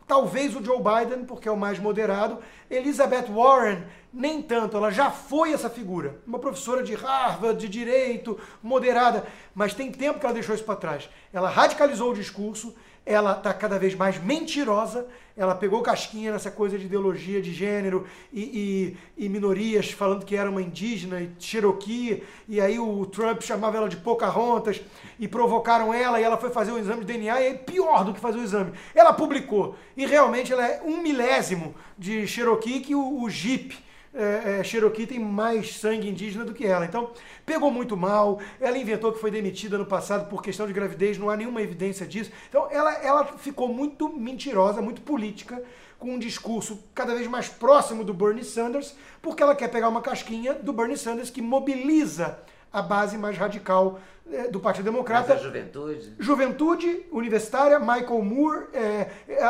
Talvez 0.06 0.54
o 0.56 0.64
Joe 0.64 0.78
Biden, 0.78 1.24
porque 1.24 1.48
é 1.48 1.52
o 1.52 1.56
mais 1.56 1.78
moderado. 1.78 2.38
Elizabeth 2.70 3.26
Warren, 3.30 3.84
nem 4.12 4.42
tanto. 4.42 4.76
Ela 4.76 4.90
já 4.90 5.10
foi 5.10 5.52
essa 5.52 5.70
figura. 5.70 6.20
Uma 6.26 6.38
professora 6.38 6.82
de 6.82 6.94
Harvard, 6.94 7.58
de 7.58 7.68
direito, 7.68 8.38
moderada. 8.62 9.26
Mas 9.54 9.72
tem 9.72 9.90
tempo 9.90 10.18
que 10.18 10.26
ela 10.26 10.34
deixou 10.34 10.54
isso 10.54 10.64
para 10.64 10.76
trás. 10.76 11.08
Ela 11.32 11.48
radicalizou 11.48 12.10
o 12.10 12.14
discurso, 12.14 12.74
ela 13.06 13.32
está 13.32 13.52
cada 13.52 13.78
vez 13.78 13.94
mais 13.94 14.18
mentirosa, 14.22 15.06
ela 15.36 15.54
pegou 15.54 15.82
casquinha 15.82 16.32
nessa 16.32 16.50
coisa 16.50 16.78
de 16.78 16.86
ideologia 16.86 17.42
de 17.42 17.52
gênero 17.52 18.06
e, 18.32 18.96
e, 19.18 19.24
e, 19.24 19.28
minorias, 19.28 19.90
falando 19.90 20.24
que 20.24 20.36
era 20.36 20.48
uma 20.48 20.62
indígena 20.62 21.20
e 21.20 21.30
Cherokee, 21.38 22.22
e 22.48 22.60
aí 22.60 22.78
o 22.78 23.04
Trump 23.06 23.42
chamava 23.42 23.76
ela 23.76 23.88
de 23.88 23.96
Pocahontas, 23.96 24.80
e 25.18 25.26
provocaram 25.26 25.92
ela, 25.92 26.20
e 26.20 26.22
ela 26.22 26.36
foi 26.36 26.50
fazer 26.50 26.70
o 26.70 26.78
exame 26.78 27.04
de 27.04 27.12
DNA, 27.12 27.40
e 27.40 27.46
é 27.48 27.54
pior 27.54 28.04
do 28.04 28.14
que 28.14 28.20
fazer 28.20 28.38
o 28.38 28.44
exame. 28.44 28.72
Ela 28.94 29.12
publicou, 29.12 29.76
e 29.96 30.06
realmente 30.06 30.52
ela 30.52 30.66
é 30.66 30.80
um 30.82 31.02
milésimo 31.02 31.74
de 31.98 32.26
Cherokee 32.26 32.80
que 32.80 32.94
o, 32.94 33.22
o 33.22 33.28
Jeep, 33.28 33.76
é, 34.14 34.60
é, 34.60 34.64
Cherokee 34.64 35.06
tem 35.06 35.18
mais 35.18 35.76
sangue 35.76 36.08
indígena 36.08 36.44
do 36.44 36.54
que 36.54 36.64
ela. 36.64 36.84
Então, 36.84 37.10
pegou 37.44 37.70
muito 37.70 37.96
mal. 37.96 38.40
Ela 38.60 38.78
inventou 38.78 39.12
que 39.12 39.18
foi 39.18 39.30
demitida 39.30 39.76
no 39.76 39.84
passado 39.84 40.28
por 40.28 40.42
questão 40.42 40.66
de 40.66 40.72
gravidez, 40.72 41.18
não 41.18 41.28
há 41.28 41.36
nenhuma 41.36 41.60
evidência 41.60 42.06
disso. 42.06 42.30
Então, 42.48 42.68
ela, 42.70 42.92
ela 42.94 43.24
ficou 43.38 43.68
muito 43.68 44.08
mentirosa, 44.08 44.80
muito 44.80 45.02
política, 45.02 45.60
com 45.98 46.14
um 46.14 46.18
discurso 46.18 46.78
cada 46.94 47.14
vez 47.14 47.26
mais 47.26 47.48
próximo 47.48 48.04
do 48.04 48.14
Bernie 48.14 48.44
Sanders, 48.44 48.94
porque 49.20 49.42
ela 49.42 49.54
quer 49.54 49.68
pegar 49.68 49.88
uma 49.88 50.00
casquinha 50.00 50.54
do 50.54 50.72
Bernie 50.72 50.96
Sanders 50.96 51.30
que 51.30 51.42
mobiliza 51.42 52.38
a 52.72 52.82
base 52.82 53.16
mais 53.16 53.36
radical 53.36 53.98
é, 54.30 54.48
do 54.48 54.60
Partido 54.60 54.84
Democrata. 54.84 55.34
Mas 55.34 55.40
a 55.40 55.44
juventude. 55.44 56.14
Juventude 56.18 57.06
universitária, 57.10 57.78
Michael 57.78 58.22
Moore, 58.22 58.66
é, 58.72 59.10
é 59.28 59.44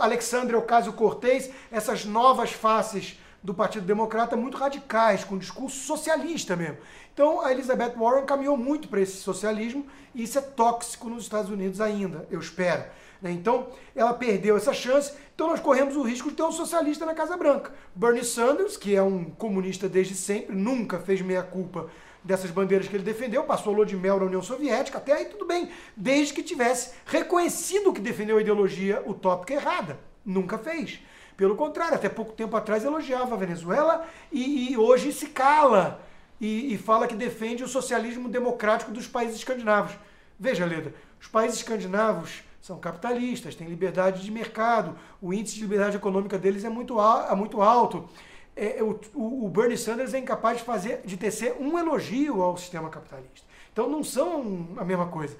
Alexandre 0.00 0.54
Ocasio-Cortez, 0.56 1.50
essas 1.70 2.04
novas 2.04 2.52
faces 2.52 3.18
do 3.42 3.52
Partido 3.52 3.84
Democrata 3.84 4.36
muito 4.36 4.56
radicais, 4.56 5.24
com 5.24 5.36
discurso 5.36 5.76
socialista 5.84 6.54
mesmo. 6.54 6.78
Então 7.12 7.40
a 7.40 7.52
Elizabeth 7.52 7.94
Warren 7.96 8.24
caminhou 8.24 8.56
muito 8.56 8.88
para 8.88 9.00
esse 9.00 9.16
socialismo 9.16 9.86
e 10.14 10.22
isso 10.22 10.38
é 10.38 10.42
tóxico 10.42 11.08
nos 11.08 11.24
Estados 11.24 11.50
Unidos 11.50 11.80
ainda, 11.80 12.26
eu 12.30 12.38
espero. 12.38 12.84
Né? 13.20 13.32
Então 13.32 13.68
ela 13.94 14.14
perdeu 14.14 14.56
essa 14.56 14.72
chance, 14.72 15.12
então 15.34 15.48
nós 15.48 15.60
corremos 15.60 15.96
o 15.96 16.02
risco 16.02 16.30
de 16.30 16.36
ter 16.36 16.42
um 16.42 16.52
socialista 16.52 17.04
na 17.04 17.14
Casa 17.14 17.36
Branca. 17.36 17.72
Bernie 17.94 18.24
Sanders, 18.24 18.76
que 18.76 18.94
é 18.94 19.02
um 19.02 19.24
comunista 19.24 19.88
desde 19.88 20.14
sempre, 20.14 20.54
nunca 20.54 20.98
fez 20.98 21.20
meia-culpa 21.20 21.88
dessas 22.24 22.50
bandeiras 22.50 22.86
que 22.86 22.94
ele 22.94 23.02
defendeu, 23.02 23.42
passou 23.44 23.72
lua 23.72 23.84
de 23.84 23.96
mel 23.96 24.18
na 24.18 24.26
União 24.26 24.42
Soviética, 24.42 24.98
até 24.98 25.12
aí 25.12 25.24
tudo 25.24 25.44
bem, 25.44 25.70
desde 25.96 26.32
que 26.32 26.42
tivesse 26.42 26.92
reconhecido 27.04 27.92
que 27.92 28.00
defendeu 28.00 28.38
a 28.38 28.40
ideologia 28.40 29.02
utópica 29.04 29.54
errada. 29.54 29.98
Nunca 30.24 30.56
fez. 30.56 31.00
Pelo 31.36 31.56
contrário, 31.56 31.94
até 31.94 32.08
pouco 32.08 32.32
tempo 32.32 32.56
atrás 32.56 32.84
elogiava 32.84 33.34
a 33.34 33.38
Venezuela 33.38 34.06
e, 34.30 34.72
e 34.72 34.76
hoje 34.76 35.12
se 35.12 35.28
cala 35.28 36.00
e, 36.40 36.74
e, 36.74 36.78
fala 36.78 37.06
que 37.06 37.14
defende 37.14 37.62
o 37.62 37.68
socialismo 37.68 38.28
democrático 38.28 38.90
dos 38.90 39.06
países 39.06 39.36
escandinavos. 39.36 39.92
Veja, 40.38 40.64
Leda, 40.64 40.92
os 41.20 41.28
países 41.28 41.58
escandinavos 41.58 42.42
são 42.60 42.78
capitalistas, 42.78 43.54
têm 43.54 43.68
liberdade 43.68 44.22
de 44.22 44.30
mercado, 44.30 44.96
o 45.20 45.32
índice 45.32 45.56
de 45.56 45.62
liberdade 45.62 45.96
econômica 45.96 46.38
deles 46.38 46.64
é 46.64 46.68
muito, 46.68 47.00
é 47.00 47.34
muito 47.34 47.62
alto. 47.62 48.08
É, 48.54 48.78
é, 48.78 48.82
o, 48.82 48.98
o, 49.14 49.48
Bernie 49.48 49.78
Sanders 49.78 50.12
é 50.14 50.18
incapaz 50.18 50.58
de 50.58 50.64
fazer, 50.64 51.00
de 51.04 51.16
tecer 51.16 51.56
um 51.58 51.78
elogio 51.78 52.42
ao 52.42 52.56
sistema 52.56 52.90
capitalista. 52.90 53.46
Então 53.72 53.88
não 53.88 54.04
são 54.04 54.68
a 54.76 54.84
mesma 54.84 55.06
coisa. 55.06 55.36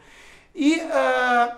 E 0.54 0.76
uh, 0.76 1.56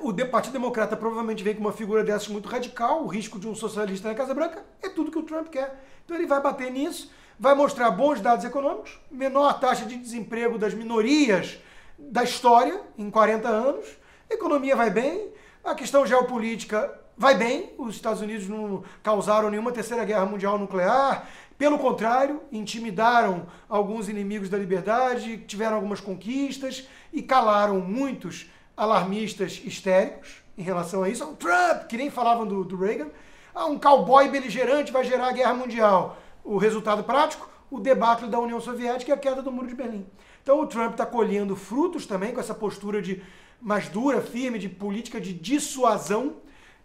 o 0.00 0.12
Partido 0.26 0.52
Democrata 0.52 0.96
provavelmente 0.96 1.44
vem 1.44 1.54
com 1.54 1.60
uma 1.60 1.72
figura 1.72 2.02
dessas 2.02 2.28
muito 2.28 2.48
radical, 2.48 3.04
o 3.04 3.06
risco 3.06 3.38
de 3.38 3.46
um 3.46 3.54
socialista 3.54 4.08
na 4.08 4.14
Casa 4.14 4.34
Branca 4.34 4.64
é 4.82 4.88
tudo 4.88 5.10
que 5.10 5.18
o 5.18 5.22
Trump 5.22 5.48
quer. 5.48 5.84
Então 6.04 6.16
ele 6.16 6.26
vai 6.26 6.40
bater 6.42 6.70
nisso, 6.70 7.12
vai 7.38 7.54
mostrar 7.54 7.90
bons 7.92 8.20
dados 8.20 8.44
econômicos, 8.44 8.98
menor 9.10 9.60
taxa 9.60 9.86
de 9.86 9.96
desemprego 9.96 10.58
das 10.58 10.74
minorias 10.74 11.58
da 11.96 12.24
história 12.24 12.80
em 12.96 13.08
40 13.08 13.48
anos, 13.48 13.86
a 14.28 14.34
economia 14.34 14.74
vai 14.74 14.90
bem, 14.90 15.28
a 15.64 15.74
questão 15.74 16.04
geopolítica 16.04 16.92
vai 17.16 17.36
bem, 17.36 17.72
os 17.78 17.94
Estados 17.94 18.20
Unidos 18.20 18.48
não 18.48 18.82
causaram 19.02 19.50
nenhuma 19.50 19.72
terceira 19.72 20.04
guerra 20.04 20.26
mundial 20.26 20.58
nuclear, 20.58 21.28
pelo 21.56 21.78
contrário, 21.78 22.40
intimidaram 22.52 23.46
alguns 23.68 24.08
inimigos 24.08 24.48
da 24.48 24.56
liberdade, 24.56 25.38
tiveram 25.38 25.74
algumas 25.74 26.00
conquistas 26.00 26.88
e 27.12 27.20
calaram 27.20 27.80
muitos 27.80 28.48
alarmistas 28.78 29.60
histéricos 29.64 30.40
em 30.56 30.62
relação 30.62 31.02
a 31.02 31.08
isso. 31.08 31.24
O 31.24 31.34
Trump, 31.34 31.88
que 31.88 31.96
nem 31.96 32.10
falavam 32.10 32.46
do, 32.46 32.64
do 32.64 32.76
Reagan. 32.76 33.08
Ah, 33.52 33.66
um 33.66 33.76
cowboy 33.76 34.28
beligerante 34.28 34.92
vai 34.92 35.02
gerar 35.02 35.28
a 35.28 35.32
guerra 35.32 35.52
mundial. 35.52 36.16
O 36.44 36.56
resultado 36.58 37.02
prático, 37.02 37.50
o 37.68 37.80
debate 37.80 38.26
da 38.26 38.38
União 38.38 38.60
Soviética 38.60 39.10
e 39.10 39.14
a 39.14 39.18
queda 39.18 39.42
do 39.42 39.50
Muro 39.50 39.66
de 39.66 39.74
Berlim. 39.74 40.06
Então 40.40 40.60
o 40.60 40.66
Trump 40.66 40.92
está 40.92 41.04
colhendo 41.04 41.56
frutos 41.56 42.06
também 42.06 42.32
com 42.32 42.38
essa 42.38 42.54
postura 42.54 43.02
de 43.02 43.20
mais 43.60 43.88
dura, 43.88 44.22
firme, 44.22 44.60
de 44.60 44.68
política 44.68 45.20
de 45.20 45.34
dissuasão 45.34 46.36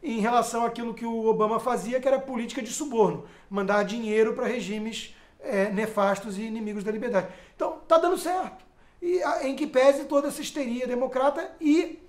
em 0.01 0.19
relação 0.19 0.65
àquilo 0.65 0.95
que 0.95 1.06
o 1.06 1.27
Obama 1.27 1.60
fazia, 1.60 2.01
que 2.01 2.08
era 2.08 2.19
política 2.19 2.62
de 2.62 2.72
suborno, 2.72 3.26
mandar 3.49 3.84
dinheiro 3.84 4.34
para 4.34 4.47
regimes 4.47 5.15
é, 5.39 5.70
nefastos 5.70 6.39
e 6.39 6.41
inimigos 6.41 6.84
da 6.84 6.91
liberdade. 6.91 7.28
Então 7.55 7.78
está 7.84 7.99
dando 7.99 8.18
certo 8.18 8.72
e 9.04 9.22
em 9.45 9.54
que 9.54 9.68
pese 9.68 10.06
toda 10.06 10.30
essa 10.30 10.41
histeria 10.41 10.88
democrata 10.88 11.51
e 11.60 11.99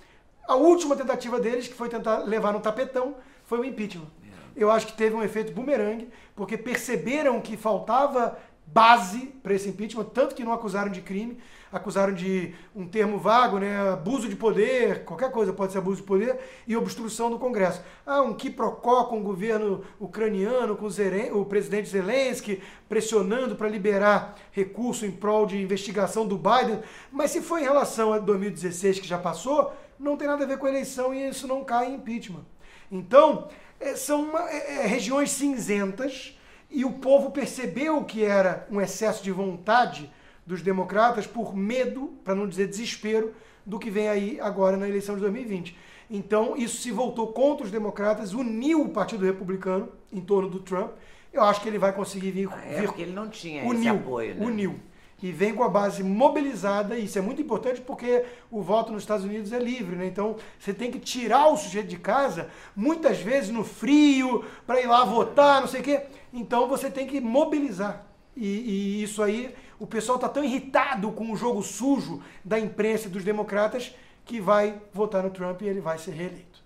a 0.46 0.54
última 0.54 0.94
tentativa 0.94 1.40
deles, 1.40 1.66
que 1.66 1.74
foi 1.74 1.88
tentar 1.88 2.18
levar 2.18 2.52
no 2.52 2.60
tapetão, 2.60 3.16
foi 3.44 3.58
o 3.58 3.64
impeachment. 3.64 4.06
Eu 4.54 4.70
acho 4.70 4.86
que 4.86 4.92
teve 4.92 5.16
um 5.16 5.22
efeito 5.22 5.52
bumerangue, 5.52 6.08
porque 6.36 6.56
perceberam 6.56 7.40
que 7.40 7.56
faltava 7.56 8.38
base 8.66 9.26
para 9.42 9.54
esse 9.54 9.68
impeachment, 9.68 10.04
tanto 10.06 10.34
que 10.34 10.42
não 10.42 10.52
acusaram 10.52 10.90
de 10.90 11.00
crime, 11.00 11.38
acusaram 11.70 12.14
de 12.14 12.54
um 12.74 12.86
termo 12.86 13.18
vago, 13.18 13.58
né, 13.58 13.92
abuso 13.92 14.28
de 14.28 14.36
poder, 14.36 15.04
qualquer 15.04 15.30
coisa 15.30 15.52
pode 15.52 15.72
ser 15.72 15.78
abuso 15.78 15.98
de 15.98 16.06
poder, 16.06 16.38
e 16.66 16.76
obstrução 16.76 17.30
do 17.30 17.38
Congresso. 17.38 17.82
Ah, 18.06 18.22
um 18.22 18.32
quiprocó 18.32 19.04
com 19.04 19.20
o 19.20 19.22
governo 19.22 19.84
ucraniano, 19.98 20.76
com 20.76 20.86
o, 20.86 21.44
presidente 21.44 21.88
Zelensky, 21.88 22.62
pressionando 22.88 23.56
para 23.56 23.68
liberar 23.68 24.36
recurso 24.52 25.04
em 25.04 25.10
prol 25.10 25.46
de 25.46 25.60
investigação 25.60 26.26
do 26.26 26.36
Biden, 26.36 26.80
mas 27.12 27.30
se 27.32 27.42
foi 27.42 27.62
em 27.62 27.64
relação 27.64 28.12
a 28.12 28.18
2016 28.18 29.00
que 29.00 29.08
já 29.08 29.18
passou, 29.18 29.72
não 29.98 30.16
tem 30.16 30.26
nada 30.26 30.44
a 30.44 30.46
ver 30.46 30.58
com 30.58 30.66
a 30.66 30.70
eleição 30.70 31.14
e 31.14 31.28
isso 31.28 31.46
não 31.46 31.64
cai 31.64 31.90
em 31.90 31.94
impeachment. 31.94 32.44
Então, 32.90 33.48
é, 33.80 33.96
são 33.96 34.22
uma, 34.22 34.48
é, 34.50 34.82
é 34.82 34.86
regiões 34.86 35.30
cinzentas 35.30 36.36
e 36.74 36.84
o 36.84 36.90
povo 36.90 37.30
percebeu 37.30 38.02
que 38.04 38.24
era 38.24 38.66
um 38.68 38.80
excesso 38.80 39.22
de 39.22 39.30
vontade 39.30 40.10
dos 40.44 40.60
democratas 40.60 41.24
por 41.24 41.54
medo, 41.56 42.12
para 42.24 42.34
não 42.34 42.48
dizer 42.48 42.66
desespero, 42.66 43.32
do 43.64 43.78
que 43.78 43.88
vem 43.88 44.08
aí 44.08 44.40
agora 44.40 44.76
na 44.76 44.88
eleição 44.88 45.14
de 45.14 45.20
2020. 45.20 45.76
Então, 46.10 46.56
isso 46.56 46.82
se 46.82 46.90
voltou 46.90 47.28
contra 47.28 47.64
os 47.64 47.70
democratas, 47.70 48.34
uniu 48.34 48.82
o 48.82 48.88
Partido 48.88 49.24
Republicano 49.24 49.88
em 50.12 50.20
torno 50.20 50.50
do 50.50 50.58
Trump. 50.58 50.90
Eu 51.32 51.44
acho 51.44 51.60
que 51.62 51.68
ele 51.68 51.78
vai 51.78 51.92
conseguir 51.92 52.32
vir. 52.32 52.48
Ah, 52.52 52.62
é, 52.66 52.80
vir 52.80 52.86
porque 52.86 53.02
ele 53.02 53.12
não 53.12 53.28
tinha 53.28 53.64
uniu, 53.64 53.78
esse 53.78 53.88
apoio, 53.88 54.34
né? 54.34 54.44
Uniu. 54.44 54.80
E 55.22 55.32
vem 55.32 55.54
com 55.54 55.62
a 55.62 55.68
base 55.68 56.02
mobilizada, 56.02 56.96
e 56.96 57.04
isso 57.04 57.18
é 57.18 57.22
muito 57.22 57.40
importante 57.40 57.80
porque 57.80 58.24
o 58.50 58.60
voto 58.60 58.92
nos 58.92 59.02
Estados 59.02 59.24
Unidos 59.24 59.52
é 59.52 59.58
livre, 59.58 59.96
né? 59.96 60.06
Então 60.06 60.36
você 60.58 60.74
tem 60.74 60.90
que 60.90 60.98
tirar 60.98 61.48
o 61.48 61.56
sujeito 61.56 61.88
de 61.88 61.96
casa, 61.96 62.50
muitas 62.76 63.18
vezes 63.20 63.50
no 63.50 63.64
frio, 63.64 64.44
para 64.66 64.82
ir 64.82 64.86
lá 64.86 65.04
votar, 65.04 65.62
não 65.62 65.68
sei 65.68 65.80
o 65.80 65.84
quê. 65.84 66.02
Então 66.32 66.68
você 66.68 66.90
tem 66.90 67.06
que 67.06 67.20
mobilizar. 67.20 68.04
E, 68.36 68.46
e 68.46 69.02
isso 69.02 69.22
aí, 69.22 69.54
o 69.78 69.86
pessoal 69.86 70.16
está 70.16 70.28
tão 70.28 70.44
irritado 70.44 71.10
com 71.12 71.32
o 71.32 71.36
jogo 71.36 71.62
sujo 71.62 72.22
da 72.44 72.58
imprensa 72.58 73.06
e 73.06 73.10
dos 73.10 73.24
democratas 73.24 73.94
que 74.24 74.40
vai 74.40 74.80
votar 74.92 75.22
no 75.22 75.30
Trump 75.30 75.62
e 75.62 75.66
ele 75.66 75.80
vai 75.80 75.98
ser 75.98 76.12
reeleito. 76.12 76.62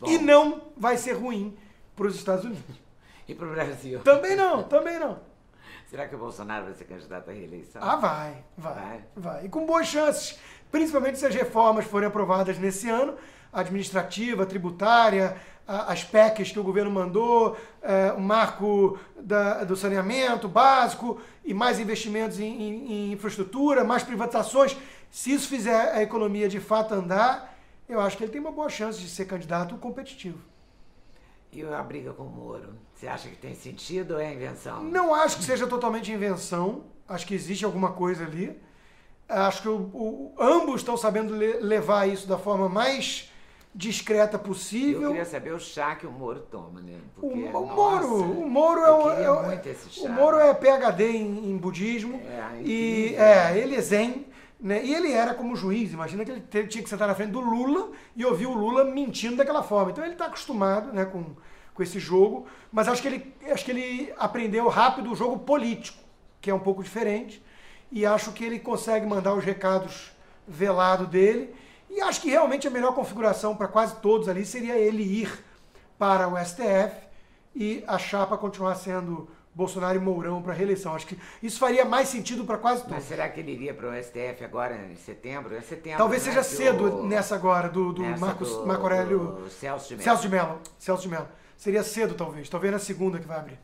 Bom. 0.00 0.08
E 0.08 0.18
não 0.18 0.62
vai 0.76 0.96
ser 0.96 1.12
ruim 1.12 1.56
para 1.94 2.06
os 2.06 2.16
Estados 2.16 2.44
Unidos. 2.44 2.76
E 3.28 3.34
para 3.34 3.46
o 3.46 3.50
Brasil? 3.50 4.00
Também 4.00 4.34
não, 4.34 4.62
também 4.62 4.98
não. 4.98 5.18
Será 5.90 6.06
que 6.06 6.14
o 6.14 6.18
Bolsonaro 6.18 6.66
vai 6.66 6.74
ser 6.74 6.84
candidato 6.84 7.30
à 7.30 7.32
reeleição? 7.32 7.82
Ah, 7.82 7.96
vai, 7.96 8.44
vai, 8.56 8.74
vai, 8.74 9.04
vai. 9.16 9.46
E 9.46 9.48
com 9.48 9.66
boas 9.66 9.88
chances, 9.88 10.38
principalmente 10.70 11.18
se 11.18 11.26
as 11.26 11.34
reformas 11.34 11.84
forem 11.84 12.06
aprovadas 12.06 12.56
nesse 12.58 12.88
ano, 12.88 13.16
administrativa, 13.52 14.46
tributária, 14.46 15.36
as 15.66 16.04
PECs 16.04 16.52
que 16.52 16.60
o 16.60 16.62
governo 16.62 16.92
mandou, 16.92 17.56
é, 17.82 18.12
o 18.12 18.20
marco 18.20 19.00
da, 19.20 19.64
do 19.64 19.74
saneamento 19.74 20.46
básico 20.46 21.20
e 21.44 21.52
mais 21.52 21.80
investimentos 21.80 22.38
em, 22.38 22.44
em, 22.44 22.92
em, 22.92 23.12
infraestrutura, 23.12 23.82
mais 23.82 24.04
privatizações. 24.04 24.76
Se 25.10 25.32
isso 25.32 25.48
fizer 25.48 25.92
a 25.92 26.00
economia 26.00 26.48
de 26.48 26.60
fato 26.60 26.94
andar, 26.94 27.52
eu 27.88 28.00
acho 28.00 28.16
que 28.16 28.22
ele 28.22 28.30
tem 28.30 28.40
uma 28.40 28.52
boa 28.52 28.68
chance 28.68 29.00
de 29.00 29.08
ser 29.08 29.24
candidato 29.24 29.76
competitivo. 29.78 30.38
E 31.52 31.64
a 31.64 31.82
briga 31.82 32.12
com 32.12 32.22
o 32.22 32.30
Moro? 32.30 32.74
Você 32.94 33.08
acha 33.08 33.28
que 33.28 33.36
tem 33.36 33.54
sentido 33.54 34.14
ou 34.14 34.20
é 34.20 34.32
invenção? 34.32 34.84
Não 34.84 35.14
acho 35.14 35.36
que 35.36 35.44
seja 35.44 35.66
totalmente 35.66 36.12
invenção. 36.12 36.84
Acho 37.08 37.26
que 37.26 37.34
existe 37.34 37.64
alguma 37.64 37.92
coisa 37.92 38.24
ali. 38.24 38.56
Acho 39.28 39.62
que 39.62 39.68
o, 39.68 39.76
o, 39.92 40.34
ambos 40.38 40.80
estão 40.80 40.96
sabendo 40.96 41.34
levar 41.34 42.08
isso 42.08 42.28
da 42.28 42.38
forma 42.38 42.68
mais 42.68 43.30
discreta 43.74 44.38
possível. 44.38 45.02
Eu 45.02 45.08
queria 45.08 45.24
saber 45.24 45.52
o 45.52 45.60
chá 45.60 45.94
que 45.94 46.06
o 46.06 46.10
Moro 46.10 46.40
toma, 46.40 46.80
né? 46.80 46.98
Porque, 47.14 47.38
o, 47.38 47.48
o 47.48 47.52
nossa, 47.52 47.74
Moro, 47.74 48.22
o 48.22 48.48
Moro 48.48 48.80
é, 48.80 48.92
um, 48.92 49.10
é, 49.10 49.30
o 50.02 50.08
Moro 50.08 50.38
é 50.38 50.54
PhD 50.54 51.10
em, 51.10 51.50
em 51.50 51.56
budismo 51.56 52.20
é, 52.24 52.62
e 52.62 53.14
é, 53.16 53.58
ele 53.58 53.76
é 53.76 53.80
zen, 53.80 54.26
né? 54.60 54.84
E 54.84 54.94
ele 54.94 55.12
era 55.12 55.34
como 55.34 55.56
juiz, 55.56 55.92
imagina 55.92 56.24
que 56.24 56.30
ele 56.30 56.40
tinha 56.68 56.82
que 56.82 56.88
sentar 56.88 57.08
na 57.08 57.14
frente 57.14 57.30
do 57.30 57.40
Lula 57.40 57.90
e 58.14 58.24
ouvir 58.24 58.46
o 58.46 58.54
Lula 58.54 58.84
mentindo 58.84 59.36
daquela 59.36 59.62
forma. 59.62 59.90
Então 59.90 60.04
ele 60.04 60.12
está 60.12 60.26
acostumado, 60.26 60.92
né, 60.92 61.04
com, 61.04 61.24
com 61.72 61.82
esse 61.82 61.98
jogo, 61.98 62.46
mas 62.70 62.86
acho 62.86 63.00
que 63.00 63.08
ele 63.08 63.34
acho 63.50 63.64
que 63.64 63.70
ele 63.70 64.12
aprendeu 64.18 64.68
rápido 64.68 65.10
o 65.10 65.16
jogo 65.16 65.38
político, 65.38 65.98
que 66.40 66.50
é 66.50 66.54
um 66.54 66.58
pouco 66.58 66.82
diferente, 66.82 67.42
e 67.90 68.04
acho 68.04 68.32
que 68.32 68.44
ele 68.44 68.58
consegue 68.58 69.06
mandar 69.06 69.34
os 69.34 69.44
recados 69.44 70.12
velado 70.46 71.06
dele 71.06 71.54
e 71.88 72.00
acho 72.00 72.20
que 72.20 72.30
realmente 72.30 72.68
a 72.68 72.70
melhor 72.70 72.94
configuração 72.94 73.56
para 73.56 73.66
quase 73.66 73.96
todos 73.96 74.28
ali 74.28 74.44
seria 74.44 74.78
ele 74.78 75.02
ir 75.02 75.44
para 75.98 76.28
o 76.28 76.38
STF 76.38 76.94
e 77.54 77.82
a 77.86 77.98
chapa 77.98 78.38
continuar 78.38 78.76
sendo 78.76 79.28
Bolsonaro 79.54 79.98
e 79.98 80.00
Mourão 80.00 80.40
para 80.42 80.52
reeleição. 80.52 80.94
Acho 80.94 81.06
que 81.06 81.18
isso 81.42 81.58
faria 81.58 81.84
mais 81.84 82.08
sentido 82.08 82.44
para 82.44 82.56
quase 82.58 82.82
todos. 82.82 82.96
Mas 82.96 83.04
será 83.04 83.28
que 83.28 83.40
ele 83.40 83.52
iria 83.52 83.74
para 83.74 83.88
o 83.88 84.02
STF 84.02 84.44
agora 84.44 84.76
em 84.76 84.96
setembro? 84.96 85.54
É 85.54 85.60
setembro. 85.60 85.98
Talvez 85.98 86.24
né? 86.24 86.32
seja 86.32 86.42
cedo 86.42 87.00
o... 87.00 87.06
nessa 87.06 87.34
agora, 87.34 87.68
do, 87.68 87.92
do 87.92 88.02
Marcos 88.02 88.48
do, 88.50 88.66
Marco 88.66 88.82
Aurélio. 88.82 89.18
Do 89.18 89.50
Celso 89.50 89.88
de 89.88 89.96
Mello. 89.96 90.04
Celso 90.04 90.22
de 90.22 90.28
Mello. 90.28 90.60
Celso 90.78 91.02
de 91.02 91.08
Mello. 91.08 91.28
Seria 91.56 91.82
cedo, 91.82 92.14
talvez. 92.14 92.48
Talvez 92.48 92.72
na 92.72 92.78
segunda 92.78 93.18
que 93.18 93.26
vai 93.26 93.38
abrir. 93.38 93.58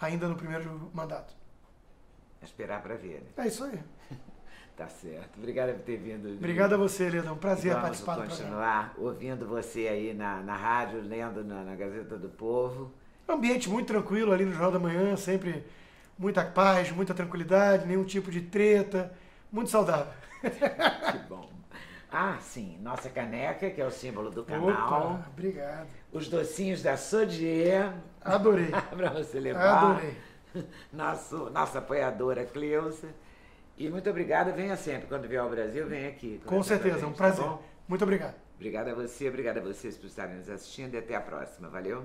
Ainda 0.00 0.28
no 0.28 0.36
primeiro 0.36 0.90
mandato. 0.94 1.34
Esperar 2.42 2.82
para 2.82 2.94
ver. 2.94 3.22
Né? 3.36 3.44
É 3.44 3.48
isso 3.48 3.64
aí. 3.64 3.78
Tá 4.76 4.88
certo. 4.88 5.36
Obrigado 5.36 5.74
por 5.74 5.82
ter 5.82 5.98
vindo. 5.98 6.26
Obrigado 6.36 6.72
a 6.72 6.78
você, 6.78 7.10
Ledão. 7.10 7.36
Prazer 7.36 7.72
Vamos 7.72 7.82
participar 7.82 8.12
do 8.14 8.22
programa. 8.22 8.40
continuar 8.40 8.94
ouvindo 8.96 9.46
você 9.46 9.88
aí 9.88 10.14
na, 10.14 10.40
na 10.40 10.56
rádio, 10.56 11.02
lendo 11.02 11.44
na, 11.44 11.62
na 11.62 11.74
Gazeta 11.74 12.16
do 12.16 12.30
Povo. 12.30 12.90
Ambiente 13.32 13.68
muito 13.68 13.86
tranquilo 13.86 14.32
ali 14.32 14.44
no 14.44 14.52
Jornal 14.52 14.72
da 14.72 14.78
Manhã, 14.78 15.16
sempre 15.16 15.64
muita 16.18 16.44
paz, 16.44 16.90
muita 16.90 17.14
tranquilidade, 17.14 17.86
nenhum 17.86 18.04
tipo 18.04 18.30
de 18.30 18.40
treta, 18.42 19.12
muito 19.50 19.70
saudável. 19.70 20.12
que 20.42 21.18
bom. 21.28 21.50
Ah, 22.12 22.38
sim, 22.40 22.76
nossa 22.82 23.08
caneca, 23.08 23.70
que 23.70 23.80
é 23.80 23.86
o 23.86 23.90
símbolo 23.90 24.30
do 24.30 24.44
canal. 24.44 25.14
Opa, 25.14 25.28
obrigado. 25.32 25.86
Os 26.12 26.28
docinhos 26.28 26.82
da 26.82 26.96
Sodier. 26.96 27.92
Adorei. 28.20 28.70
para 28.96 29.10
você 29.10 29.38
levar. 29.38 29.92
Adorei. 29.92 30.16
Nosso, 30.92 31.50
nossa 31.50 31.78
apoiadora 31.78 32.44
Cleusa. 32.44 33.08
E 33.78 33.88
muito 33.88 34.10
obrigado, 34.10 34.52
venha 34.52 34.76
sempre. 34.76 35.06
Quando 35.06 35.28
vier 35.28 35.40
ao 35.40 35.48
Brasil, 35.48 35.86
venha 35.86 36.08
aqui. 36.08 36.40
Com 36.44 36.62
certeza, 36.62 37.06
um 37.06 37.12
prazer. 37.12 37.44
Tá 37.44 37.58
muito 37.88 38.02
obrigado. 38.02 38.34
Obrigado 38.56 38.88
a 38.88 38.94
você, 38.94 39.28
obrigado 39.28 39.58
a 39.58 39.62
vocês 39.62 39.96
por 39.96 40.06
estarem 40.06 40.36
nos 40.36 40.50
assistindo 40.50 40.94
e 40.94 40.98
até 40.98 41.14
a 41.14 41.20
próxima. 41.20 41.68
Valeu? 41.68 42.04